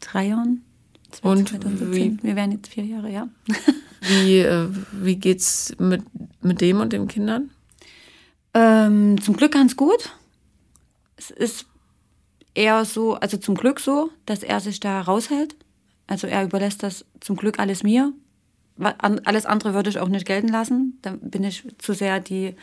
drei 0.00 0.26
Jahren. 0.26 0.64
Und 1.22 1.52
wie, 1.92 2.18
wir 2.20 2.34
werden 2.34 2.50
jetzt 2.50 2.66
vier 2.66 2.84
Jahre, 2.84 3.12
ja. 3.12 3.28
wie, 4.08 4.40
äh, 4.40 4.68
wie 4.92 5.16
geht's 5.16 5.74
mit, 5.78 6.02
mit 6.42 6.60
dem 6.60 6.80
und 6.80 6.92
den 6.92 7.08
Kindern? 7.08 7.50
Ähm, 8.54 9.20
zum 9.20 9.36
Glück 9.36 9.52
ganz 9.52 9.76
gut. 9.76 10.10
Es 11.16 11.30
ist 11.30 11.66
eher 12.54 12.84
so, 12.84 13.14
also 13.14 13.36
zum 13.36 13.54
Glück 13.54 13.80
so, 13.80 14.10
dass 14.24 14.42
er 14.42 14.60
sich 14.60 14.80
da 14.80 15.00
raushält. 15.00 15.54
Also 16.06 16.26
er 16.26 16.44
überlässt 16.44 16.82
das 16.82 17.04
zum 17.20 17.36
Glück 17.36 17.58
alles 17.58 17.82
mir. 17.82 18.12
Alles 18.78 19.46
andere 19.46 19.72
würde 19.72 19.88
ich 19.88 19.98
auch 19.98 20.08
nicht 20.08 20.26
gelten 20.26 20.48
lassen. 20.48 20.98
Da 21.00 21.14
bin 21.18 21.44
ich 21.44 21.64
zu 21.78 21.94
sehr 21.94 22.20
die, 22.20 22.54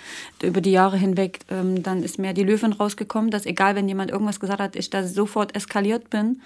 über 0.43 0.61
die 0.61 0.71
Jahre 0.71 0.95
hinweg, 0.95 1.39
ähm, 1.49 1.81
dann 1.81 2.03
ist 2.03 2.19
mehr 2.19 2.33
die 2.33 2.43
Löwin 2.43 2.73
rausgekommen, 2.73 3.31
dass 3.31 3.47
egal, 3.47 3.75
wenn 3.75 3.87
jemand 3.87 4.11
irgendwas 4.11 4.39
gesagt 4.39 4.61
hat, 4.61 4.75
ich 4.75 4.91
da 4.91 5.07
sofort 5.07 5.55
eskaliert 5.55 6.11
bin. 6.11 6.41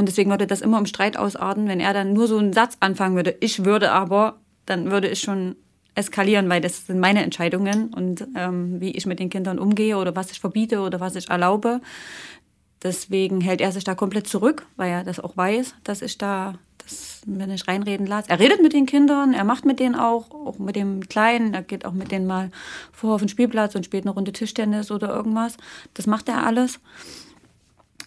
Und 0.00 0.06
deswegen 0.06 0.30
würde 0.30 0.46
das 0.46 0.62
immer 0.62 0.78
im 0.78 0.86
Streit 0.86 1.18
ausarten, 1.18 1.68
wenn 1.68 1.78
er 1.78 1.92
dann 1.92 2.14
nur 2.14 2.26
so 2.26 2.38
einen 2.38 2.54
Satz 2.54 2.78
anfangen 2.80 3.16
würde. 3.16 3.36
Ich 3.40 3.66
würde 3.66 3.92
aber, 3.92 4.38
dann 4.64 4.90
würde 4.90 5.08
ich 5.08 5.20
schon 5.20 5.56
eskalieren, 5.94 6.48
weil 6.48 6.62
das 6.62 6.86
sind 6.86 7.00
meine 7.00 7.22
Entscheidungen 7.22 7.92
und 7.92 8.26
ähm, 8.34 8.80
wie 8.80 8.92
ich 8.92 9.04
mit 9.04 9.18
den 9.18 9.28
Kindern 9.28 9.58
umgehe 9.58 9.98
oder 9.98 10.16
was 10.16 10.30
ich 10.30 10.40
verbiete 10.40 10.80
oder 10.80 11.00
was 11.00 11.16
ich 11.16 11.28
erlaube. 11.28 11.82
Deswegen 12.82 13.42
hält 13.42 13.60
er 13.60 13.72
sich 13.72 13.84
da 13.84 13.94
komplett 13.94 14.26
zurück, 14.26 14.66
weil 14.76 14.90
er 14.90 15.04
das 15.04 15.20
auch 15.20 15.36
weiß, 15.36 15.74
dass 15.84 16.00
ich 16.00 16.16
da 16.16 16.54
das 16.78 17.20
mir 17.26 17.46
nicht 17.46 17.68
reinreden 17.68 18.06
lasse. 18.06 18.30
Er 18.30 18.40
redet 18.40 18.62
mit 18.62 18.72
den 18.72 18.86
Kindern, 18.86 19.34
er 19.34 19.44
macht 19.44 19.66
mit 19.66 19.80
denen 19.80 19.96
auch, 19.96 20.30
auch 20.30 20.58
mit 20.58 20.76
dem 20.76 21.10
Kleinen, 21.10 21.52
er 21.52 21.60
geht 21.60 21.84
auch 21.84 21.92
mit 21.92 22.10
denen 22.10 22.26
mal 22.26 22.50
vor 22.90 23.16
auf 23.16 23.20
den 23.20 23.28
Spielplatz 23.28 23.74
und 23.74 23.84
spielt 23.84 24.04
eine 24.04 24.14
Runde 24.14 24.32
Tischtennis 24.32 24.90
oder 24.90 25.14
irgendwas. 25.14 25.58
Das 25.92 26.06
macht 26.06 26.30
er 26.30 26.46
alles. 26.46 26.80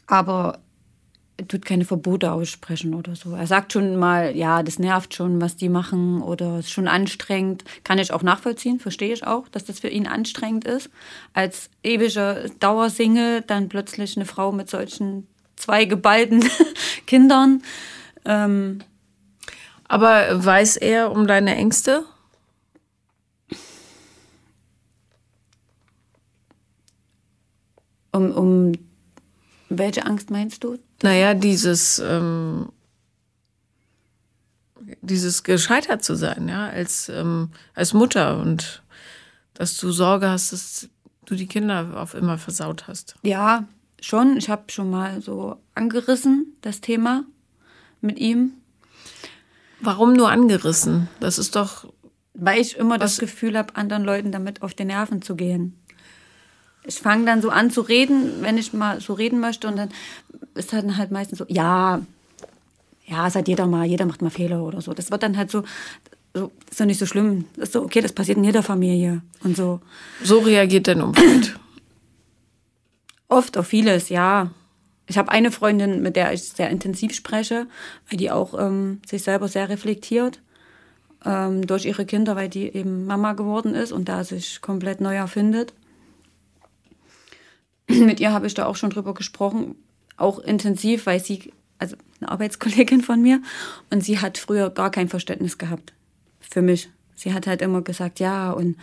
Aber 0.07 0.57
er 1.37 1.47
tut 1.47 1.65
keine 1.65 1.83
Verbote 1.83 2.31
aussprechen 2.31 2.93
oder 2.93 3.15
so. 3.15 3.33
Er 3.33 3.47
sagt 3.47 3.73
schon 3.73 3.95
mal, 3.95 4.35
ja, 4.35 4.61
das 4.61 4.77
nervt 4.77 5.15
schon, 5.15 5.41
was 5.41 5.55
die 5.55 5.69
machen 5.69 6.21
oder 6.21 6.59
ist 6.59 6.69
schon 6.71 6.87
anstrengend. 6.87 7.63
Kann 7.83 7.97
ich 7.97 8.13
auch 8.13 8.21
nachvollziehen, 8.21 8.79
verstehe 8.79 9.13
ich 9.13 9.25
auch, 9.25 9.47
dass 9.47 9.65
das 9.65 9.79
für 9.79 9.87
ihn 9.89 10.05
anstrengend 10.05 10.65
ist. 10.65 10.89
Als 11.33 11.69
ewiger 11.81 12.47
Dauersingle 12.59 13.41
dann 13.41 13.67
plötzlich 13.67 14.15
eine 14.15 14.25
Frau 14.25 14.51
mit 14.51 14.69
solchen 14.69 15.27
zwei 15.55 15.85
geballten 15.85 16.43
Kindern 17.07 17.63
ähm, 18.25 18.81
Aber 19.87 20.43
weiß 20.43 20.77
er 20.77 21.11
um 21.11 21.27
deine 21.27 21.55
Ängste? 21.55 22.05
Um, 28.11 28.31
um 28.31 28.71
welche 29.77 30.05
Angst 30.05 30.29
meinst 30.29 30.63
du? 30.63 30.77
Naja, 31.01 31.33
dieses, 31.33 31.99
ähm, 31.99 32.69
dieses 35.01 35.43
gescheitert 35.43 36.03
zu 36.03 36.15
sein, 36.15 36.47
ja, 36.47 36.67
als, 36.67 37.09
ähm, 37.09 37.49
als 37.73 37.93
Mutter 37.93 38.39
und 38.39 38.83
dass 39.53 39.77
du 39.77 39.91
Sorge 39.91 40.29
hast, 40.29 40.51
dass 40.53 40.89
du 41.25 41.35
die 41.35 41.47
Kinder 41.47 41.93
auf 41.95 42.13
immer 42.13 42.37
versaut 42.37 42.87
hast. 42.87 43.15
Ja, 43.23 43.65
schon. 44.01 44.37
Ich 44.37 44.49
habe 44.49 44.63
schon 44.67 44.89
mal 44.89 45.21
so 45.21 45.57
angerissen, 45.75 46.55
das 46.61 46.81
Thema 46.81 47.23
mit 48.01 48.19
ihm. 48.19 48.53
Warum 49.79 50.13
nur 50.13 50.29
angerissen? 50.29 51.09
Das 51.19 51.37
ist 51.37 51.55
doch. 51.55 51.91
Weil 52.35 52.59
ich 52.59 52.77
immer 52.77 52.97
das 52.97 53.19
Gefühl 53.19 53.57
habe, 53.57 53.75
anderen 53.75 54.03
Leuten 54.03 54.31
damit 54.31 54.63
auf 54.63 54.73
die 54.73 54.85
Nerven 54.85 55.21
zu 55.21 55.35
gehen. 55.35 55.77
Ich 56.85 56.99
fange 56.99 57.25
dann 57.25 57.41
so 57.41 57.49
an 57.49 57.71
zu 57.71 57.81
reden, 57.81 58.41
wenn 58.41 58.57
ich 58.57 58.73
mal 58.73 58.99
so 58.99 59.13
reden 59.13 59.39
möchte, 59.39 59.67
und 59.67 59.77
dann 59.77 59.89
ist 60.55 60.73
dann 60.73 60.97
halt 60.97 61.11
meistens 61.11 61.39
so, 61.39 61.45
ja, 61.47 62.01
ja, 63.05 63.33
hat 63.33 63.47
jeder 63.47 63.67
mal, 63.67 63.85
jeder 63.85 64.05
macht 64.05 64.21
mal 64.21 64.29
Fehler 64.29 64.63
oder 64.63 64.81
so. 64.81 64.93
Das 64.93 65.11
wird 65.11 65.23
dann 65.23 65.37
halt 65.37 65.51
so, 65.51 65.63
so 66.33 66.51
ist 66.69 66.79
doch 66.79 66.85
nicht 66.85 66.99
so 66.99 67.05
schlimm. 67.05 67.45
Das 67.55 67.69
ist 67.69 67.73
so, 67.73 67.83
okay, 67.83 68.01
das 68.01 68.13
passiert 68.13 68.37
in 68.37 68.43
jeder 68.43 68.63
Familie 68.63 69.21
und 69.43 69.55
so. 69.55 69.81
So 70.23 70.39
reagiert 70.39 70.87
dein 70.87 71.01
Umfeld? 71.01 71.57
Oft 73.27 73.57
auf 73.57 73.67
vieles, 73.67 74.09
ja. 74.09 74.51
Ich 75.07 75.17
habe 75.17 75.31
eine 75.31 75.51
Freundin, 75.51 76.01
mit 76.01 76.15
der 76.15 76.33
ich 76.33 76.43
sehr 76.43 76.69
intensiv 76.69 77.13
spreche, 77.13 77.67
weil 78.09 78.17
die 78.17 78.31
auch 78.31 78.57
ähm, 78.57 79.01
sich 79.05 79.23
selber 79.23 79.47
sehr 79.47 79.69
reflektiert 79.69 80.39
ähm, 81.25 81.67
durch 81.67 81.85
ihre 81.85 82.05
Kinder, 82.05 82.35
weil 82.35 82.49
die 82.49 82.73
eben 82.73 83.05
Mama 83.05 83.33
geworden 83.33 83.75
ist 83.75 83.91
und 83.91 84.07
da 84.07 84.23
sich 84.23 84.61
komplett 84.61 85.01
neu 85.01 85.15
erfindet. 85.15 85.73
mit 88.05 88.19
ihr 88.19 88.31
habe 88.31 88.47
ich 88.47 88.53
da 88.53 88.65
auch 88.65 88.75
schon 88.75 88.89
drüber 88.89 89.13
gesprochen, 89.13 89.75
auch 90.17 90.39
intensiv, 90.39 91.05
weil 91.05 91.19
sie, 91.19 91.51
also 91.79 91.95
eine 92.19 92.31
Arbeitskollegin 92.31 93.01
von 93.01 93.21
mir, 93.21 93.41
und 93.89 94.03
sie 94.03 94.19
hat 94.19 94.37
früher 94.37 94.69
gar 94.69 94.91
kein 94.91 95.09
Verständnis 95.09 95.57
gehabt 95.57 95.93
für 96.39 96.61
mich. 96.61 96.89
Sie 97.15 97.33
hat 97.33 97.47
halt 97.47 97.61
immer 97.61 97.81
gesagt, 97.81 98.19
ja, 98.19 98.51
und 98.51 98.75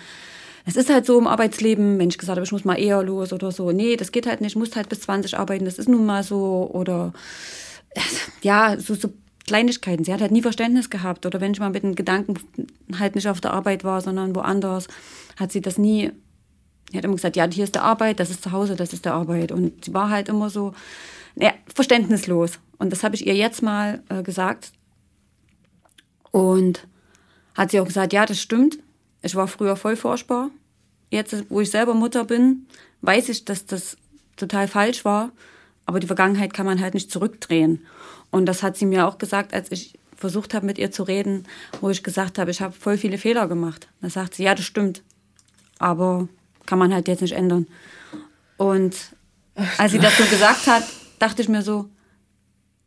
es 0.67 0.77
ist 0.77 0.91
halt 0.91 1.07
so 1.07 1.19
im 1.19 1.27
Arbeitsleben, 1.27 1.99
wenn 1.99 2.11
ich 2.11 2.19
gesagt 2.19 2.37
habe, 2.37 2.45
ich 2.45 2.53
muss 2.53 2.65
mal 2.65 2.79
eher 2.79 3.03
los 3.03 3.33
oder 3.33 3.51
so. 3.51 3.73
Nee, 3.73 3.97
das 3.97 4.13
geht 4.13 4.27
halt 4.27 4.41
nicht, 4.41 4.53
ich 4.53 4.57
muss 4.57 4.77
halt 4.77 4.89
bis 4.89 5.01
20 5.01 5.39
arbeiten, 5.39 5.65
das 5.65 5.79
ist 5.79 5.89
nun 5.89 6.07
mal 6.07 6.23
so. 6.23 6.71
Oder 6.73 7.13
ja, 8.43 8.77
so, 8.79 8.95
so 8.95 9.13
Kleinigkeiten. 9.47 10.05
Sie 10.05 10.13
hat 10.13 10.21
halt 10.21 10.33
nie 10.33 10.43
Verständnis 10.43 10.91
gehabt. 10.91 11.27
Oder 11.27 11.41
wenn 11.41 11.53
ich 11.53 11.61
mal 11.61 11.71
mit 11.71 11.83
den 11.83 11.95
Gedanken 11.95 12.35
halt 12.99 13.15
nicht 13.15 13.29
auf 13.29 13.41
der 13.41 13.53
Arbeit 13.53 13.85
war, 13.85 14.01
sondern 14.01 14.35
woanders, 14.37 14.87
hat 15.39 15.51
sie 15.51 15.61
das 15.61 15.79
nie. 15.79 16.13
Sie 16.91 16.99
hat 16.99 17.05
immer 17.05 17.15
gesagt, 17.15 17.37
ja, 17.37 17.49
hier 17.51 17.65
ist 17.65 17.75
der 17.75 17.85
Arbeit, 17.85 18.21
das 18.21 18.31
ist 18.31 18.43
zu 18.43 18.53
Hause, 18.53 18.75
das 18.77 18.93
ist 18.93 19.05
der 19.05 19.15
Arbeit. 19.15 19.53
Und 19.53 19.85
sie 19.85 19.95
war 19.95 20.11
halt 20.11 20.29
immer 20.29 20.51
so 20.51 20.75
ja, 21.37 21.53
verständnislos. 21.73 22.59
Und 22.79 22.91
das 22.91 23.05
habe 23.05 23.15
ich 23.15 23.27
ihr 23.27 23.35
jetzt 23.35 23.63
mal 23.63 24.03
äh, 24.09 24.23
gesagt. 24.23 24.73
Und 26.33 26.87
hat 27.55 27.71
sie 27.71 27.81
auch 27.81 27.87
gesagt, 27.87 28.13
ja, 28.13 28.27
das 28.27 28.41
stimmt. 28.41 28.79
Ich 29.23 29.35
war 29.35 29.49
früher 29.49 29.77
voll 29.77 29.97
forschbar. 29.97 30.51
Jetzt, 31.11 31.45
wo 31.51 31.61
ich 31.61 31.71
selber 31.71 31.95
Mutter 31.95 32.25
bin, 32.25 32.67
weiß 33.03 33.29
ich, 33.29 33.45
dass 33.45 33.67
das 33.67 33.97
total 34.37 34.69
falsch 34.69 35.05
war. 35.05 35.33
Aber 35.87 36.01
die 36.01 36.07
Vergangenheit 36.07 36.55
kann 36.55 36.67
man 36.67 36.81
halt 36.81 36.95
nicht 36.95 37.11
zurückdrehen. 37.11 37.85
Und 38.31 38.47
das 38.47 38.63
hat 38.63 38.77
sie 38.77 38.87
mir 38.87 39.07
auch 39.07 39.19
gesagt, 39.19 39.53
als 39.53 39.73
ich 39.73 39.99
versucht 40.17 40.55
habe, 40.55 40.67
mit 40.67 40.79
ihr 40.79 40.91
zu 40.91 41.03
reden, 41.03 41.45
wo 41.81 41.91
ich 41.91 42.03
gesagt 42.03 42.39
habe, 42.39 42.51
ich 42.51 42.61
habe 42.61 42.73
voll 42.73 42.97
viele 42.97 43.19
Fehler 43.19 43.49
gemacht. 43.49 43.89
Da 44.01 44.11
sagt 44.11 44.35
sie, 44.35 44.45
ja, 44.45 44.55
das 44.55 44.65
stimmt. 44.65 45.03
Aber 45.79 46.29
kann 46.71 46.79
man 46.79 46.95
halt 46.95 47.09
jetzt 47.09 47.21
nicht 47.21 47.33
ändern. 47.33 47.67
Und 48.57 48.95
als 49.77 49.91
sie 49.91 49.99
das 49.99 50.17
so 50.17 50.25
gesagt 50.25 50.69
hat, 50.69 50.85
dachte 51.19 51.43
ich 51.43 51.49
mir 51.49 51.63
so, 51.63 51.87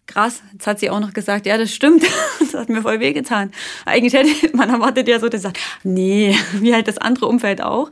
krass, 0.07 0.41
jetzt 0.53 0.65
hat 0.67 0.79
sie 0.79 0.89
auch 0.89 1.01
noch 1.01 1.11
gesagt, 1.11 1.45
ja, 1.45 1.57
das 1.57 1.73
stimmt. 1.73 2.03
Das 2.39 2.61
hat 2.61 2.69
mir 2.69 2.83
voll 2.83 2.99
wehgetan. 2.99 3.51
Eigentlich 3.83 4.13
hätte 4.13 4.55
man 4.55 4.69
erwartet 4.69 5.07
ja 5.07 5.19
so, 5.19 5.27
dass 5.27 5.41
sagt, 5.41 5.57
nee, 5.83 6.37
wie 6.53 6.73
halt 6.73 6.87
das 6.87 6.99
andere 6.99 7.25
Umfeld 7.25 7.63
auch. 7.63 7.89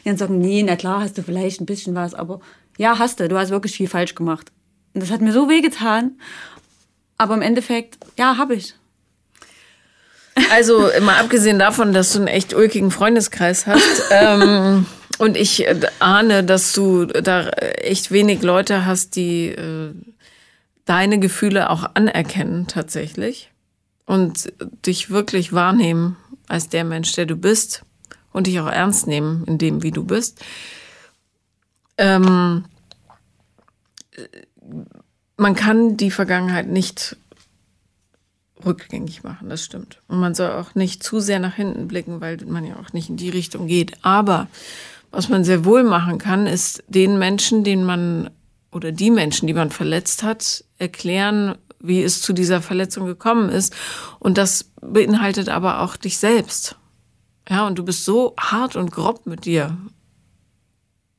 Die 0.00 0.08
dann 0.10 0.18
sagen, 0.18 0.38
nee, 0.38 0.62
na 0.62 0.76
klar, 0.76 1.00
hast 1.00 1.16
du 1.16 1.22
vielleicht 1.22 1.62
ein 1.62 1.66
bisschen 1.66 1.94
was, 1.94 2.12
aber 2.12 2.40
ja, 2.76 2.98
hast 2.98 3.18
du, 3.18 3.26
du 3.26 3.38
hast 3.38 3.50
wirklich 3.50 3.74
viel 3.74 3.88
falsch 3.88 4.14
gemacht. 4.14 4.52
Und 4.92 5.02
das 5.02 5.10
hat 5.10 5.22
mir 5.22 5.32
so 5.32 5.48
wehgetan. 5.48 6.18
Aber 7.16 7.34
im 7.34 7.42
Endeffekt, 7.42 7.96
ja, 8.18 8.36
habe 8.36 8.54
ich. 8.54 8.74
Also, 10.50 10.90
mal 11.00 11.18
abgesehen 11.18 11.58
davon, 11.58 11.92
dass 11.92 12.12
du 12.12 12.18
einen 12.18 12.28
echt 12.28 12.54
ulkigen 12.54 12.90
Freundeskreis 12.90 13.66
hast, 13.66 14.04
ähm, 14.10 14.86
und 15.18 15.36
ich 15.36 15.66
äh, 15.66 15.80
ahne, 15.98 16.44
dass 16.44 16.72
du 16.72 17.06
da 17.06 17.48
echt 17.48 18.10
wenig 18.10 18.42
Leute 18.42 18.86
hast, 18.86 19.16
die 19.16 19.48
äh, 19.48 19.92
deine 20.84 21.18
Gefühle 21.18 21.70
auch 21.70 21.90
anerkennen 21.94 22.66
tatsächlich 22.66 23.50
und 24.06 24.52
dich 24.84 25.10
wirklich 25.10 25.52
wahrnehmen 25.52 26.16
als 26.48 26.68
der 26.68 26.84
Mensch, 26.84 27.12
der 27.12 27.26
du 27.26 27.36
bist 27.36 27.84
und 28.32 28.46
dich 28.46 28.60
auch 28.60 28.66
ernst 28.66 29.06
nehmen 29.06 29.44
in 29.46 29.58
dem, 29.58 29.82
wie 29.82 29.90
du 29.90 30.04
bist. 30.04 30.44
Ähm, 31.98 32.64
man 35.36 35.54
kann 35.54 35.96
die 35.96 36.10
Vergangenheit 36.10 36.68
nicht 36.68 37.16
rückgängig 38.64 39.24
machen, 39.24 39.48
das 39.48 39.64
stimmt. 39.64 40.00
Und 40.08 40.20
man 40.20 40.34
soll 40.34 40.50
auch 40.50 40.74
nicht 40.74 41.02
zu 41.02 41.20
sehr 41.20 41.38
nach 41.38 41.54
hinten 41.54 41.88
blicken, 41.88 42.20
weil 42.20 42.38
man 42.46 42.64
ja 42.64 42.76
auch 42.76 42.92
nicht 42.92 43.08
in 43.08 43.16
die 43.16 43.30
Richtung 43.30 43.66
geht. 43.66 43.96
Aber 44.02 44.48
was 45.12 45.28
man 45.28 45.44
sehr 45.44 45.64
wohl 45.64 45.84
machen 45.84 46.18
kann, 46.18 46.46
ist 46.46 46.82
den 46.88 47.18
Menschen, 47.18 47.62
den 47.62 47.84
man 47.84 48.30
oder 48.72 48.90
die 48.90 49.10
Menschen, 49.10 49.46
die 49.46 49.54
man 49.54 49.70
verletzt 49.70 50.22
hat, 50.22 50.64
erklären, 50.78 51.56
wie 51.78 52.02
es 52.02 52.22
zu 52.22 52.32
dieser 52.32 52.62
Verletzung 52.62 53.06
gekommen 53.06 53.50
ist. 53.50 53.74
Und 54.18 54.38
das 54.38 54.72
beinhaltet 54.80 55.50
aber 55.50 55.80
auch 55.80 55.96
dich 55.96 56.16
selbst. 56.16 56.76
Ja, 57.48 57.66
und 57.66 57.78
du 57.78 57.84
bist 57.84 58.04
so 58.04 58.34
hart 58.40 58.76
und 58.76 58.90
grob 58.90 59.26
mit 59.26 59.44
dir. 59.44 59.76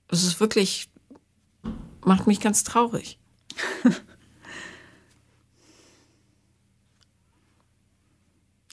Es 0.07 0.23
ist 0.23 0.39
wirklich, 0.39 0.89
macht 2.03 2.25
mich 2.27 2.39
ganz 2.39 2.63
traurig. 2.63 3.19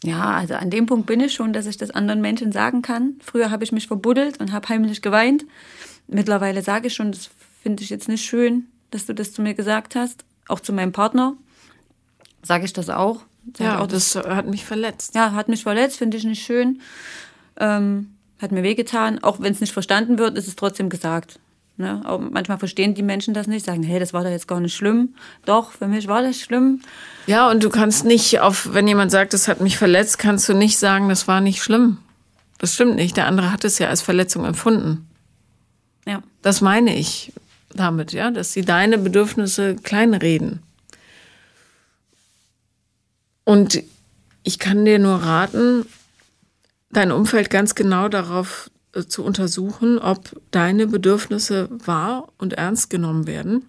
Ja, 0.02 0.30
also 0.32 0.54
an 0.54 0.70
dem 0.70 0.86
Punkt 0.86 1.06
bin 1.06 1.20
ich 1.20 1.34
schon, 1.34 1.52
dass 1.52 1.66
ich 1.66 1.76
das 1.76 1.90
anderen 1.90 2.20
Menschen 2.20 2.52
sagen 2.52 2.80
kann. 2.82 3.16
Früher 3.22 3.50
habe 3.50 3.64
ich 3.64 3.72
mich 3.72 3.86
verbuddelt 3.86 4.40
und 4.40 4.52
habe 4.52 4.68
heimlich 4.68 5.02
geweint. 5.02 5.44
Mittlerweile 6.06 6.62
sage 6.62 6.86
ich 6.86 6.94
schon, 6.94 7.12
das 7.12 7.30
finde 7.62 7.82
ich 7.82 7.90
jetzt 7.90 8.08
nicht 8.08 8.24
schön, 8.24 8.66
dass 8.90 9.06
du 9.06 9.14
das 9.14 9.32
zu 9.32 9.42
mir 9.42 9.54
gesagt 9.54 9.94
hast. 9.94 10.24
Auch 10.48 10.60
zu 10.60 10.72
meinem 10.72 10.92
Partner 10.92 11.36
sage 12.42 12.64
ich 12.64 12.72
das 12.72 12.88
auch. 12.88 13.22
Sag 13.56 13.64
ja, 13.64 13.78
auch, 13.80 13.86
das, 13.86 14.12
das 14.12 14.26
hat 14.26 14.46
mich 14.46 14.64
verletzt. 14.64 15.14
Ja, 15.14 15.32
hat 15.32 15.48
mich 15.48 15.62
verletzt, 15.62 15.98
finde 15.98 16.16
ich 16.16 16.24
nicht 16.24 16.44
schön. 16.44 16.80
Ähm, 17.58 18.14
hat 18.40 18.52
mir 18.52 18.62
wehgetan. 18.62 19.22
Auch 19.22 19.40
wenn 19.40 19.52
es 19.52 19.60
nicht 19.60 19.72
verstanden 19.72 20.18
wird, 20.18 20.38
ist 20.38 20.48
es 20.48 20.56
trotzdem 20.56 20.88
gesagt. 20.88 21.38
Ne? 21.80 22.02
Auch 22.04 22.20
manchmal 22.20 22.58
verstehen 22.58 22.94
die 22.94 23.02
Menschen 23.02 23.32
das 23.32 23.46
nicht, 23.46 23.64
sagen, 23.64 23.82
hey, 23.82 23.98
das 23.98 24.12
war 24.12 24.22
doch 24.22 24.30
jetzt 24.30 24.46
gar 24.46 24.60
nicht 24.60 24.76
schlimm. 24.76 25.14
Doch, 25.46 25.72
für 25.72 25.88
mich 25.88 26.06
war 26.08 26.22
das 26.22 26.38
schlimm. 26.38 26.82
Ja, 27.26 27.50
und 27.50 27.64
du 27.64 27.70
kannst 27.70 28.04
nicht 28.04 28.40
auf, 28.40 28.74
wenn 28.74 28.86
jemand 28.86 29.10
sagt, 29.10 29.32
das 29.32 29.48
hat 29.48 29.60
mich 29.60 29.78
verletzt, 29.78 30.18
kannst 30.18 30.46
du 30.48 30.54
nicht 30.54 30.78
sagen, 30.78 31.08
das 31.08 31.26
war 31.26 31.40
nicht 31.40 31.62
schlimm. 31.62 31.96
Das 32.58 32.74
stimmt 32.74 32.96
nicht. 32.96 33.16
Der 33.16 33.26
andere 33.26 33.50
hat 33.50 33.64
es 33.64 33.78
ja 33.78 33.88
als 33.88 34.02
Verletzung 34.02 34.44
empfunden. 34.44 35.08
Ja. 36.06 36.22
Das 36.42 36.60
meine 36.60 36.94
ich 36.94 37.32
damit, 37.74 38.12
ja, 38.12 38.30
dass 38.30 38.52
sie 38.52 38.62
deine 38.62 38.98
Bedürfnisse 38.98 39.76
kleinreden. 39.76 40.62
Und 43.44 43.82
ich 44.42 44.58
kann 44.58 44.84
dir 44.84 44.98
nur 44.98 45.16
raten, 45.16 45.86
dein 46.90 47.10
Umfeld 47.10 47.48
ganz 47.48 47.74
genau 47.74 48.08
darauf 48.08 48.70
zu 49.08 49.24
untersuchen, 49.24 49.98
ob 49.98 50.40
deine 50.50 50.86
Bedürfnisse 50.86 51.68
wahr 51.70 52.32
und 52.38 52.54
ernst 52.54 52.90
genommen 52.90 53.26
werden. 53.26 53.68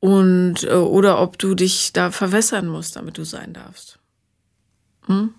Und, 0.00 0.64
äh, 0.64 0.74
oder 0.74 1.20
ob 1.20 1.38
du 1.38 1.54
dich 1.54 1.92
da 1.92 2.10
verwässern 2.10 2.66
musst, 2.68 2.96
damit 2.96 3.18
du 3.18 3.24
sein 3.24 3.52
darfst. 3.52 3.98
Hm? 5.06 5.34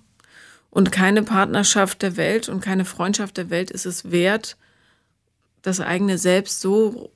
Und 0.70 0.92
keine 0.92 1.24
Partnerschaft 1.24 2.02
der 2.02 2.18
Welt 2.18 2.50
und 2.50 2.62
keine 2.62 2.86
Freundschaft 2.86 3.38
der 3.38 3.50
Welt 3.50 3.72
ist 3.72 3.86
es 3.86 4.12
wert, 4.12 4.58
das 5.62 5.80
eigene 5.80 6.18
Selbst 6.18 6.62
so 6.62 7.12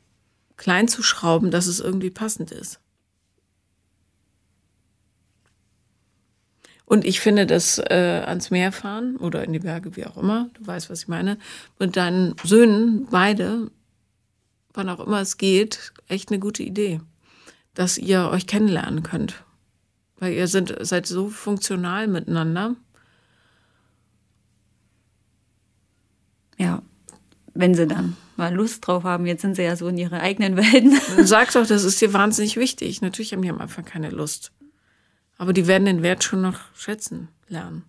klein 0.58 0.88
zu 0.88 1.04
schrauben, 1.04 1.52
dass 1.52 1.68
es 1.68 1.80
irgendwie 1.80 2.12
passend 2.12 2.52
ist. 2.52 2.80
Und 6.92 7.06
ich 7.06 7.22
finde 7.22 7.46
das 7.48 7.78
äh, 7.78 8.22
ans 8.26 8.52
Meer 8.52 8.74
fahren 8.74 9.16
oder 9.16 9.46
in 9.46 9.54
die 9.54 9.60
Berge, 9.60 9.96
wie 9.96 10.06
auch 10.06 10.18
immer, 10.18 10.50
du 10.56 10.68
weißt, 10.68 10.90
was 10.90 11.04
ich 11.04 11.08
meine, 11.08 11.38
mit 11.80 11.96
deinen 11.96 12.36
Söhnen, 12.44 13.08
beide, 13.10 13.72
wann 14.74 14.90
auch 14.90 15.00
immer 15.00 15.22
es 15.22 15.38
geht, 15.38 15.94
echt 16.10 16.32
eine 16.32 16.40
gute 16.40 16.64
Idee, 16.64 17.00
dass 17.76 17.98
ihr 17.98 18.28
euch 18.30 18.46
kennenlernen 18.46 19.04
könnt. 19.04 19.46
Weil 20.20 20.34
ihr 20.34 20.50
sind, 20.50 20.76
seid 20.82 21.06
so 21.06 21.30
funktional 21.30 22.10
miteinander. 22.10 22.76
Ja, 26.58 26.82
wenn 27.54 27.74
sie 27.74 27.88
dann 27.88 28.18
mal 28.36 28.54
Lust 28.54 28.86
drauf 28.86 29.06
haben. 29.06 29.26
Jetzt 29.26 29.44
sind 29.44 29.56
sie 29.56 29.64
ja 29.64 29.78
so 29.78 29.88
in 29.88 29.98
ihre 29.98 30.20
eigenen 30.20 30.58
Welten. 30.58 31.00
Sag 31.26 31.54
doch, 31.54 31.66
das 31.66 31.86
ist 31.86 32.02
dir 32.02 32.12
wahnsinnig 32.12 32.58
wichtig. 32.58 33.02
Natürlich 33.02 33.32
haben 33.32 33.44
die 33.44 33.50
am 33.50 33.62
Anfang 33.62 33.86
keine 33.86 34.10
Lust. 34.10 34.52
Aber 35.42 35.54
die 35.54 35.66
werden 35.66 35.86
den 35.86 36.04
Wert 36.04 36.24
schon 36.24 36.42
noch 36.42 36.60
schätzen 36.76 37.28
lernen. 37.48 37.84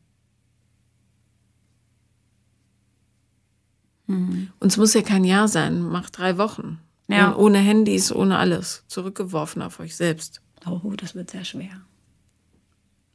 Mhm. 4.07 4.51
Und 4.59 4.69
es 4.69 4.79
muss 4.79 4.95
ja 4.95 5.03
kein 5.03 5.23
Jahr 5.23 5.49
sein, 5.49 5.83
macht 5.83 6.17
drei 6.17 6.39
Wochen. 6.39 6.81
Ja. 7.09 7.37
Ohne 7.37 7.59
Handys, 7.59 8.11
ohne 8.11 8.39
alles. 8.39 8.85
Zurückgeworfen 8.89 9.61
auf 9.61 9.81
euch 9.81 9.97
selbst. 9.97 10.41
Oh, 10.65 10.95
das 10.97 11.15
wird 11.15 11.29
sehr 11.29 11.45
schwer. 11.45 11.83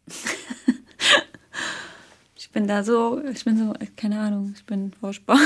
ich 2.35 2.51
bin 2.51 2.67
da 2.67 2.83
so, 2.83 3.19
ich 3.33 3.43
bin 3.43 3.57
so, 3.57 3.73
keine 3.95 4.19
Ahnung, 4.19 4.53
ich 4.55 4.67
bin 4.67 4.93
furchtbar. 4.93 5.39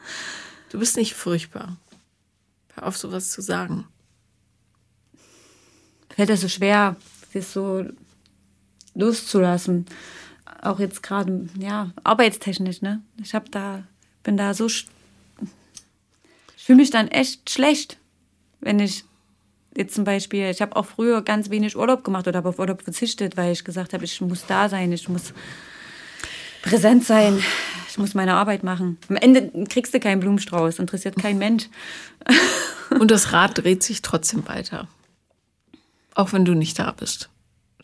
du 0.70 0.78
bist 0.78 0.96
nicht 0.96 1.12
furchtbar. 1.12 1.76
Hör 2.76 2.86
auf, 2.86 2.96
sowas 2.96 3.28
zu 3.28 3.42
sagen. 3.42 3.86
Fällt 6.08 6.30
das 6.30 6.40
so 6.40 6.48
schwer, 6.48 6.96
das 7.34 7.52
so 7.52 7.84
loszulassen. 8.94 9.86
Auch 10.60 10.78
jetzt 10.78 11.02
gerade, 11.02 11.48
ja, 11.58 11.90
arbeitstechnisch, 12.04 12.82
ne? 12.82 13.02
Ich 13.22 13.34
habe 13.34 13.50
da, 13.50 13.84
bin 14.22 14.36
da 14.36 14.54
so, 14.54 14.66
ich 14.66 14.86
fühle 16.56 16.76
mich 16.76 16.90
dann 16.90 17.08
echt 17.08 17.50
schlecht, 17.50 17.98
wenn 18.60 18.78
ich 18.78 19.04
jetzt 19.76 19.94
zum 19.94 20.04
Beispiel, 20.04 20.50
ich 20.50 20.62
habe 20.62 20.76
auch 20.76 20.86
früher 20.86 21.22
ganz 21.22 21.50
wenig 21.50 21.76
Urlaub 21.76 22.04
gemacht 22.04 22.28
oder 22.28 22.38
habe 22.38 22.50
auf 22.50 22.58
Urlaub 22.58 22.82
verzichtet, 22.82 23.36
weil 23.36 23.52
ich 23.52 23.64
gesagt 23.64 23.92
habe, 23.92 24.04
ich 24.04 24.20
muss 24.20 24.46
da 24.46 24.68
sein, 24.68 24.92
ich 24.92 25.08
muss 25.08 25.32
präsent 26.62 27.04
sein, 27.04 27.42
ich 27.88 27.98
muss 27.98 28.14
meine 28.14 28.34
Arbeit 28.34 28.62
machen. 28.62 28.98
Am 29.08 29.16
Ende 29.16 29.66
kriegst 29.66 29.92
du 29.92 30.00
keinen 30.00 30.20
Blumenstrauß, 30.20 30.78
interessiert 30.78 31.16
kein 31.16 31.38
Mensch. 31.38 31.68
Und 32.90 33.10
das 33.10 33.32
Rad 33.32 33.58
dreht 33.58 33.82
sich 33.82 34.02
trotzdem 34.02 34.46
weiter. 34.46 34.86
Auch 36.14 36.32
wenn 36.32 36.44
du 36.44 36.54
nicht 36.54 36.78
da 36.78 36.92
bist. 36.92 37.30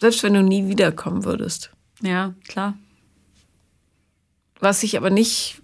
Selbst 0.00 0.22
wenn 0.22 0.34
du 0.34 0.42
nie 0.42 0.68
wiederkommen 0.68 1.24
würdest. 1.24 1.70
Ja, 2.02 2.34
klar. 2.46 2.74
Was 4.60 4.80
sich 4.80 4.96
aber 4.96 5.10
nicht 5.10 5.62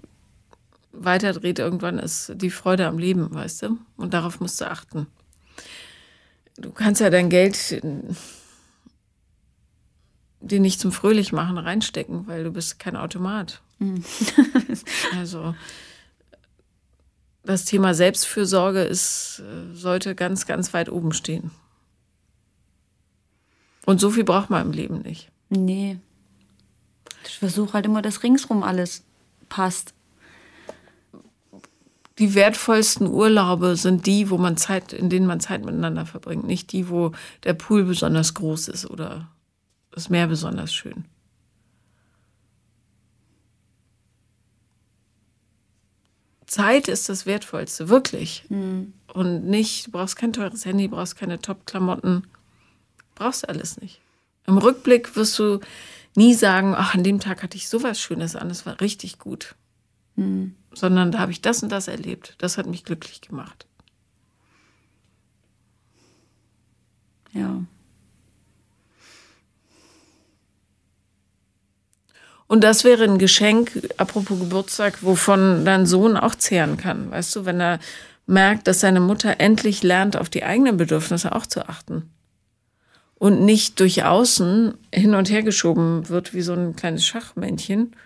weiterdreht 0.93 1.59
irgendwann, 1.59 1.99
ist 1.99 2.33
die 2.37 2.51
Freude 2.51 2.87
am 2.87 2.99
Leben, 2.99 3.33
weißt 3.33 3.63
du? 3.63 3.79
Und 3.97 4.15
darauf 4.15 4.41
musst 4.41 4.61
du 4.61 4.71
achten. 4.71 5.07
Du 6.57 6.71
kannst 6.71 7.01
ja 7.01 7.11
dein 7.11 7.31
Geld 7.31 7.83
dir 10.41 10.61
nicht 10.61 10.81
zum 10.81 10.93
Fröhlichmachen 10.93 11.59
reinstecken, 11.59 12.27
weil 12.27 12.45
du 12.45 12.51
bist 12.53 12.79
kein 12.79 12.97
Automat. 12.97 13.61
Mhm. 13.79 14.05
also 15.19 15.55
das 17.43 17.65
Thema 17.65 17.95
Selbstfürsorge 17.95 18.83
ist, 18.83 19.43
sollte 19.73 20.15
ganz, 20.15 20.47
ganz 20.47 20.73
weit 20.73 20.89
oben 20.89 21.13
stehen. 21.13 21.51
Und 23.87 24.01
so 24.01 24.11
viel 24.11 24.25
braucht 24.25 24.51
man 24.51 24.67
im 24.67 24.73
Leben 24.73 25.03
nicht. 25.03 25.31
Nee. 25.51 25.99
Ich 27.27 27.39
versuche 27.39 27.75
halt 27.75 27.87
immer, 27.87 28.03
dass 28.03 28.23
ringsrum 28.23 28.63
alles 28.63 29.05
passt. 29.49 29.95
Die 32.19 32.35
wertvollsten 32.35 33.09
Urlaube 33.09 33.77
sind 33.77 34.07
die, 34.07 34.31
wo 34.31 34.39
man 34.39 34.57
Zeit, 34.57 34.93
in 34.93 35.11
denen 35.11 35.27
man 35.27 35.41
Zeit 35.41 35.65
miteinander 35.65 36.07
verbringt, 36.07 36.47
nicht 36.47 36.71
die, 36.73 36.89
wo 36.89 37.13
der 37.43 37.55
Pool 37.55 37.85
besonders 37.85 38.35
groß 38.35 38.69
ist 38.69 38.89
oder 38.89 39.29
das 39.91 40.11
Meer 40.11 40.29
besonders 40.29 40.73
schön. 40.73 41.05
Zeit 46.47 46.87
ist 46.87 47.09
das 47.09 47.27
Wertvollste, 47.27 47.89
wirklich. 47.89 48.45
Mhm. 48.49 48.93
Und 49.13 49.45
nicht, 49.45 49.89
du 49.89 49.91
brauchst 49.91 50.15
kein 50.15 50.33
teures 50.33 50.65
Handy, 50.65 50.87
brauchst 50.87 51.17
keine 51.17 51.41
Top-Klamotten. 51.41 52.25
Brauchst 53.15 53.45
du 53.45 53.49
alles 53.49 53.81
nicht. 53.81 54.01
Im 54.47 54.59
Rückblick 54.59 55.17
wirst 55.17 55.39
du 55.39 55.61
nie 56.15 56.35
sagen, 56.35 56.75
ach, 56.77 56.95
an 56.95 57.05
dem 57.05 57.21
Tag 57.21 57.43
hatte 57.43 57.57
ich 57.57 57.69
sowas 57.69 58.01
Schönes 58.01 58.37
an, 58.37 58.49
das 58.49 58.67
war 58.67 58.81
richtig 58.81 59.19
gut. 59.19 59.55
Mhm. 60.17 60.55
Sondern 60.73 61.13
da 61.13 61.19
habe 61.19 61.33
ich 61.33 61.41
das 61.41 61.63
und 61.63 61.71
das 61.71 61.89
erlebt. 61.89 62.35
Das 62.39 62.59
hat 62.59 62.67
mich 62.67 62.85
glücklich 62.85 63.21
gemacht. 63.21 63.67
Ja. 67.33 67.65
Und 72.47 72.63
das 72.63 72.85
wäre 72.85 73.05
ein 73.05 73.19
Geschenk, 73.19 73.89
apropos 73.97 74.39
Geburtstag, 74.39 75.03
wovon 75.03 75.65
dein 75.65 75.87
Sohn 75.87 76.17
auch 76.17 76.35
zehren 76.35 76.77
kann. 76.77 77.11
Weißt 77.11 77.35
du, 77.35 77.47
wenn 77.47 77.61
er 77.61 77.81
merkt, 78.27 78.69
dass 78.69 78.81
seine 78.81 79.01
Mutter 79.01 79.41
endlich 79.41 79.83
lernt, 79.83 80.17
auf 80.17 80.29
die 80.29 80.45
eigenen 80.45 80.77
Bedürfnisse 80.77 81.35
auch 81.35 81.47
zu 81.47 81.69
achten 81.69 82.14
und 83.25 83.43
nicht 83.43 83.81
durch 83.81 84.05
außen 84.05 84.77
hin 84.95 85.15
und 85.15 85.31
her 85.31 85.43
geschoben 85.43 86.11
wird 86.11 86.35
wie 86.35 86.43
so 86.43 86.53
ein 86.53 86.77
kleines 86.77 87.07
Schachmännchen 87.07 87.97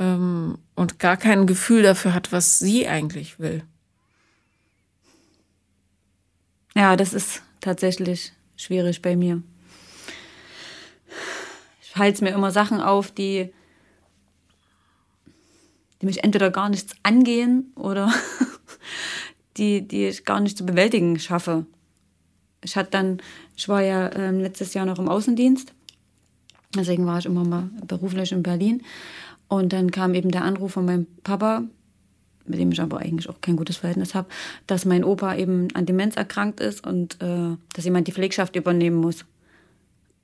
ähm, 0.00 0.58
und 0.74 0.98
gar 0.98 1.16
kein 1.16 1.46
Gefühl 1.46 1.84
dafür 1.84 2.12
hat, 2.12 2.32
was 2.32 2.58
sie 2.58 2.88
eigentlich 2.88 3.38
will. 3.38 3.62
Ja, 6.74 6.96
das 6.96 7.12
ist 7.12 7.44
tatsächlich 7.60 8.32
schwierig 8.56 9.00
bei 9.00 9.14
mir. 9.14 9.44
Ich 11.80 11.94
halte 11.94 12.24
mir 12.24 12.30
immer 12.30 12.50
Sachen 12.50 12.80
auf, 12.80 13.12
die, 13.12 13.52
die 16.02 16.06
mich 16.06 16.24
entweder 16.24 16.50
gar 16.50 16.68
nichts 16.68 16.96
angehen 17.04 17.72
oder 17.76 18.12
die, 19.56 19.86
die 19.86 20.06
ich 20.06 20.24
gar 20.24 20.40
nicht 20.40 20.58
zu 20.58 20.66
bewältigen 20.66 21.16
schaffe. 21.20 21.64
Ich 22.62 22.76
hatte 22.76 22.90
dann, 22.90 23.18
ich 23.56 23.68
war 23.68 23.82
ja 23.82 24.12
ähm, 24.14 24.40
letztes 24.40 24.74
Jahr 24.74 24.86
noch 24.86 24.98
im 24.98 25.08
Außendienst. 25.08 25.72
Deswegen 26.74 27.06
war 27.06 27.18
ich 27.18 27.26
immer 27.26 27.44
mal 27.44 27.70
beruflich 27.86 28.32
in 28.32 28.42
Berlin. 28.42 28.82
Und 29.48 29.72
dann 29.72 29.90
kam 29.90 30.14
eben 30.14 30.30
der 30.30 30.44
Anruf 30.44 30.72
von 30.72 30.84
meinem 30.84 31.06
Papa, 31.22 31.62
mit 32.44 32.58
dem 32.58 32.72
ich 32.72 32.80
aber 32.80 32.98
eigentlich 32.98 33.28
auch 33.28 33.40
kein 33.40 33.56
gutes 33.56 33.76
Verhältnis 33.76 34.14
habe, 34.14 34.28
dass 34.66 34.84
mein 34.84 35.04
Opa 35.04 35.36
eben 35.36 35.68
an 35.74 35.86
Demenz 35.86 36.16
erkrankt 36.16 36.60
ist 36.60 36.86
und 36.86 37.20
äh, 37.22 37.56
dass 37.74 37.84
jemand 37.84 38.08
die 38.08 38.12
Pflegschaft 38.12 38.56
übernehmen 38.56 38.96
muss. 38.96 39.24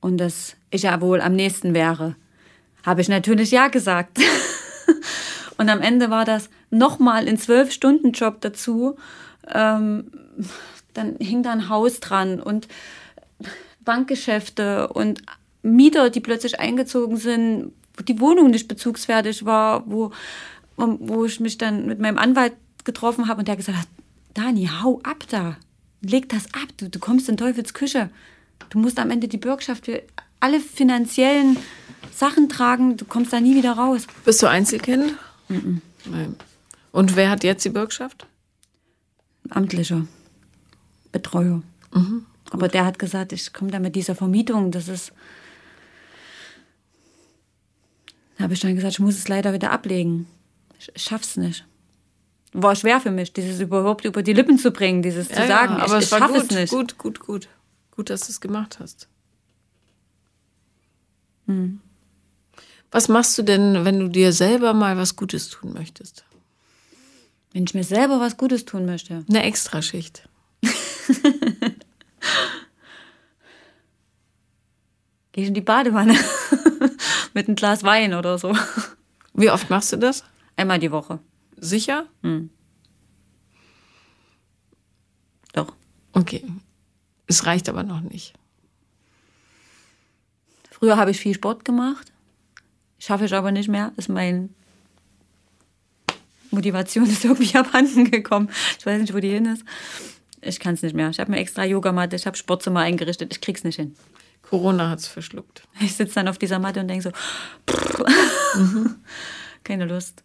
Und 0.00 0.18
dass 0.18 0.56
ich 0.70 0.82
ja 0.82 1.00
wohl 1.00 1.20
am 1.20 1.34
nächsten 1.34 1.74
wäre. 1.74 2.16
Habe 2.84 3.00
ich 3.00 3.08
natürlich 3.08 3.52
ja 3.52 3.68
gesagt. 3.68 4.18
und 5.58 5.68
am 5.68 5.80
Ende 5.80 6.10
war 6.10 6.24
das 6.24 6.50
nochmal 6.70 7.28
ein 7.28 7.38
Zwölf-Stunden-Job 7.38 8.40
dazu. 8.40 8.96
Ähm, 9.52 10.10
dann 10.94 11.16
hing 11.18 11.42
da 11.42 11.52
ein 11.52 11.68
Haus 11.68 12.00
dran 12.00 12.40
und 12.40 12.68
Bankgeschäfte 13.84 14.88
und 14.88 15.22
Mieter, 15.62 16.10
die 16.10 16.20
plötzlich 16.20 16.58
eingezogen 16.60 17.16
sind, 17.16 17.72
wo 17.96 18.02
die 18.02 18.20
Wohnung 18.20 18.50
nicht 18.50 18.68
bezugsfertig 18.68 19.44
war, 19.44 19.84
wo, 19.90 20.12
wo 20.76 21.24
ich 21.24 21.40
mich 21.40 21.58
dann 21.58 21.86
mit 21.86 22.00
meinem 22.00 22.18
Anwalt 22.18 22.54
getroffen 22.84 23.28
habe 23.28 23.40
und 23.40 23.48
der 23.48 23.56
gesagt 23.56 23.78
hat, 23.78 23.88
Dani, 24.34 24.68
hau 24.82 25.00
ab 25.02 25.24
da, 25.28 25.56
leg 26.00 26.28
das 26.28 26.46
ab, 26.46 26.68
du, 26.78 26.88
du 26.88 26.98
kommst 26.98 27.28
in 27.28 27.36
Teufels 27.36 27.74
Küche. 27.74 28.10
Du 28.70 28.78
musst 28.78 28.98
am 28.98 29.10
Ende 29.10 29.28
die 29.28 29.38
Bürgschaft 29.38 29.84
für 29.84 30.02
alle 30.40 30.58
finanziellen 30.58 31.58
Sachen 32.12 32.48
tragen, 32.48 32.96
du 32.96 33.04
kommst 33.04 33.32
da 33.32 33.40
nie 33.40 33.54
wieder 33.54 33.72
raus. 33.72 34.06
Bist 34.24 34.42
du 34.42 34.46
Einzelkind? 34.46 35.14
Mhm. 35.48 35.82
Nein. 36.06 36.36
Und 36.90 37.14
wer 37.14 37.30
hat 37.30 37.44
jetzt 37.44 37.64
die 37.64 37.70
Bürgschaft? 37.70 38.26
Amtlicher 39.50 40.06
Betreuer. 41.12 41.62
Mhm. 41.94 42.26
Aber 42.50 42.68
der 42.68 42.84
hat 42.84 42.98
gesagt, 42.98 43.32
ich 43.32 43.52
komme 43.52 43.70
da 43.70 43.78
mit 43.78 43.94
dieser 43.94 44.14
Vermietung, 44.14 44.70
das 44.70 44.88
ist. 44.88 45.12
Da 48.36 48.44
habe 48.44 48.54
ich 48.54 48.60
dann 48.60 48.74
gesagt, 48.74 48.94
ich 48.94 49.00
muss 49.00 49.16
es 49.16 49.28
leider 49.28 49.52
wieder 49.52 49.70
ablegen. 49.70 50.26
Ich, 50.78 50.90
ich 50.94 51.02
schaff's 51.02 51.36
nicht. 51.36 51.64
War 52.52 52.74
schwer 52.74 53.00
für 53.00 53.10
mich, 53.10 53.32
dieses 53.32 53.60
überhaupt 53.60 54.04
über 54.04 54.22
die 54.22 54.34
Lippen 54.34 54.58
zu 54.58 54.72
bringen, 54.72 55.02
dieses 55.02 55.28
ja, 55.28 55.36
zu 55.36 55.46
sagen. 55.46 55.76
Ja, 55.76 55.84
aber 55.84 55.98
ich, 55.98 56.10
war 56.10 56.28
gut, 56.28 56.50
es 56.50 56.50
nicht. 56.50 56.70
gut, 56.70 56.98
gut, 56.98 57.20
gut. 57.20 57.48
Gut, 57.92 58.10
dass 58.10 58.26
du 58.26 58.32
es 58.32 58.40
gemacht 58.40 58.78
hast. 58.80 59.08
Hm. 61.46 61.80
Was 62.90 63.08
machst 63.08 63.38
du 63.38 63.42
denn, 63.42 63.86
wenn 63.86 63.98
du 63.98 64.08
dir 64.08 64.32
selber 64.32 64.74
mal 64.74 64.98
was 64.98 65.16
Gutes 65.16 65.48
tun 65.48 65.72
möchtest? 65.72 66.24
Wenn 67.52 67.64
ich 67.64 67.74
mir 67.74 67.84
selber 67.84 68.20
was 68.20 68.36
Gutes 68.36 68.66
tun 68.66 68.84
möchte. 68.84 69.24
Eine 69.28 69.42
Extraschicht. 69.44 70.28
Ich 75.34 75.46
in 75.46 75.54
die 75.54 75.62
Badewanne 75.62 76.14
mit 77.34 77.48
einem 77.48 77.56
Glas 77.56 77.84
Wein 77.84 78.12
oder 78.14 78.38
so. 78.38 78.54
Wie 79.32 79.50
oft 79.50 79.70
machst 79.70 79.92
du 79.92 79.96
das? 79.96 80.24
Einmal 80.56 80.78
die 80.78 80.92
Woche. 80.92 81.20
Sicher? 81.56 82.06
Hm. 82.22 82.50
Doch. 85.54 85.72
Okay. 86.12 86.44
Es 87.26 87.46
reicht 87.46 87.68
aber 87.70 87.82
noch 87.82 88.00
nicht. 88.00 88.34
Früher 90.70 90.98
habe 90.98 91.12
ich 91.12 91.20
viel 91.20 91.34
Sport 91.34 91.64
gemacht. 91.64 92.12
Schaffe 92.98 93.24
ich 93.24 93.34
aber 93.34 93.52
nicht 93.52 93.68
mehr. 93.68 93.92
Ist 93.96 94.10
mein 94.10 94.54
Motivation 96.50 97.06
ist 97.08 97.24
irgendwie 97.24 97.56
abhanden 97.56 98.10
gekommen. 98.10 98.50
Ich 98.78 98.84
weiß 98.84 99.00
nicht, 99.00 99.14
wo 99.14 99.18
die 99.18 99.30
hin 99.30 99.46
ist. 99.46 99.64
Ich 100.42 100.58
kann 100.58 100.74
es 100.74 100.82
nicht 100.82 100.94
mehr. 100.94 101.08
Ich 101.08 101.20
habe 101.20 101.30
mir 101.30 101.38
extra 101.38 101.64
Yogamatte, 101.64 102.16
ich 102.16 102.26
habe 102.26 102.36
Sportzimmer 102.36 102.80
eingerichtet. 102.80 103.32
Ich 103.32 103.40
krieg's 103.40 103.64
nicht 103.64 103.76
hin. 103.76 103.94
Corona 104.42 104.90
hat 104.90 104.98
es 104.98 105.06
verschluckt. 105.06 105.62
Ich 105.80 105.94
sitze 105.94 106.16
dann 106.16 106.28
auf 106.28 106.36
dieser 106.36 106.58
Matte 106.58 106.80
und 106.80 106.88
denke 106.88 107.04
so, 107.04 108.60
mhm. 108.60 108.96
keine 109.64 109.86
Lust. 109.86 110.22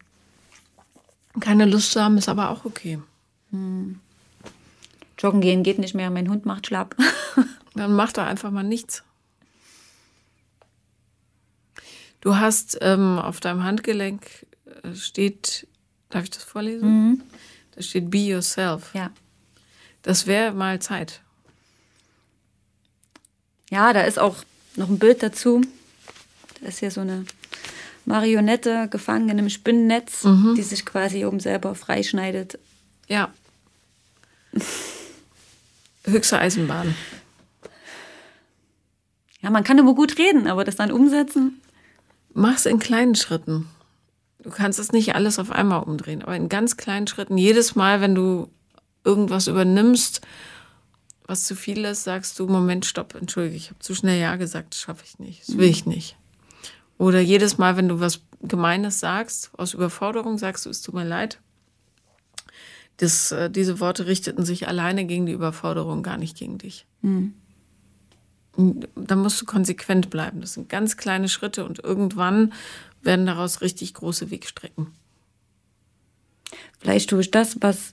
Keine 1.40 1.64
Lust 1.64 1.92
zu 1.92 2.02
haben 2.02 2.18
ist 2.18 2.28
aber 2.28 2.50
auch 2.50 2.64
okay. 2.64 2.98
Hm. 3.52 4.00
Joggen 5.18 5.40
gehen 5.40 5.62
geht 5.62 5.78
nicht 5.78 5.94
mehr, 5.94 6.10
mein 6.10 6.28
Hund 6.28 6.46
macht 6.46 6.66
schlapp. 6.66 6.96
Dann 7.74 7.94
mach 7.94 8.12
doch 8.12 8.24
einfach 8.24 8.50
mal 8.50 8.64
nichts. 8.64 9.04
Du 12.20 12.36
hast 12.36 12.78
ähm, 12.80 13.18
auf 13.18 13.38
deinem 13.40 13.62
Handgelenk 13.62 14.46
äh, 14.82 14.94
steht, 14.94 15.68
darf 16.10 16.24
ich 16.24 16.30
das 16.30 16.42
vorlesen? 16.42 16.88
Mhm. 16.88 17.22
Da 17.74 17.82
steht 17.82 18.10
Be 18.10 18.18
Yourself. 18.18 18.92
Ja. 18.94 19.10
Das 20.02 20.26
wäre 20.26 20.52
mal 20.52 20.80
Zeit. 20.80 21.20
Ja, 23.70 23.92
da 23.92 24.02
ist 24.02 24.18
auch 24.18 24.36
noch 24.76 24.88
ein 24.88 24.98
Bild 24.98 25.22
dazu. 25.22 25.60
Da 26.60 26.68
ist 26.68 26.78
hier 26.78 26.90
so 26.90 27.00
eine 27.02 27.24
Marionette 28.04 28.88
gefangen 28.90 29.28
in 29.28 29.38
einem 29.38 29.50
Spinnennetz, 29.50 30.24
mhm. 30.24 30.54
die 30.56 30.62
sich 30.62 30.86
quasi 30.86 31.24
oben 31.24 31.40
selber 31.40 31.74
freischneidet. 31.74 32.58
Ja. 33.06 33.32
Höchste 36.04 36.38
Eisenbahn. 36.38 36.94
Ja, 39.42 39.50
man 39.50 39.62
kann 39.62 39.78
immer 39.78 39.94
gut 39.94 40.18
reden, 40.18 40.48
aber 40.48 40.64
das 40.64 40.76
dann 40.76 40.90
umsetzen. 40.90 41.60
Mach's 42.32 42.66
in 42.66 42.78
kleinen 42.78 43.14
Schritten. 43.14 43.68
Du 44.42 44.50
kannst 44.50 44.78
es 44.78 44.92
nicht 44.92 45.14
alles 45.14 45.38
auf 45.38 45.50
einmal 45.50 45.82
umdrehen, 45.82 46.22
aber 46.22 46.34
in 46.34 46.48
ganz 46.48 46.76
kleinen 46.76 47.06
Schritten. 47.06 47.36
Jedes 47.36 47.74
Mal, 47.74 48.00
wenn 48.00 48.14
du 48.14 48.48
irgendwas 49.04 49.46
übernimmst, 49.46 50.20
was 51.26 51.44
zu 51.44 51.54
viel 51.54 51.84
ist, 51.84 52.04
sagst 52.04 52.38
du, 52.38 52.46
Moment, 52.46 52.86
stopp, 52.86 53.14
entschuldige, 53.14 53.56
ich 53.56 53.68
habe 53.68 53.78
zu 53.80 53.94
schnell 53.94 54.20
Ja 54.20 54.36
gesagt, 54.36 54.74
das 54.74 54.80
schaffe 54.80 55.04
ich 55.06 55.18
nicht, 55.18 55.46
das 55.46 55.58
will 55.58 55.68
ich 55.68 55.86
nicht. 55.86 56.16
Oder 56.96 57.20
jedes 57.20 57.58
Mal, 57.58 57.76
wenn 57.76 57.88
du 57.88 58.00
was 58.00 58.22
Gemeines 58.42 58.98
sagst, 58.98 59.50
aus 59.56 59.74
Überforderung 59.74 60.38
sagst 60.38 60.66
du, 60.66 60.70
es 60.70 60.82
tut 60.82 60.94
mir 60.94 61.04
leid. 61.04 61.38
Das, 62.96 63.30
äh, 63.30 63.50
diese 63.50 63.78
Worte 63.78 64.06
richteten 64.06 64.44
sich 64.44 64.66
alleine 64.66 65.04
gegen 65.04 65.26
die 65.26 65.32
Überforderung, 65.32 66.02
gar 66.02 66.16
nicht 66.16 66.36
gegen 66.36 66.58
dich. 66.58 66.86
Mhm. 67.02 67.34
Da 68.96 69.14
musst 69.14 69.40
du 69.40 69.44
konsequent 69.44 70.10
bleiben. 70.10 70.40
Das 70.40 70.54
sind 70.54 70.68
ganz 70.68 70.96
kleine 70.96 71.28
Schritte 71.28 71.64
und 71.64 71.78
irgendwann 71.78 72.52
werden 73.02 73.26
daraus 73.26 73.60
richtig 73.60 73.94
große 73.94 74.32
Wegstrecken. 74.32 74.88
Vielleicht 76.80 77.10
tue 77.10 77.20
ich 77.20 77.30
das, 77.30 77.58
was 77.60 77.92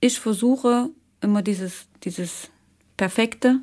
ich 0.00 0.20
versuche, 0.20 0.90
immer 1.20 1.42
dieses, 1.42 1.86
dieses 2.04 2.50
Perfekte, 2.96 3.60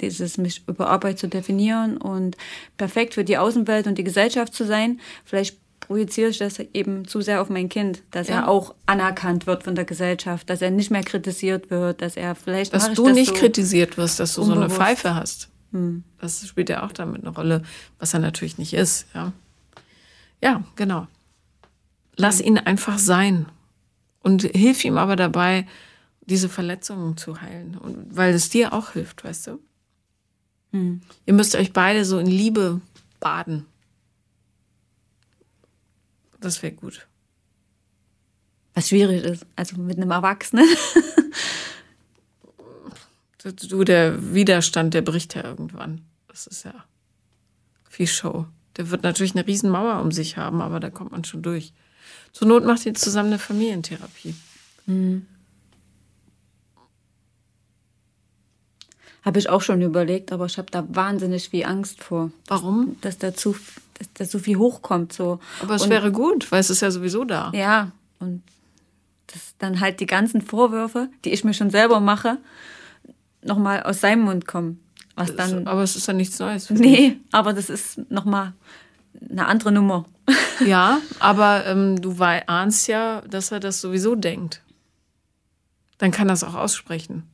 dieses 0.00 0.38
mich 0.38 0.66
über 0.66 0.88
Arbeit 0.88 1.18
zu 1.18 1.28
definieren 1.28 1.96
und 1.96 2.36
perfekt 2.76 3.14
für 3.14 3.24
die 3.24 3.36
Außenwelt 3.36 3.86
und 3.86 3.98
die 3.98 4.04
Gesellschaft 4.04 4.54
zu 4.54 4.64
sein. 4.64 5.00
Vielleicht 5.24 5.58
projiziere 5.80 6.30
ich 6.30 6.38
das 6.38 6.58
eben 6.58 7.06
zu 7.06 7.20
sehr 7.20 7.42
auf 7.42 7.48
mein 7.48 7.68
Kind, 7.68 8.02
dass 8.10 8.28
ja. 8.28 8.36
er 8.36 8.48
auch 8.48 8.74
anerkannt 8.86 9.46
wird 9.46 9.64
von 9.64 9.74
der 9.74 9.84
Gesellschaft, 9.84 10.48
dass 10.48 10.62
er 10.62 10.70
nicht 10.70 10.90
mehr 10.90 11.02
kritisiert 11.02 11.70
wird, 11.70 12.00
dass 12.02 12.16
er 12.16 12.34
vielleicht. 12.34 12.72
Dass 12.72 12.92
du 12.92 13.06
das 13.06 13.14
nicht 13.14 13.34
so 13.34 13.34
kritisiert 13.34 13.96
wirst, 13.96 14.20
dass 14.20 14.34
du 14.34 14.42
unbewusst. 14.42 14.58
so 14.58 14.64
eine 14.64 14.74
Pfeife 14.74 15.14
hast. 15.14 15.48
Hm. 15.72 16.04
Das 16.20 16.46
spielt 16.46 16.68
ja 16.68 16.84
auch 16.84 16.92
damit 16.92 17.22
eine 17.22 17.34
Rolle, 17.34 17.62
was 17.98 18.14
er 18.14 18.20
natürlich 18.20 18.58
nicht 18.58 18.72
ist. 18.72 19.06
Ja, 19.14 19.32
ja 20.42 20.62
genau. 20.76 21.06
Lass 22.16 22.40
ihn 22.40 22.58
einfach 22.58 22.98
sein 22.98 23.46
und 24.20 24.42
hilf 24.42 24.84
ihm 24.84 24.98
aber 24.98 25.16
dabei, 25.16 25.66
diese 26.20 26.48
Verletzungen 26.48 27.16
zu 27.16 27.40
heilen. 27.40 27.76
Und 27.76 28.16
weil 28.16 28.34
es 28.34 28.48
dir 28.50 28.72
auch 28.72 28.92
hilft, 28.92 29.24
weißt 29.24 29.48
du? 29.48 29.60
Hm. 30.72 31.00
Ihr 31.26 31.34
müsst 31.34 31.56
euch 31.56 31.72
beide 31.72 32.04
so 32.04 32.18
in 32.18 32.26
Liebe 32.26 32.80
baden. 33.18 33.66
Das 36.40 36.62
wäre 36.62 36.72
gut. 36.72 37.06
Was 38.74 38.88
schwierig 38.88 39.24
ist, 39.24 39.46
also 39.56 39.76
mit 39.76 39.96
einem 39.96 40.10
Erwachsenen. 40.10 40.68
du, 43.42 43.84
der 43.84 44.34
Widerstand, 44.34 44.94
der 44.94 45.02
bricht 45.02 45.34
ja 45.34 45.44
irgendwann. 45.44 46.02
Das 46.28 46.46
ist 46.46 46.64
ja 46.64 46.84
viel 47.88 48.06
Show. 48.06 48.46
Der 48.76 48.90
wird 48.90 49.02
natürlich 49.02 49.34
eine 49.34 49.46
Riesenmauer 49.46 50.00
um 50.00 50.12
sich 50.12 50.36
haben, 50.36 50.62
aber 50.62 50.78
da 50.80 50.90
kommt 50.90 51.10
man 51.10 51.24
schon 51.24 51.42
durch. 51.42 51.72
Zur 52.32 52.48
Not 52.48 52.64
macht 52.64 52.86
ihr 52.86 52.94
zusammen 52.94 53.28
eine 53.28 53.38
Familientherapie. 53.38 54.34
Mhm. 54.86 55.26
Habe 59.22 59.38
ich 59.38 59.48
auch 59.50 59.60
schon 59.60 59.82
überlegt, 59.82 60.32
aber 60.32 60.46
ich 60.46 60.56
habe 60.56 60.70
da 60.70 60.84
wahnsinnig 60.88 61.50
viel 61.50 61.64
Angst 61.66 62.02
vor. 62.02 62.30
Warum? 62.46 62.96
Dass 63.02 63.18
da 63.18 63.34
zu, 63.34 63.54
dass 63.94 64.12
da 64.14 64.24
so 64.24 64.38
viel 64.38 64.56
hochkommt. 64.56 65.12
So. 65.12 65.40
Aber 65.60 65.74
es 65.74 65.82
und, 65.82 65.90
wäre 65.90 66.10
gut, 66.10 66.50
weil 66.50 66.60
es 66.60 66.70
ist 66.70 66.80
ja 66.80 66.90
sowieso 66.90 67.24
da. 67.24 67.52
Ja, 67.54 67.92
und 68.18 68.42
dass 69.26 69.54
dann 69.58 69.80
halt 69.80 70.00
die 70.00 70.06
ganzen 70.06 70.40
Vorwürfe, 70.40 71.08
die 71.24 71.32
ich 71.32 71.44
mir 71.44 71.54
schon 71.54 71.70
selber 71.70 72.00
mache, 72.00 72.38
nochmal 73.42 73.82
aus 73.82 74.00
seinem 74.00 74.22
Mund 74.22 74.46
kommen. 74.46 74.80
Was 75.16 75.36
dann, 75.36 75.66
aber 75.66 75.82
es 75.82 75.96
ist 75.96 76.06
ja 76.06 76.14
nichts 76.14 76.38
Neues. 76.38 76.70
Nee, 76.70 77.18
aber 77.30 77.52
das 77.52 77.68
ist 77.68 78.10
nochmal 78.10 78.54
eine 79.28 79.46
andere 79.46 79.70
Nummer. 79.70 80.06
Ja, 80.64 81.00
aber 81.18 81.66
ähm, 81.66 82.00
du 82.00 82.16
ahnst 82.20 82.88
ja, 82.88 83.22
dass 83.22 83.50
er 83.52 83.60
das 83.60 83.80
sowieso 83.80 84.14
denkt. 84.14 84.62
Dann 85.98 86.10
kann 86.10 86.28
er 86.28 86.34
es 86.34 86.44
auch 86.44 86.54
aussprechen. 86.54 87.24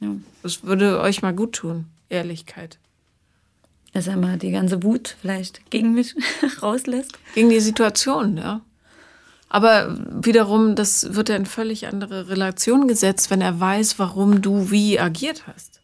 Ja. 0.00 0.10
Das 0.42 0.64
würde 0.64 1.00
euch 1.00 1.22
mal 1.22 1.34
gut 1.34 1.54
tun, 1.54 1.86
Ehrlichkeit. 2.08 2.78
Dass 3.92 4.06
er 4.06 4.16
mal 4.16 4.38
die 4.38 4.50
ganze 4.50 4.82
Wut 4.82 5.16
vielleicht 5.20 5.70
gegen 5.70 5.94
mich 5.94 6.14
rauslässt. 6.62 7.12
Gegen 7.34 7.50
die 7.50 7.60
Situation, 7.60 8.36
ja. 8.36 8.60
Aber 9.48 9.96
wiederum, 10.10 10.74
das 10.74 11.14
wird 11.14 11.30
er 11.30 11.36
in 11.36 11.46
völlig 11.46 11.86
andere 11.86 12.28
Relation 12.28 12.86
gesetzt, 12.86 13.30
wenn 13.30 13.40
er 13.40 13.58
weiß, 13.58 13.98
warum 13.98 14.42
du 14.42 14.70
wie 14.70 15.00
agiert 15.00 15.46
hast. 15.46 15.80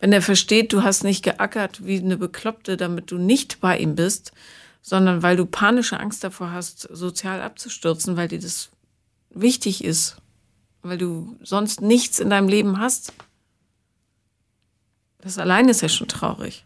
Wenn 0.00 0.12
er 0.12 0.22
versteht, 0.22 0.72
du 0.72 0.82
hast 0.82 1.04
nicht 1.04 1.22
geackert 1.22 1.86
wie 1.86 1.98
eine 1.98 2.16
Bekloppte, 2.16 2.76
damit 2.76 3.10
du 3.10 3.18
nicht 3.18 3.60
bei 3.60 3.78
ihm 3.78 3.94
bist, 3.94 4.32
sondern 4.86 5.24
weil 5.24 5.36
du 5.36 5.46
panische 5.46 5.98
Angst 5.98 6.22
davor 6.22 6.52
hast, 6.52 6.82
sozial 6.82 7.42
abzustürzen, 7.42 8.16
weil 8.16 8.28
dir 8.28 8.38
das 8.38 8.70
wichtig 9.30 9.82
ist, 9.82 10.18
weil 10.82 10.96
du 10.96 11.36
sonst 11.42 11.80
nichts 11.80 12.20
in 12.20 12.30
deinem 12.30 12.46
Leben 12.46 12.78
hast. 12.78 13.12
Das 15.18 15.38
allein 15.38 15.68
ist 15.68 15.80
ja 15.80 15.88
schon 15.88 16.06
traurig. 16.06 16.62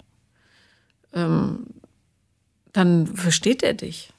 Ähm, 1.14 1.64
dann 2.74 3.06
versteht 3.06 3.62
er 3.62 3.72
dich. 3.72 4.12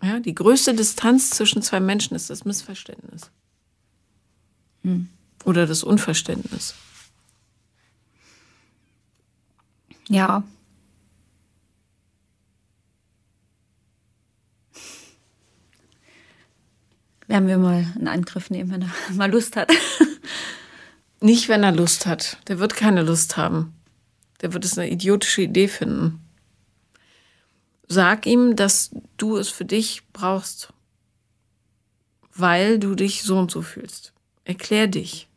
Ja, 0.00 0.20
die 0.20 0.34
größte 0.34 0.72
Distanz 0.72 1.28
zwischen 1.28 1.60
zwei 1.60 1.80
Menschen 1.80 2.14
ist 2.14 2.30
das 2.30 2.46
Missverständnis. 2.46 3.30
Hm. 4.84 5.10
Oder 5.44 5.66
das 5.66 5.84
Unverständnis. 5.84 6.74
Ja. 10.08 10.42
Werden 17.26 17.46
wir 17.46 17.58
mal 17.58 17.86
einen 17.94 18.08
Angriff 18.08 18.48
nehmen, 18.48 18.70
wenn 18.70 18.82
er 18.82 18.90
mal 19.14 19.30
Lust 19.30 19.56
hat. 19.56 19.70
Nicht, 21.20 21.48
wenn 21.48 21.62
er 21.62 21.72
Lust 21.72 22.06
hat. 22.06 22.38
Der 22.48 22.58
wird 22.58 22.74
keine 22.74 23.02
Lust 23.02 23.36
haben. 23.36 23.74
Der 24.40 24.52
wird 24.54 24.64
es 24.64 24.78
eine 24.78 24.90
idiotische 24.90 25.42
Idee 25.42 25.68
finden. 25.68 26.24
Sag 27.86 28.26
ihm, 28.26 28.56
dass 28.56 28.90
du 29.16 29.36
es 29.36 29.48
für 29.48 29.64
dich 29.64 30.02
brauchst, 30.12 30.72
weil 32.34 32.78
du 32.78 32.94
dich 32.94 33.24
so 33.24 33.38
und 33.38 33.50
so 33.50 33.62
fühlst. 33.62 34.12
Erklär 34.44 34.86
dich. 34.86 35.28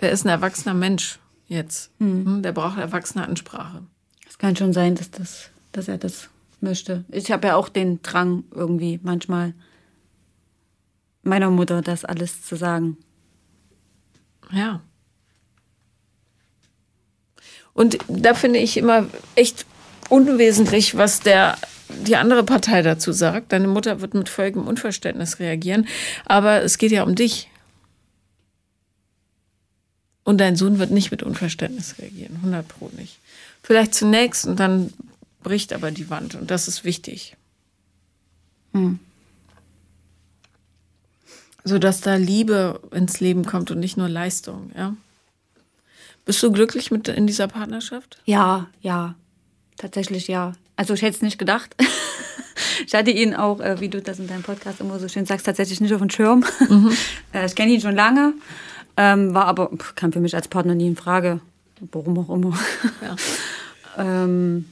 Der 0.00 0.10
ist 0.10 0.24
ein 0.24 0.28
erwachsener 0.28 0.74
Mensch 0.74 1.18
jetzt. 1.46 1.90
Mhm. 1.98 2.42
Der 2.42 2.52
braucht 2.52 2.78
erwachsene 2.78 3.26
Ansprache. 3.26 3.82
Es 4.28 4.38
kann 4.38 4.56
schon 4.56 4.72
sein, 4.72 4.94
dass, 4.94 5.10
das, 5.10 5.50
dass 5.72 5.88
er 5.88 5.98
das 5.98 6.28
möchte. 6.60 7.04
Ich 7.08 7.30
habe 7.30 7.48
ja 7.48 7.56
auch 7.56 7.68
den 7.68 8.02
Drang 8.02 8.44
irgendwie 8.50 9.00
manchmal 9.02 9.54
meiner 11.22 11.50
Mutter 11.50 11.82
das 11.82 12.04
alles 12.04 12.42
zu 12.42 12.56
sagen. 12.56 12.96
Ja. 14.52 14.80
Und 17.72 17.98
da 18.08 18.34
finde 18.34 18.58
ich 18.58 18.76
immer 18.76 19.06
echt 19.36 19.66
unwesentlich, 20.08 20.96
was 20.96 21.20
der 21.20 21.56
die 21.88 22.16
andere 22.16 22.44
Partei 22.44 22.82
dazu 22.82 23.12
sagt. 23.12 23.52
Deine 23.52 23.68
Mutter 23.68 24.00
wird 24.00 24.14
mit 24.14 24.28
völligem 24.28 24.66
Unverständnis 24.66 25.38
reagieren, 25.38 25.86
aber 26.24 26.62
es 26.62 26.78
geht 26.78 26.92
ja 26.92 27.02
um 27.02 27.14
dich. 27.14 27.49
Und 30.30 30.38
dein 30.38 30.54
Sohn 30.54 30.78
wird 30.78 30.92
nicht 30.92 31.10
mit 31.10 31.24
Unverständnis 31.24 31.96
reagieren, 31.98 32.36
100 32.36 32.68
pro 32.68 32.88
nicht. 32.96 33.18
Vielleicht 33.64 33.96
zunächst 33.96 34.46
und 34.46 34.60
dann 34.60 34.92
bricht 35.42 35.72
aber 35.72 35.90
die 35.90 36.08
Wand 36.08 36.36
und 36.36 36.52
das 36.52 36.68
ist 36.68 36.84
wichtig. 36.84 37.36
Hm. 38.72 39.00
Sodass 41.64 42.00
da 42.00 42.14
Liebe 42.14 42.80
ins 42.92 43.18
Leben 43.18 43.44
kommt 43.44 43.72
und 43.72 43.80
nicht 43.80 43.96
nur 43.96 44.08
Leistung, 44.08 44.70
ja. 44.76 44.94
Bist 46.24 46.40
du 46.44 46.52
glücklich 46.52 46.92
mit 46.92 47.08
in 47.08 47.26
dieser 47.26 47.48
Partnerschaft? 47.48 48.22
Ja, 48.24 48.68
ja. 48.82 49.16
Tatsächlich 49.78 50.28
ja. 50.28 50.52
Also 50.76 50.94
ich 50.94 51.02
hätte 51.02 51.16
es 51.16 51.22
nicht 51.22 51.38
gedacht. 51.38 51.74
ich 52.86 52.94
hatte 52.94 53.10
ihn 53.10 53.34
auch, 53.34 53.58
äh, 53.58 53.80
wie 53.80 53.88
du 53.88 54.00
das 54.00 54.20
in 54.20 54.28
deinem 54.28 54.44
Podcast 54.44 54.78
immer 54.80 55.00
so 55.00 55.08
schön 55.08 55.26
sagst, 55.26 55.46
tatsächlich 55.46 55.80
nicht 55.80 55.92
auf 55.92 56.00
dem 56.00 56.10
Schirm. 56.10 56.44
Mhm. 56.68 56.96
Äh, 57.32 57.46
ich 57.46 57.54
kenne 57.56 57.72
ihn 57.72 57.80
schon 57.80 57.96
lange, 57.96 58.34
ähm, 59.00 59.32
war 59.32 59.46
aber, 59.46 59.70
kam 59.94 60.12
für 60.12 60.20
mich 60.20 60.36
als 60.36 60.46
Partner 60.46 60.74
nie 60.74 60.88
in 60.88 60.96
Frage. 60.96 61.40
Warum 61.92 62.18
auch 62.18 62.28
immer. 62.28 62.58
Ja. 63.00 63.16
ähm, 64.24 64.66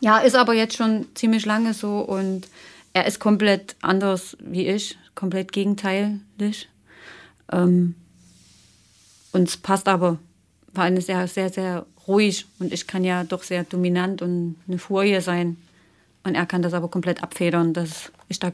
ja, 0.00 0.18
ist 0.18 0.34
aber 0.34 0.54
jetzt 0.54 0.74
schon 0.74 1.04
ziemlich 1.14 1.44
lange 1.44 1.74
so 1.74 1.98
und 1.98 2.48
er 2.94 3.06
ist 3.06 3.20
komplett 3.20 3.76
anders 3.82 4.38
wie 4.40 4.66
ich, 4.66 4.96
komplett 5.14 5.52
gegenteilig. 5.52 6.70
Ähm, 7.52 7.94
und 9.32 9.48
es 9.48 9.58
passt 9.58 9.86
aber 9.86 10.18
war 10.72 10.84
eine 10.84 11.02
sehr, 11.02 11.28
sehr, 11.28 11.50
sehr 11.50 11.84
ruhig 12.08 12.46
und 12.58 12.72
ich 12.72 12.86
kann 12.86 13.04
ja 13.04 13.22
doch 13.24 13.42
sehr 13.42 13.64
dominant 13.64 14.22
und 14.22 14.56
eine 14.66 14.78
Furie 14.78 15.20
sein. 15.20 15.58
Und 16.24 16.36
er 16.36 16.46
kann 16.46 16.62
das 16.62 16.72
aber 16.72 16.88
komplett 16.88 17.22
abfedern, 17.22 17.74
dass 17.74 18.10
ich 18.28 18.38
da 18.38 18.52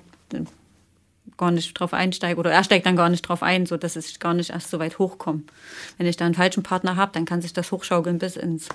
gar 1.36 1.50
nicht 1.50 1.72
drauf 1.74 1.92
einsteige 1.92 2.38
oder 2.38 2.50
er 2.50 2.64
steigt 2.64 2.86
dann 2.86 2.96
gar 2.96 3.08
nicht 3.08 3.22
drauf 3.22 3.42
ein, 3.42 3.66
so 3.66 3.76
dass 3.76 3.96
ich 3.96 4.18
gar 4.18 4.34
nicht 4.34 4.50
erst 4.50 4.70
so 4.70 4.78
weit 4.78 4.98
hochkomme. 4.98 5.42
Wenn 5.96 6.06
ich 6.06 6.16
da 6.16 6.24
einen 6.24 6.34
falschen 6.34 6.62
Partner 6.62 6.96
habe, 6.96 7.12
dann 7.12 7.24
kann 7.24 7.42
sich 7.42 7.52
das 7.52 7.70
hochschaukeln 7.70 8.18
bis 8.18 8.36
ins 8.36 8.68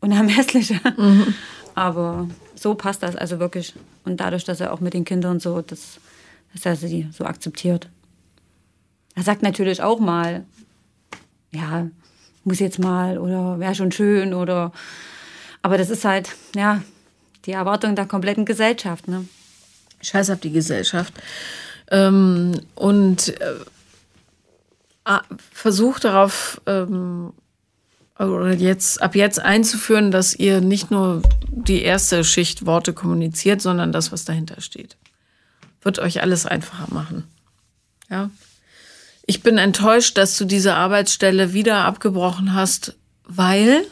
Unermessliche. 0.00 0.80
Mhm. 0.96 1.34
Aber 1.74 2.28
so 2.54 2.74
passt 2.74 3.02
das 3.02 3.14
also 3.14 3.38
wirklich. 3.38 3.74
Und 4.04 4.18
dadurch, 4.18 4.44
dass 4.44 4.60
er 4.60 4.72
auch 4.72 4.80
mit 4.80 4.94
den 4.94 5.04
Kindern 5.04 5.38
so, 5.38 5.60
dass, 5.60 6.00
dass 6.52 6.66
er 6.66 6.76
sie 6.76 7.08
so 7.12 7.24
akzeptiert. 7.24 7.88
Er 9.14 9.22
sagt 9.22 9.42
natürlich 9.42 9.82
auch 9.82 10.00
mal, 10.00 10.44
ja, 11.50 11.88
muss 12.44 12.58
jetzt 12.58 12.78
mal 12.78 13.18
oder 13.18 13.58
wäre 13.60 13.74
schon 13.74 13.92
schön 13.92 14.34
oder 14.34 14.72
aber 15.62 15.76
das 15.78 15.90
ist 15.90 16.04
halt, 16.04 16.34
ja, 16.54 16.82
die 17.44 17.52
Erwartung 17.52 17.96
der 17.96 18.06
kompletten 18.06 18.44
Gesellschaft. 18.44 19.08
Ne? 19.08 19.26
Scheiß 20.00 20.30
auf 20.30 20.40
die 20.40 20.52
Gesellschaft. 20.52 21.12
Ähm, 21.90 22.60
und 22.74 23.40
äh, 23.40 23.54
versucht 25.52 26.04
darauf, 26.04 26.60
ähm, 26.66 27.32
oder 28.18 28.52
jetzt, 28.52 29.00
ab 29.00 29.14
jetzt 29.14 29.40
einzuführen, 29.40 30.10
dass 30.10 30.34
ihr 30.34 30.60
nicht 30.60 30.90
nur 30.90 31.22
die 31.48 31.82
erste 31.82 32.24
Schicht 32.24 32.66
Worte 32.66 32.92
kommuniziert, 32.92 33.62
sondern 33.62 33.92
das, 33.92 34.10
was 34.12 34.24
dahinter 34.24 34.60
steht. 34.60 34.96
Wird 35.82 35.98
euch 36.00 36.20
alles 36.20 36.44
einfacher 36.44 36.92
machen. 36.92 37.24
Ja. 38.10 38.30
Ich 39.24 39.42
bin 39.42 39.58
enttäuscht, 39.58 40.18
dass 40.18 40.36
du 40.36 40.46
diese 40.46 40.74
Arbeitsstelle 40.74 41.52
wieder 41.52 41.84
abgebrochen 41.84 42.54
hast, 42.54 42.96
weil 43.24 43.84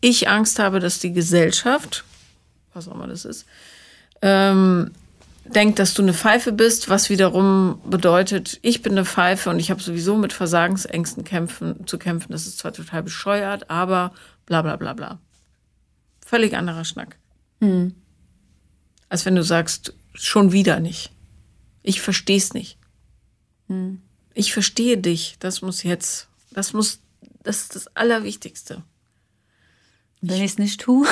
ich 0.00 0.28
Angst 0.28 0.58
habe, 0.58 0.80
dass 0.80 0.98
die 0.98 1.12
Gesellschaft, 1.12 2.04
was 2.72 2.88
auch 2.88 2.94
immer 2.94 3.06
das 3.06 3.24
ist, 3.24 3.46
ähm, 4.20 4.90
denkt, 5.46 5.78
dass 5.78 5.94
du 5.94 6.02
eine 6.02 6.14
Pfeife 6.14 6.52
bist, 6.52 6.88
was 6.88 7.10
wiederum 7.10 7.80
bedeutet, 7.84 8.58
ich 8.62 8.82
bin 8.82 8.92
eine 8.92 9.04
Pfeife 9.04 9.50
und 9.50 9.58
ich 9.58 9.70
habe 9.70 9.82
sowieso 9.82 10.16
mit 10.16 10.32
Versagensängsten 10.32 11.24
kämpfen, 11.24 11.86
zu 11.86 11.98
kämpfen. 11.98 12.32
Das 12.32 12.46
ist 12.46 12.58
zwar 12.58 12.72
total 12.72 13.02
bescheuert, 13.02 13.70
aber 13.70 14.12
bla 14.46 14.62
bla 14.62 14.76
bla 14.76 14.94
bla. 14.94 15.18
Völlig 16.24 16.56
anderer 16.56 16.84
Schnack. 16.84 17.16
Mhm. 17.60 17.94
Als 19.08 19.26
wenn 19.26 19.36
du 19.36 19.42
sagst, 19.42 19.94
schon 20.14 20.52
wieder 20.52 20.80
nicht. 20.80 21.12
Ich 21.82 22.00
verstehe 22.00 22.38
es 22.38 22.54
nicht. 22.54 22.78
Mhm 23.68 24.00
ich 24.34 24.52
verstehe 24.52 24.98
dich. 24.98 25.36
Das 25.38 25.62
muss 25.62 25.82
jetzt, 25.82 26.28
das 26.50 26.72
muss, 26.72 27.00
das 27.42 27.62
ist 27.62 27.76
das 27.76 27.96
Allerwichtigste. 27.96 28.82
Wenn 30.20 30.42
ich 30.42 30.52
es 30.52 30.58
nicht 30.58 30.80
tue? 30.80 31.06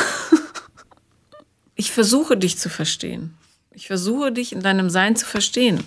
ich 1.74 1.92
versuche 1.92 2.36
dich 2.36 2.58
zu 2.58 2.68
verstehen. 2.68 3.34
Ich 3.74 3.86
versuche 3.86 4.32
dich 4.32 4.52
in 4.52 4.60
deinem 4.60 4.90
Sein 4.90 5.16
zu 5.16 5.26
verstehen. 5.26 5.82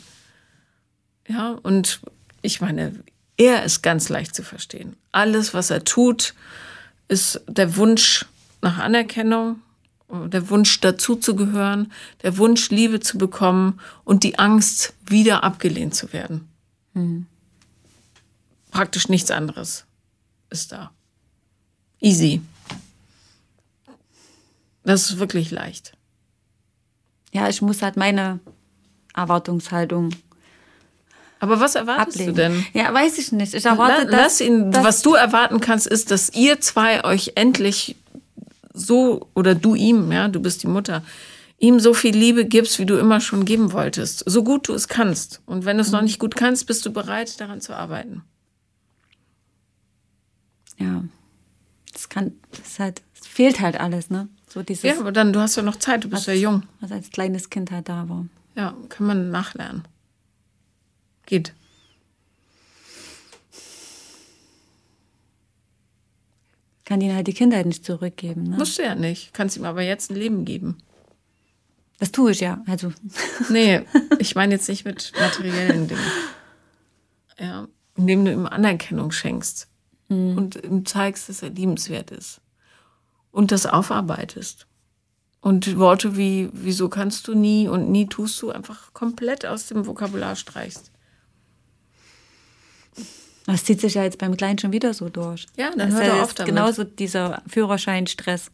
Ja, 1.28 1.52
und 1.64 2.02
ich 2.42 2.62
meine, 2.62 3.04
er 3.38 3.64
ist 3.64 3.82
ganz 3.82 4.10
leicht 4.10 4.36
zu 4.36 4.44
verstehen. 4.44 4.96
Alles, 5.12 5.54
was 5.54 5.70
er 5.70 5.84
tut, 5.84 6.34
ist 7.08 7.42
der 7.48 7.76
Wunsch 7.76 8.26
nach 8.62 8.78
Anerkennung, 8.78 9.62
der 10.10 10.50
Wunsch 10.50 10.80
dazuzugehören, 10.80 11.92
der 12.24 12.38
Wunsch 12.38 12.70
Liebe 12.70 13.00
zu 13.00 13.18
bekommen 13.18 13.80
und 14.04 14.24
die 14.24 14.38
Angst, 14.40 14.94
wieder 15.06 15.44
abgelehnt 15.44 15.96
zu 15.96 16.14
werden. 16.14 16.48
Mhm. 16.94 17.26
Praktisch 18.72 19.10
nichts 19.10 19.32
anderes 19.32 19.86
ist 20.50 20.72
da. 20.72 20.92
Easy. 22.00 22.42
Das 24.84 25.10
ist 25.10 25.18
wirklich 25.18 25.52
leicht. 25.52 25.94
Ja, 27.36 27.50
ich 27.50 27.62
muss 27.62 27.82
halt 27.82 27.98
meine 27.98 28.40
Erwartungshaltung. 29.14 30.12
Aber 31.42 31.60
was 31.60 31.76
erwartest 31.76 32.18
ablegen. 32.18 32.34
du 32.34 32.42
denn? 32.42 32.66
Ja, 32.74 32.94
weiß 32.94 33.18
ich 33.18 33.34
nicht. 33.34 33.54
Ich 33.54 33.66
erwarte, 33.66 34.10
La, 34.10 34.22
lass 34.22 34.40
ihn. 34.40 34.74
was 34.74 35.02
du 35.02 35.16
erwarten 35.16 35.60
kannst, 35.60 35.86
ist, 35.86 36.12
dass 36.12 36.34
ihr 36.34 36.62
zwei 36.62 37.04
euch 37.04 37.34
endlich 37.36 37.98
so 38.74 39.28
oder 39.34 39.54
du 39.54 39.76
ihm, 39.76 40.14
ja, 40.14 40.30
du 40.30 40.40
bist 40.40 40.64
die 40.64 40.68
Mutter, 40.68 41.04
ihm 41.58 41.82
so 41.82 41.94
viel 41.94 42.16
Liebe 42.16 42.46
gibst, 42.46 42.80
wie 42.80 42.86
du 42.86 42.96
immer 42.96 43.20
schon 43.20 43.44
geben 43.44 43.74
wolltest. 43.74 44.24
So 44.26 44.42
gut 44.42 44.70
du 44.70 44.74
es 44.74 44.88
kannst. 44.88 45.42
Und 45.46 45.66
wenn 45.66 45.76
du 45.76 45.82
es 45.82 45.92
noch 45.92 46.02
nicht 46.02 46.20
gut 46.20 46.38
kannst, 46.38 46.68
bist 46.68 46.86
du 46.86 46.94
bereit, 46.94 47.42
daran 47.42 47.60
zu 47.60 47.76
arbeiten. 47.76 48.24
Ja. 50.78 51.04
Das 51.92 52.08
kann, 52.08 52.32
das 52.52 52.80
halt, 52.80 53.02
es 53.20 53.28
fehlt 53.28 53.60
halt 53.60 53.78
alles, 53.78 54.10
ne? 54.10 54.30
So 54.56 54.64
dieses, 54.64 54.84
Ja, 54.84 54.98
aber 55.00 55.12
dann, 55.12 55.34
du 55.34 55.42
hast 55.42 55.58
ja 55.58 55.64
noch 55.64 55.76
Zeit, 55.76 56.06
du 56.06 56.10
bist 56.10 56.28
ja 56.28 56.34
jung. 56.34 56.64
was 56.80 56.90
als 56.92 57.12
kleines 57.12 57.50
Kind 57.50 57.70
halt 57.72 57.90
da 57.90 58.08
war. 58.10 58.26
Ja, 58.56 58.74
kann 58.88 59.06
man 59.06 59.30
nachlernen. 59.30 59.84
Geht. 61.26 61.54
Kann 66.86 67.02
ihnen 67.02 67.16
halt 67.16 67.28
die 67.28 67.34
Kindheit 67.34 67.66
nicht 67.66 67.84
zurückgeben, 67.84 68.44
ne? 68.44 68.58
Musst 68.58 68.78
du 68.78 68.84
ja 68.84 68.96
nicht. 68.96 69.34
Kannst 69.34 69.58
ihm 69.58 69.66
aber 69.66 69.82
jetzt 69.82 70.10
ein 70.10 70.16
Leben 70.16 70.46
geben. 70.46 70.78
Das 72.00 72.12
tue 72.12 72.32
ich 72.32 72.40
ja. 72.40 72.64
Also, 72.68 72.94
Nee, 73.50 73.82
ich 74.20 74.36
meine 74.36 74.54
jetzt 74.56 74.70
nicht 74.70 74.86
mit 74.86 75.12
materiellen 75.20 75.88
Dingen. 75.88 76.02
Ja, 77.40 77.68
indem 77.98 78.24
du 78.24 78.32
ihm 78.32 78.46
Anerkennung 78.46 79.12
schenkst 79.12 79.68
und 80.08 80.56
ihm 80.64 80.86
zeigst, 80.86 81.28
dass 81.28 81.42
er 81.42 81.50
liebenswert 81.50 82.12
ist. 82.12 82.40
Und 83.36 83.52
das 83.52 83.66
aufarbeitest. 83.66 84.66
Und 85.42 85.78
Worte 85.78 86.16
wie, 86.16 86.50
wieso 86.54 86.88
kannst 86.88 87.28
du 87.28 87.36
nie 87.36 87.68
und 87.68 87.92
nie 87.92 88.08
tust 88.08 88.42
du 88.42 88.50
einfach 88.50 88.94
komplett 88.94 89.46
aus 89.46 89.68
dem 89.68 89.86
Vokabular 89.86 90.38
streichst. 90.38 90.90
das 93.46 93.66
zieht 93.66 93.82
sich 93.82 93.96
ja 93.96 94.04
jetzt 94.04 94.18
beim 94.20 94.38
Kleinen 94.38 94.58
schon 94.58 94.72
wieder 94.72 94.94
so 94.94 95.10
durch. 95.10 95.48
Ja, 95.58 95.70
dann 95.76 95.90
das 95.92 96.00
hör 96.00 96.02
ist 96.02 96.08
doch 96.10 96.16
ja 96.16 96.24
auf 96.24 96.34
damit. 96.34 96.50
genauso 96.56 96.84
dieser 96.86 97.44
Führerscheinstress. 97.48 98.52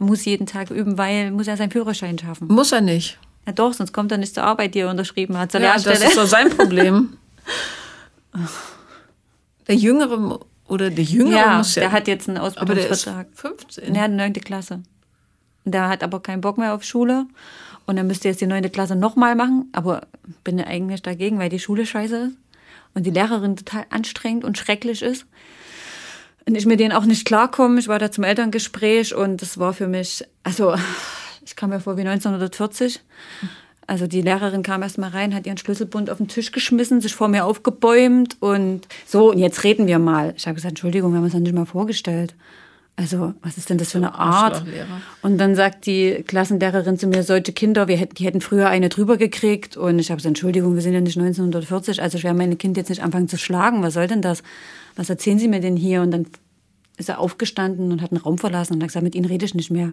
Er 0.00 0.06
muss 0.06 0.24
jeden 0.24 0.46
Tag 0.46 0.70
üben, 0.70 0.98
weil 0.98 1.30
muss 1.30 1.46
er 1.46 1.56
seinen 1.56 1.70
Führerschein 1.70 2.18
schaffen. 2.18 2.48
Muss 2.48 2.72
er 2.72 2.80
nicht. 2.80 3.18
Ja 3.46 3.52
doch, 3.52 3.72
sonst 3.72 3.92
kommt 3.92 4.10
er 4.10 4.18
nicht 4.18 4.34
zur 4.34 4.42
Arbeit, 4.42 4.74
die 4.74 4.80
er 4.80 4.90
unterschrieben 4.90 5.38
hat, 5.38 5.52
zur 5.52 5.60
Ja, 5.60 5.74
das 5.74 5.84
Lehrstelle. 5.84 6.10
ist 6.10 6.18
doch 6.18 6.26
sein 6.26 6.50
Problem. 6.50 7.16
Der 9.68 9.76
Jüngere 9.76 10.40
oder 10.68 10.90
der 10.90 11.04
Jüngere 11.04 11.38
ja, 11.38 11.58
muss 11.58 11.74
ja. 11.74 11.80
der 11.80 11.92
hat 11.92 12.06
jetzt 12.08 12.28
einen 12.28 12.38
aber 12.38 12.74
der 12.74 12.88
ist 12.90 13.08
Ausbildungsvertrag. 13.08 13.26
15. 13.32 13.94
Er 13.94 14.02
hat 14.02 14.08
eine 14.08 14.16
neunte 14.16 14.40
Klasse. 14.40 14.82
Der 15.64 15.88
hat 15.88 16.02
aber 16.02 16.20
keinen 16.20 16.40
Bock 16.40 16.58
mehr 16.58 16.74
auf 16.74 16.84
Schule. 16.84 17.26
Und 17.86 17.96
er 17.96 18.04
müsste 18.04 18.28
jetzt 18.28 18.40
die 18.40 18.46
neunte 18.46 18.68
Klasse 18.70 18.94
nochmal 18.94 19.34
machen. 19.34 19.68
Aber 19.72 20.06
bin 20.44 20.60
eigentlich 20.60 21.02
dagegen, 21.02 21.38
weil 21.38 21.48
die 21.48 21.58
Schule 21.58 21.86
scheiße 21.86 22.16
ist. 22.16 22.36
Und 22.94 23.06
die 23.06 23.10
Lehrerin 23.10 23.56
total 23.56 23.86
anstrengend 23.90 24.44
und 24.44 24.58
schrecklich 24.58 25.02
ist. 25.02 25.26
Und 26.46 26.54
ich 26.54 26.66
mit 26.66 26.80
denen 26.80 26.92
auch 26.92 27.04
nicht 27.04 27.26
klarkomme. 27.26 27.78
Ich 27.80 27.88
war 27.88 27.98
da 27.98 28.10
zum 28.10 28.24
Elterngespräch 28.24 29.14
und 29.14 29.42
das 29.42 29.58
war 29.58 29.72
für 29.72 29.86
mich, 29.86 30.24
also 30.42 30.74
ich 31.44 31.56
kam 31.56 31.70
mir 31.70 31.80
vor 31.80 31.96
wie 31.96 32.02
1940. 32.02 33.00
Also 33.88 34.06
die 34.06 34.20
Lehrerin 34.20 34.62
kam 34.62 34.82
erst 34.82 34.98
mal 34.98 35.08
rein, 35.08 35.34
hat 35.34 35.46
ihren 35.46 35.56
Schlüsselbund 35.56 36.10
auf 36.10 36.18
den 36.18 36.28
Tisch 36.28 36.52
geschmissen, 36.52 37.00
sich 37.00 37.14
vor 37.14 37.28
mir 37.28 37.46
aufgebäumt 37.46 38.36
und 38.38 38.86
so, 39.06 39.30
und 39.30 39.38
jetzt 39.38 39.64
reden 39.64 39.86
wir 39.86 39.98
mal. 39.98 40.34
Ich 40.36 40.46
habe 40.46 40.56
gesagt, 40.56 40.72
Entschuldigung, 40.72 41.10
wir 41.12 41.16
haben 41.16 41.24
uns 41.24 41.32
das 41.32 41.40
nicht 41.40 41.54
mal 41.54 41.64
vorgestellt. 41.64 42.34
Also, 42.96 43.32
was 43.40 43.56
ist 43.56 43.70
denn 43.70 43.78
das 43.78 43.92
für 43.92 43.98
eine 43.98 44.14
Art? 44.14 44.62
Und 45.22 45.38
dann 45.38 45.54
sagt 45.54 45.86
die 45.86 46.22
Klassenlehrerin 46.26 46.98
zu 46.98 47.06
mir, 47.06 47.22
solche 47.22 47.54
Kinder, 47.54 47.88
wir 47.88 47.96
hätten, 47.96 48.16
die 48.16 48.26
hätten 48.26 48.42
früher 48.42 48.68
eine 48.68 48.90
drüber 48.90 49.16
gekriegt. 49.16 49.78
Und 49.78 49.98
ich 50.00 50.10
habe 50.10 50.16
gesagt, 50.16 50.32
Entschuldigung, 50.32 50.74
wir 50.74 50.82
sind 50.82 50.92
ja 50.92 51.00
nicht 51.00 51.16
1940, 51.16 52.02
also 52.02 52.18
ich 52.18 52.24
werde 52.24 52.36
meine 52.36 52.56
Kind 52.56 52.76
jetzt 52.76 52.90
nicht 52.90 53.02
anfangen 53.02 53.28
zu 53.28 53.38
schlagen. 53.38 53.82
Was 53.82 53.94
soll 53.94 54.06
denn 54.06 54.20
das? 54.20 54.42
Was 54.96 55.08
erzählen 55.08 55.38
Sie 55.38 55.48
mir 55.48 55.60
denn 55.60 55.76
hier? 55.76 56.02
Und 56.02 56.10
dann 56.10 56.26
ist 56.98 57.08
er 57.08 57.20
aufgestanden 57.20 57.90
und 57.90 58.02
hat 58.02 58.10
den 58.10 58.18
Raum 58.18 58.36
verlassen 58.36 58.74
und 58.74 58.82
hat 58.82 58.88
gesagt, 58.88 59.04
mit 59.04 59.14
Ihnen 59.14 59.24
rede 59.24 59.46
ich 59.46 59.54
nicht 59.54 59.70
mehr. 59.70 59.92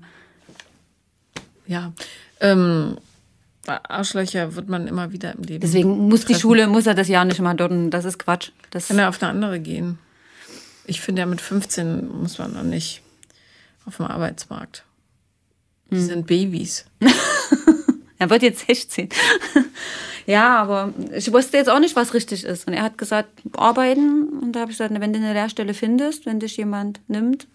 Ja. 1.66 1.94
Ähm, 2.42 2.98
Arschlöcher 3.68 4.56
wird 4.56 4.70
man 4.70 4.88
immer 4.88 5.12
wieder 5.12 5.34
im 5.36 5.44
Leben. 5.44 5.62
Deswegen 5.62 6.08
muss 6.08 6.22
die 6.22 6.34
treffen. 6.34 6.42
Schule, 6.42 6.68
muss 6.68 6.88
er 6.88 6.94
das 6.94 7.08
Jahr 7.08 7.26
nicht 7.26 7.40
mal 7.40 7.54
dort. 7.54 7.72
Das 7.94 8.06
ist 8.06 8.20
Quatsch. 8.20 8.52
Das, 8.72 8.88
Kann 8.88 9.00
er 9.00 9.10
auf 9.10 9.22
eine 9.22 9.32
andere 9.32 9.60
gehen. 9.60 9.98
Ich 10.86 11.02
finde 11.02 11.22
ja 11.22 11.26
mit 11.26 11.42
15 11.42 12.08
muss 12.08 12.38
man 12.38 12.54
noch 12.54 12.64
nicht 12.64 13.02
auf 13.86 13.98
dem 13.98 14.06
Arbeitsmarkt. 14.06 14.84
Die 15.92 16.00
sind 16.00 16.28
Babys. 16.28 16.86
er 18.18 18.30
wird 18.30 18.42
jetzt 18.42 18.66
16. 18.66 19.10
ja, 20.26 20.58
aber 20.58 20.94
ich 21.14 21.32
wusste 21.32 21.58
jetzt 21.58 21.70
auch 21.70 21.80
nicht, 21.80 21.96
was 21.96 22.14
richtig 22.14 22.44
ist. 22.44 22.68
Und 22.68 22.74
er 22.74 22.84
hat 22.84 22.98
gesagt, 22.98 23.30
arbeiten. 23.56 24.30
Und 24.42 24.54
da 24.54 24.62
habe 24.62 24.72
ich 24.72 24.78
gesagt, 24.78 25.00
wenn 25.00 25.14
du 25.14 25.20
eine 25.20 25.34
Lehrstelle 25.34 25.74
findest, 25.74 26.26
wenn 26.26 26.40
dich 26.40 26.58
jemand 26.58 27.02
nimmt. 27.08 27.48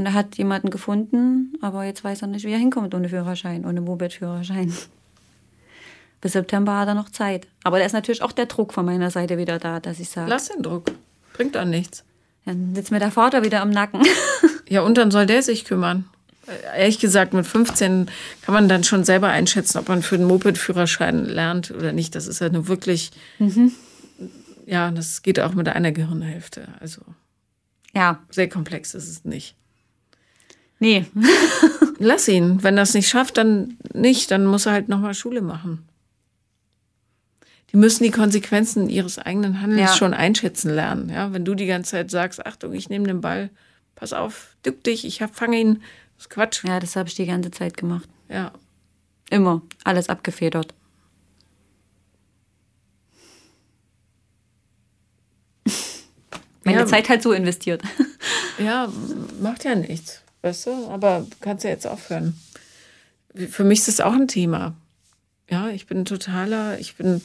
Und 0.00 0.06
er 0.06 0.14
hat 0.14 0.38
jemanden 0.38 0.70
gefunden, 0.70 1.52
aber 1.60 1.84
jetzt 1.84 2.02
weiß 2.02 2.22
er 2.22 2.28
nicht, 2.28 2.46
wie 2.46 2.52
er 2.52 2.58
hinkommt 2.58 2.94
ohne 2.94 3.10
Führerschein, 3.10 3.66
ohne 3.66 3.82
Moped-Führerschein. 3.82 4.72
Bis 6.22 6.32
September 6.32 6.78
hat 6.78 6.88
er 6.88 6.94
noch 6.94 7.10
Zeit. 7.10 7.46
Aber 7.64 7.78
da 7.78 7.84
ist 7.84 7.92
natürlich 7.92 8.22
auch 8.22 8.32
der 8.32 8.46
Druck 8.46 8.72
von 8.72 8.86
meiner 8.86 9.10
Seite 9.10 9.36
wieder 9.36 9.58
da, 9.58 9.78
dass 9.78 10.00
ich 10.00 10.08
sage, 10.08 10.30
Lass 10.30 10.48
den 10.48 10.62
Druck. 10.62 10.90
Bringt 11.34 11.54
doch 11.54 11.66
nichts. 11.66 12.02
dann 12.46 12.74
sitzt 12.74 12.90
mir 12.92 12.98
der 12.98 13.10
Vater 13.10 13.42
wieder 13.42 13.60
am 13.60 13.68
Nacken. 13.68 14.00
Ja, 14.70 14.80
und 14.80 14.96
dann 14.96 15.10
soll 15.10 15.26
der 15.26 15.42
sich 15.42 15.66
kümmern. 15.66 16.06
Äh, 16.46 16.80
Ehrlich 16.80 16.98
gesagt, 16.98 17.34
mit 17.34 17.46
15 17.46 18.06
kann 18.40 18.54
man 18.54 18.70
dann 18.70 18.84
schon 18.84 19.04
selber 19.04 19.28
einschätzen, 19.28 19.76
ob 19.76 19.88
man 19.90 20.00
für 20.00 20.16
den 20.16 20.26
Moped-Führerschein 20.28 21.26
lernt 21.26 21.72
oder 21.72 21.92
nicht. 21.92 22.14
Das 22.14 22.26
ist 22.26 22.40
ja 22.40 22.48
nur 22.48 22.68
wirklich, 22.68 23.10
ja, 24.64 24.90
das 24.92 25.20
geht 25.20 25.40
auch 25.40 25.52
mit 25.52 25.68
einer 25.68 25.92
Gehirnhälfte. 25.92 26.68
Also 26.80 27.02
ja, 27.94 28.20
sehr 28.30 28.48
komplex 28.48 28.94
ist 28.94 29.10
es 29.10 29.24
nicht. 29.26 29.56
Nee. 30.80 31.06
Lass 31.98 32.26
ihn. 32.28 32.62
Wenn 32.62 32.76
er 32.78 32.82
es 32.84 32.94
nicht 32.94 33.08
schafft, 33.08 33.36
dann 33.36 33.76
nicht. 33.94 34.30
Dann 34.30 34.46
muss 34.46 34.66
er 34.66 34.72
halt 34.72 34.88
nochmal 34.88 35.14
Schule 35.14 35.42
machen. 35.42 35.86
Die 37.72 37.76
müssen 37.76 38.02
die 38.02 38.10
Konsequenzen 38.10 38.88
ihres 38.88 39.18
eigenen 39.18 39.60
Handelns 39.60 39.90
Ja. 39.92 39.96
schon 39.96 40.12
einschätzen 40.14 40.74
lernen. 40.74 41.08
Ja, 41.08 41.32
wenn 41.32 41.44
du 41.44 41.54
die 41.54 41.66
ganze 41.66 41.92
Zeit 41.92 42.10
sagst, 42.10 42.44
Achtung, 42.44 42.72
ich 42.72 42.88
nehme 42.88 43.06
den 43.06 43.20
Ball, 43.20 43.50
pass 43.94 44.12
auf, 44.12 44.56
dück 44.66 44.82
dich, 44.82 45.04
ich 45.04 45.22
hab, 45.22 45.36
fange 45.36 45.60
ihn. 45.60 45.74
Das 46.16 46.24
ist 46.26 46.30
Quatsch. 46.30 46.64
Ja, 46.64 46.80
das 46.80 46.96
habe 46.96 47.08
ich 47.08 47.14
die 47.14 47.26
ganze 47.26 47.50
Zeit 47.52 47.76
gemacht. 47.76 48.08
Ja. 48.28 48.50
Immer. 49.30 49.62
Alles 49.84 50.08
abgefedert. 50.08 50.74
Meine 56.64 56.80
Ja. 56.80 56.86
Zeit 56.86 57.08
halt 57.08 57.22
so 57.22 57.32
investiert. 57.32 57.82
Ja, 58.58 58.92
macht 59.40 59.64
ja 59.64 59.74
nichts, 59.74 60.20
weißt 60.42 60.66
du? 60.66 60.88
Aber 60.88 61.26
du 61.28 61.36
kannst 61.40 61.64
ja 61.64 61.70
jetzt 61.70 61.86
aufhören. 61.86 62.38
Für 63.34 63.64
mich 63.64 63.80
ist 63.80 63.88
das 63.88 64.00
auch 64.00 64.12
ein 64.12 64.28
Thema. 64.28 64.74
Ja, 65.48 65.68
ich 65.70 65.86
bin 65.86 66.04
totaler, 66.04 66.78
ich 66.78 66.96
bin 66.96 67.22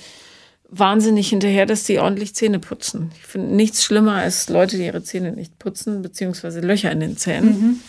wahnsinnig 0.70 1.30
hinterher, 1.30 1.66
dass 1.66 1.84
die 1.84 1.99
ordentlich 1.99 2.36
Zähne 2.36 2.59
putzen. 2.59 3.11
Ich 3.16 3.26
finde 3.26 3.55
nichts 3.55 3.84
schlimmer 3.84 4.13
als 4.13 4.49
Leute, 4.49 4.78
die 4.78 4.86
ihre 4.86 5.03
Zähne 5.03 5.32
nicht 5.32 5.59
putzen, 5.59 6.01
beziehungsweise 6.01 6.59
Löcher 6.59 6.91
in 6.91 6.99
den 6.99 7.18
Zähnen. 7.18 7.82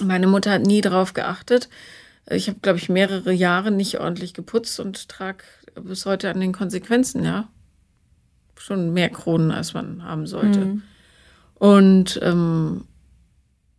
Meine 0.00 0.26
Mutter 0.26 0.52
hat 0.52 0.62
nie 0.62 0.80
darauf 0.80 1.14
geachtet. 1.14 1.68
Ich 2.30 2.48
habe, 2.48 2.58
glaube 2.60 2.78
ich, 2.78 2.88
mehrere 2.88 3.32
Jahre 3.32 3.70
nicht 3.70 3.98
ordentlich 3.98 4.34
geputzt 4.34 4.78
und 4.80 5.08
trage 5.08 5.44
bis 5.74 6.04
heute 6.06 6.30
an 6.30 6.40
den 6.40 6.52
Konsequenzen, 6.52 7.24
ja. 7.24 7.48
Schon 8.56 8.92
mehr 8.92 9.08
Kronen, 9.08 9.50
als 9.50 9.72
man 9.72 10.04
haben 10.04 10.26
sollte. 10.26 10.80
Und 11.54 12.20
ähm, 12.22 12.84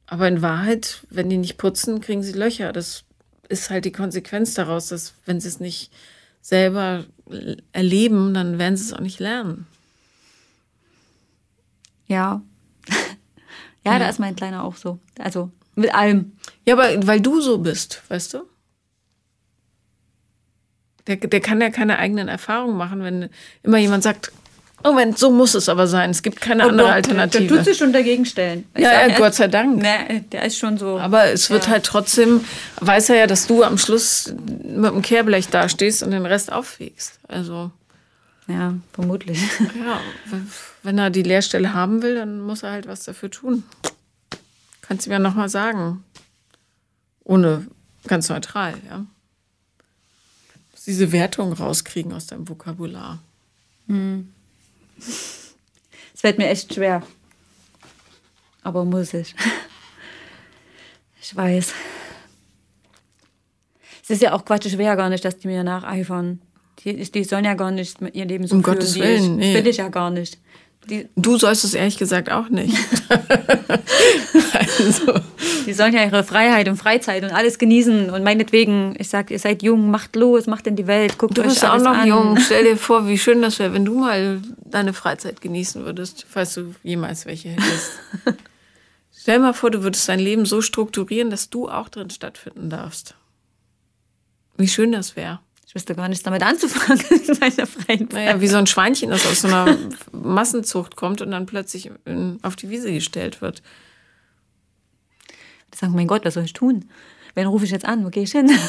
aber 0.10 0.28
in 0.28 0.42
Wahrheit, 0.42 1.06
wenn 1.10 1.30
die 1.30 1.38
nicht 1.38 1.58
putzen, 1.58 2.02
kriegen 2.02 2.24
sie 2.24 2.34
Löcher. 2.34 2.74
Das 2.74 3.04
ist 3.48 3.70
halt 3.70 3.86
die 3.86 3.92
Konsequenz 3.92 4.56
daraus, 4.56 4.88
dass 4.88 5.14
wenn 5.26 5.40
sie 5.40 5.48
es 5.48 5.60
nicht 5.60 5.92
selber 6.42 7.06
erleben, 7.74 8.34
dann 8.34 8.58
werden 8.58 8.76
sie 8.76 8.86
es 8.86 8.94
auch 8.94 9.02
nicht 9.02 9.20
lernen. 9.20 9.68
Ja. 12.08 12.42
ja, 13.86 14.00
da 14.00 14.10
ist 14.10 14.20
mein 14.20 14.36
Kleiner 14.36 14.64
auch 14.64 14.76
so. 14.76 15.00
Also 15.20 15.52
mit 15.76 15.94
allem. 15.94 16.34
Ja, 16.66 16.74
aber 16.74 17.06
weil 17.06 17.22
du 17.22 17.40
so 17.40 17.60
bist, 17.60 18.02
weißt 18.10 18.34
du? 18.34 18.42
Der, 21.06 21.18
der 21.18 21.40
kann 21.40 21.62
ja 21.62 21.70
keine 21.70 22.00
eigenen 22.00 22.28
Erfahrungen 22.28 22.78
machen, 22.78 23.04
wenn 23.04 23.30
immer 23.62 23.78
jemand 23.78 24.04
sagt, 24.04 24.32
Moment, 24.84 25.18
so 25.18 25.30
muss 25.32 25.56
es 25.56 25.68
aber 25.68 25.88
sein. 25.88 26.10
Es 26.10 26.22
gibt 26.24 26.40
keine 26.40 26.64
andere 26.64 26.88
Der 26.88 26.96
Alternative. 26.96 27.48
tut 27.58 27.66
sich 27.66 27.78
schon 27.78 27.92
dagegen 27.92 28.26
stellen. 28.26 28.66
Ja, 28.76 28.84
ja, 28.84 28.90
er- 28.92 29.18
Gott 29.18 29.34
sei 29.36 29.48
Dank. 29.48 29.78
Ne, 29.82 30.24
der 30.32 30.46
ist 30.46 30.58
schon 30.58 30.78
so. 30.78 30.98
Aber 31.00 31.26
es 31.26 31.50
wird 31.50 31.66
Ja. 31.66 31.72
halt 31.72 31.86
trotzdem, 31.86 32.46
weiß 32.80 33.10
er 33.10 33.16
ja, 33.18 33.28
dass 33.28 33.46
du 33.48 33.64
am 33.64 33.78
Schluss 33.78 34.34
mit 34.64 34.92
dem 34.92 35.02
Kehrblech 35.02 35.50
dastehst 35.50 36.02
und 36.04 36.12
den 36.12 36.26
Rest 36.26 36.52
aufwiegst. 36.52 37.20
Also, 37.28 37.72
Ja, 38.48 38.74
vermutlich. 38.94 39.40
ja, 39.60 40.00
wenn 40.84 40.98
er 40.98 41.10
die 41.10 41.24
Lehrstelle 41.24 41.74
haben 41.74 42.02
will, 42.02 42.16
dann 42.16 42.40
muss 42.42 42.64
er 42.64 42.72
halt 42.72 42.88
was 42.88 43.04
dafür 43.04 43.30
tun. 43.30 43.64
Kannst 44.82 45.06
du 45.06 45.10
mir 45.12 45.20
nochmal 45.20 45.50
sagen. 45.50 46.04
Ohne, 47.24 47.68
ganz 48.08 48.30
neutral, 48.30 48.74
ja. 48.90 49.06
Muss 50.72 50.84
diese 50.86 51.12
Wertung 51.12 51.54
rauskriegen 51.54 52.12
aus 52.14 52.26
deinem 52.28 52.48
Vokabular. 52.50 53.20
Es 56.14 56.22
fällt 56.22 56.38
mir 56.38 56.50
echt 56.50 56.74
schwer. 56.74 57.02
Aber 58.62 58.84
muss 58.86 59.14
ich. 59.14 59.34
Ich 61.22 61.36
weiß. 61.36 61.74
Es 64.04 64.10
ist 64.10 64.22
ja 64.24 64.34
auch 64.34 64.44
Quatsch, 64.46 64.66
ich 64.66 64.78
will 64.80 64.86
ja 64.86 64.96
gar 64.96 65.10
nicht, 65.10 65.24
dass 65.24 65.38
die 65.38 65.48
mir 65.48 65.64
nacheifern. 65.64 66.42
Die, 66.80 66.96
die 67.12 67.24
sollen 67.24 67.46
ja 67.46 67.54
gar 67.54 67.70
nicht 67.70 67.98
ihr 68.14 68.26
Leben 68.26 68.48
so 68.48 68.56
um 68.56 68.64
führen 68.64 68.76
Gottes 68.76 68.96
wie 68.96 69.02
Willen, 69.02 69.24
ich. 69.24 69.30
nee. 69.30 69.54
Das 69.54 69.64
will 69.64 69.70
ich 69.70 69.78
ja 69.78 69.90
gar 69.90 70.10
nicht. 70.10 70.40
Die, 70.88 71.08
Du 71.16 71.38
sollst 71.38 71.64
es 71.64 71.74
ehrlich 71.74 71.98
gesagt 71.98 72.32
auch 72.32 72.50
nicht. 72.50 72.76
also, 74.54 75.14
die 75.66 75.74
sollen 75.74 75.94
ja 75.94 76.06
ihre 76.06 76.24
Freiheit 76.24 76.68
und 76.68 76.78
Freizeit 76.78 77.24
und 77.24 77.32
alles 77.32 77.60
genießen. 77.60 78.10
Und 78.10 78.24
meinetwegen, 78.24 78.96
ich 78.98 79.10
sag, 79.10 79.30
ihr 79.30 79.40
seid 79.40 79.62
jung, 79.62 79.92
macht 79.92 80.16
los, 80.16 80.48
macht 80.48 80.68
in 80.68 80.76
die 80.76 80.88
Welt, 80.88 81.18
guckt 81.18 81.38
du 81.38 81.42
euch 81.42 81.50
bist 81.50 81.66
auch 81.66 81.78
noch 81.78 81.98
an. 81.98 82.08
jung. 82.08 82.38
Stell 82.44 82.64
dir 82.64 82.78
vor, 82.78 83.08
wie 83.08 83.18
schön 83.18 83.42
das 83.42 83.60
wäre, 83.60 83.74
wenn 83.74 83.86
du 83.86 84.00
mal 84.00 84.42
deine 84.66 84.94
Freizeit 84.94 85.42
genießen 85.42 85.86
würdest, 85.86 86.26
falls 86.30 86.54
du 86.54 86.74
jemals 86.84 87.26
welche 87.26 87.50
hättest. 87.50 87.92
Stell 89.16 89.38
dir 89.38 89.44
mal 89.44 89.54
vor, 89.54 89.70
du 89.70 89.84
würdest 89.84 90.08
dein 90.08 90.20
Leben 90.20 90.46
so 90.46 90.62
strukturieren, 90.62 91.30
dass 91.30 91.50
du 91.50 91.68
auch 91.70 91.90
drin 91.90 92.10
stattfinden 92.10 92.70
darfst. 92.70 93.16
Wie 94.58 94.68
schön 94.68 94.92
das 94.92 95.16
wäre. 95.16 95.40
Ich 95.70 95.76
wüsste 95.76 95.94
gar 95.94 96.10
nichts 96.10 96.24
damit 96.24 96.42
anzufangen 96.42 97.00
in 97.12 97.38
meiner 97.40 97.68
freien 97.68 98.10
Zeit. 98.10 98.14
Naja, 98.14 98.42
wie 98.42 98.48
so 98.48 98.58
ein 98.58 98.66
Schweinchen, 98.66 99.12
das 99.12 99.28
aus 99.28 99.42
so 99.42 99.50
einer 99.50 99.78
Massenzucht 100.12 100.96
kommt 100.96 101.22
und 101.22 101.30
dann 101.30 101.46
plötzlich 101.46 101.92
in, 102.06 102.40
auf 102.42 102.56
die 102.56 102.72
Wiese 102.72 102.92
gestellt 102.92 103.40
wird. 103.40 103.62
Die 105.72 105.78
sagen, 105.78 105.94
mein 105.94 106.08
Gott, 106.08 106.26
was 106.26 106.34
soll 106.34 106.46
ich 106.46 106.54
tun? 106.54 106.90
Wen 107.36 107.46
rufe 107.46 107.66
ich 107.66 107.72
jetzt 107.72 107.86
an? 107.86 108.04
Wo 108.04 108.10
gehe 108.10 108.24
ich 108.24 108.32
hin? 108.32 108.50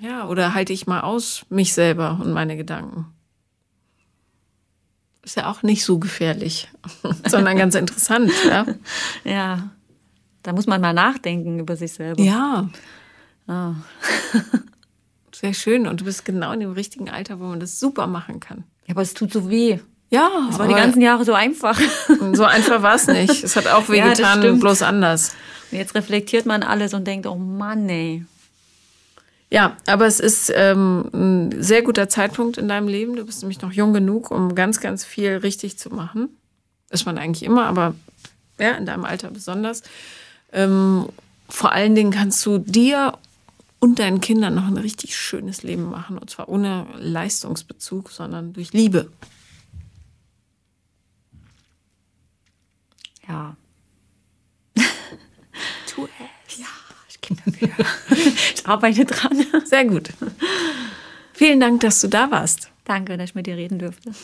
Ja, 0.00 0.26
oder 0.26 0.52
halte 0.52 0.72
ich 0.72 0.88
mal 0.88 1.02
aus 1.02 1.46
mich 1.48 1.74
selber 1.74 2.18
und 2.20 2.32
meine 2.32 2.56
Gedanken. 2.56 3.06
Ist 5.22 5.36
ja 5.36 5.48
auch 5.48 5.62
nicht 5.62 5.84
so 5.84 6.00
gefährlich, 6.00 6.68
sondern 7.28 7.56
ganz 7.56 7.76
interessant, 7.76 8.32
ja. 8.48 8.66
ja, 9.22 9.70
da 10.42 10.52
muss 10.52 10.66
man 10.66 10.80
mal 10.80 10.92
nachdenken 10.92 11.60
über 11.60 11.76
sich 11.76 11.92
selber. 11.92 12.20
Ja, 12.20 12.68
Ah. 13.46 13.74
Sehr 15.42 15.52
schön. 15.52 15.86
Und 15.86 16.00
du 16.00 16.04
bist 16.06 16.24
genau 16.24 16.52
in 16.52 16.60
dem 16.60 16.72
richtigen 16.72 17.10
Alter, 17.10 17.38
wo 17.40 17.44
man 17.44 17.60
das 17.60 17.78
super 17.78 18.06
machen 18.06 18.40
kann. 18.40 18.64
Ja, 18.86 18.94
aber 18.94 19.02
es 19.02 19.12
tut 19.12 19.32
so 19.32 19.50
weh. 19.50 19.78
Ja, 20.08 20.30
Es 20.50 20.58
war 20.58 20.68
die 20.68 20.74
ganzen 20.74 21.00
Jahre 21.00 21.24
so 21.24 21.32
einfach. 21.34 21.78
so 22.32 22.44
einfach 22.44 22.82
war 22.82 22.94
es 22.94 23.06
nicht. 23.08 23.42
Es 23.44 23.56
hat 23.56 23.66
auch 23.66 23.88
Ja, 23.88 24.06
wehgetan, 24.06 24.38
stimmt. 24.38 24.60
bloß 24.60 24.82
anders. 24.82 25.34
Und 25.70 25.78
jetzt 25.78 25.94
reflektiert 25.94 26.46
man 26.46 26.62
alles 26.62 26.94
und 26.94 27.06
denkt, 27.06 27.26
oh 27.26 27.34
Mann, 27.36 27.88
ey. 27.88 28.24
Ja, 29.50 29.76
aber 29.86 30.06
es 30.06 30.20
ist 30.20 30.52
ähm, 30.54 31.10
ein 31.12 31.62
sehr 31.62 31.82
guter 31.82 32.08
Zeitpunkt 32.08 32.56
in 32.56 32.68
deinem 32.68 32.88
Leben. 32.88 33.16
Du 33.16 33.24
bist 33.26 33.42
nämlich 33.42 33.60
noch 33.62 33.72
jung 33.72 33.92
genug, 33.92 34.30
um 34.30 34.54
ganz, 34.54 34.80
ganz 34.80 35.04
viel 35.04 35.36
richtig 35.38 35.78
zu 35.78 35.90
machen. 35.90 36.28
Ist 36.90 37.04
man 37.04 37.18
eigentlich 37.18 37.42
immer, 37.42 37.64
aber 37.66 37.94
ja, 38.60 38.72
in 38.72 38.86
deinem 38.86 39.04
Alter 39.04 39.30
besonders. 39.30 39.82
Ähm, 40.52 41.06
vor 41.48 41.72
allen 41.72 41.94
Dingen 41.94 42.12
kannst 42.12 42.44
du 42.46 42.58
dir 42.58 43.14
und 43.82 43.98
deinen 43.98 44.20
Kindern 44.20 44.54
noch 44.54 44.68
ein 44.68 44.76
richtig 44.76 45.16
schönes 45.16 45.64
Leben 45.64 45.90
machen. 45.90 46.16
Und 46.16 46.30
zwar 46.30 46.48
ohne 46.48 46.86
Leistungsbezug, 46.98 48.12
sondern 48.12 48.52
durch 48.52 48.72
Liebe. 48.72 49.10
Ja. 53.28 53.56
Tu 55.88 56.06
es. 56.46 56.58
Ja, 56.58 56.66
ich 57.08 57.20
kenne. 57.20 57.40
Ich 58.54 58.64
arbeite 58.68 59.04
dran. 59.04 59.44
Sehr 59.64 59.84
gut. 59.86 60.10
Vielen 61.32 61.58
Dank, 61.58 61.80
dass 61.80 62.00
du 62.00 62.06
da 62.06 62.30
warst. 62.30 62.70
Danke, 62.84 63.16
dass 63.16 63.30
ich 63.30 63.34
mit 63.34 63.48
dir 63.48 63.56
reden 63.56 63.80
durfte. 63.80 64.12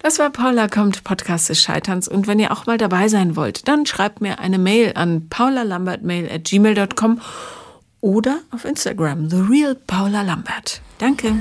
Das 0.00 0.18
war 0.18 0.30
Paula 0.30 0.68
kommt, 0.68 1.02
Podcast 1.04 1.48
des 1.48 1.60
Scheiterns. 1.60 2.06
Und 2.06 2.26
wenn 2.26 2.38
ihr 2.38 2.52
auch 2.52 2.66
mal 2.66 2.78
dabei 2.78 3.08
sein 3.08 3.34
wollt, 3.34 3.66
dann 3.66 3.86
schreibt 3.86 4.20
mir 4.20 4.38
eine 4.38 4.58
Mail 4.58 4.92
an 4.94 5.28
paulalambertmail 5.28 6.30
at 6.30 6.44
gmail.com 6.44 7.20
oder 8.06 8.38
auf 8.52 8.64
Instagram, 8.64 9.28
The 9.28 9.40
Real 9.50 9.74
Paula 9.74 10.22
Lambert. 10.22 10.80
Danke. 10.98 11.34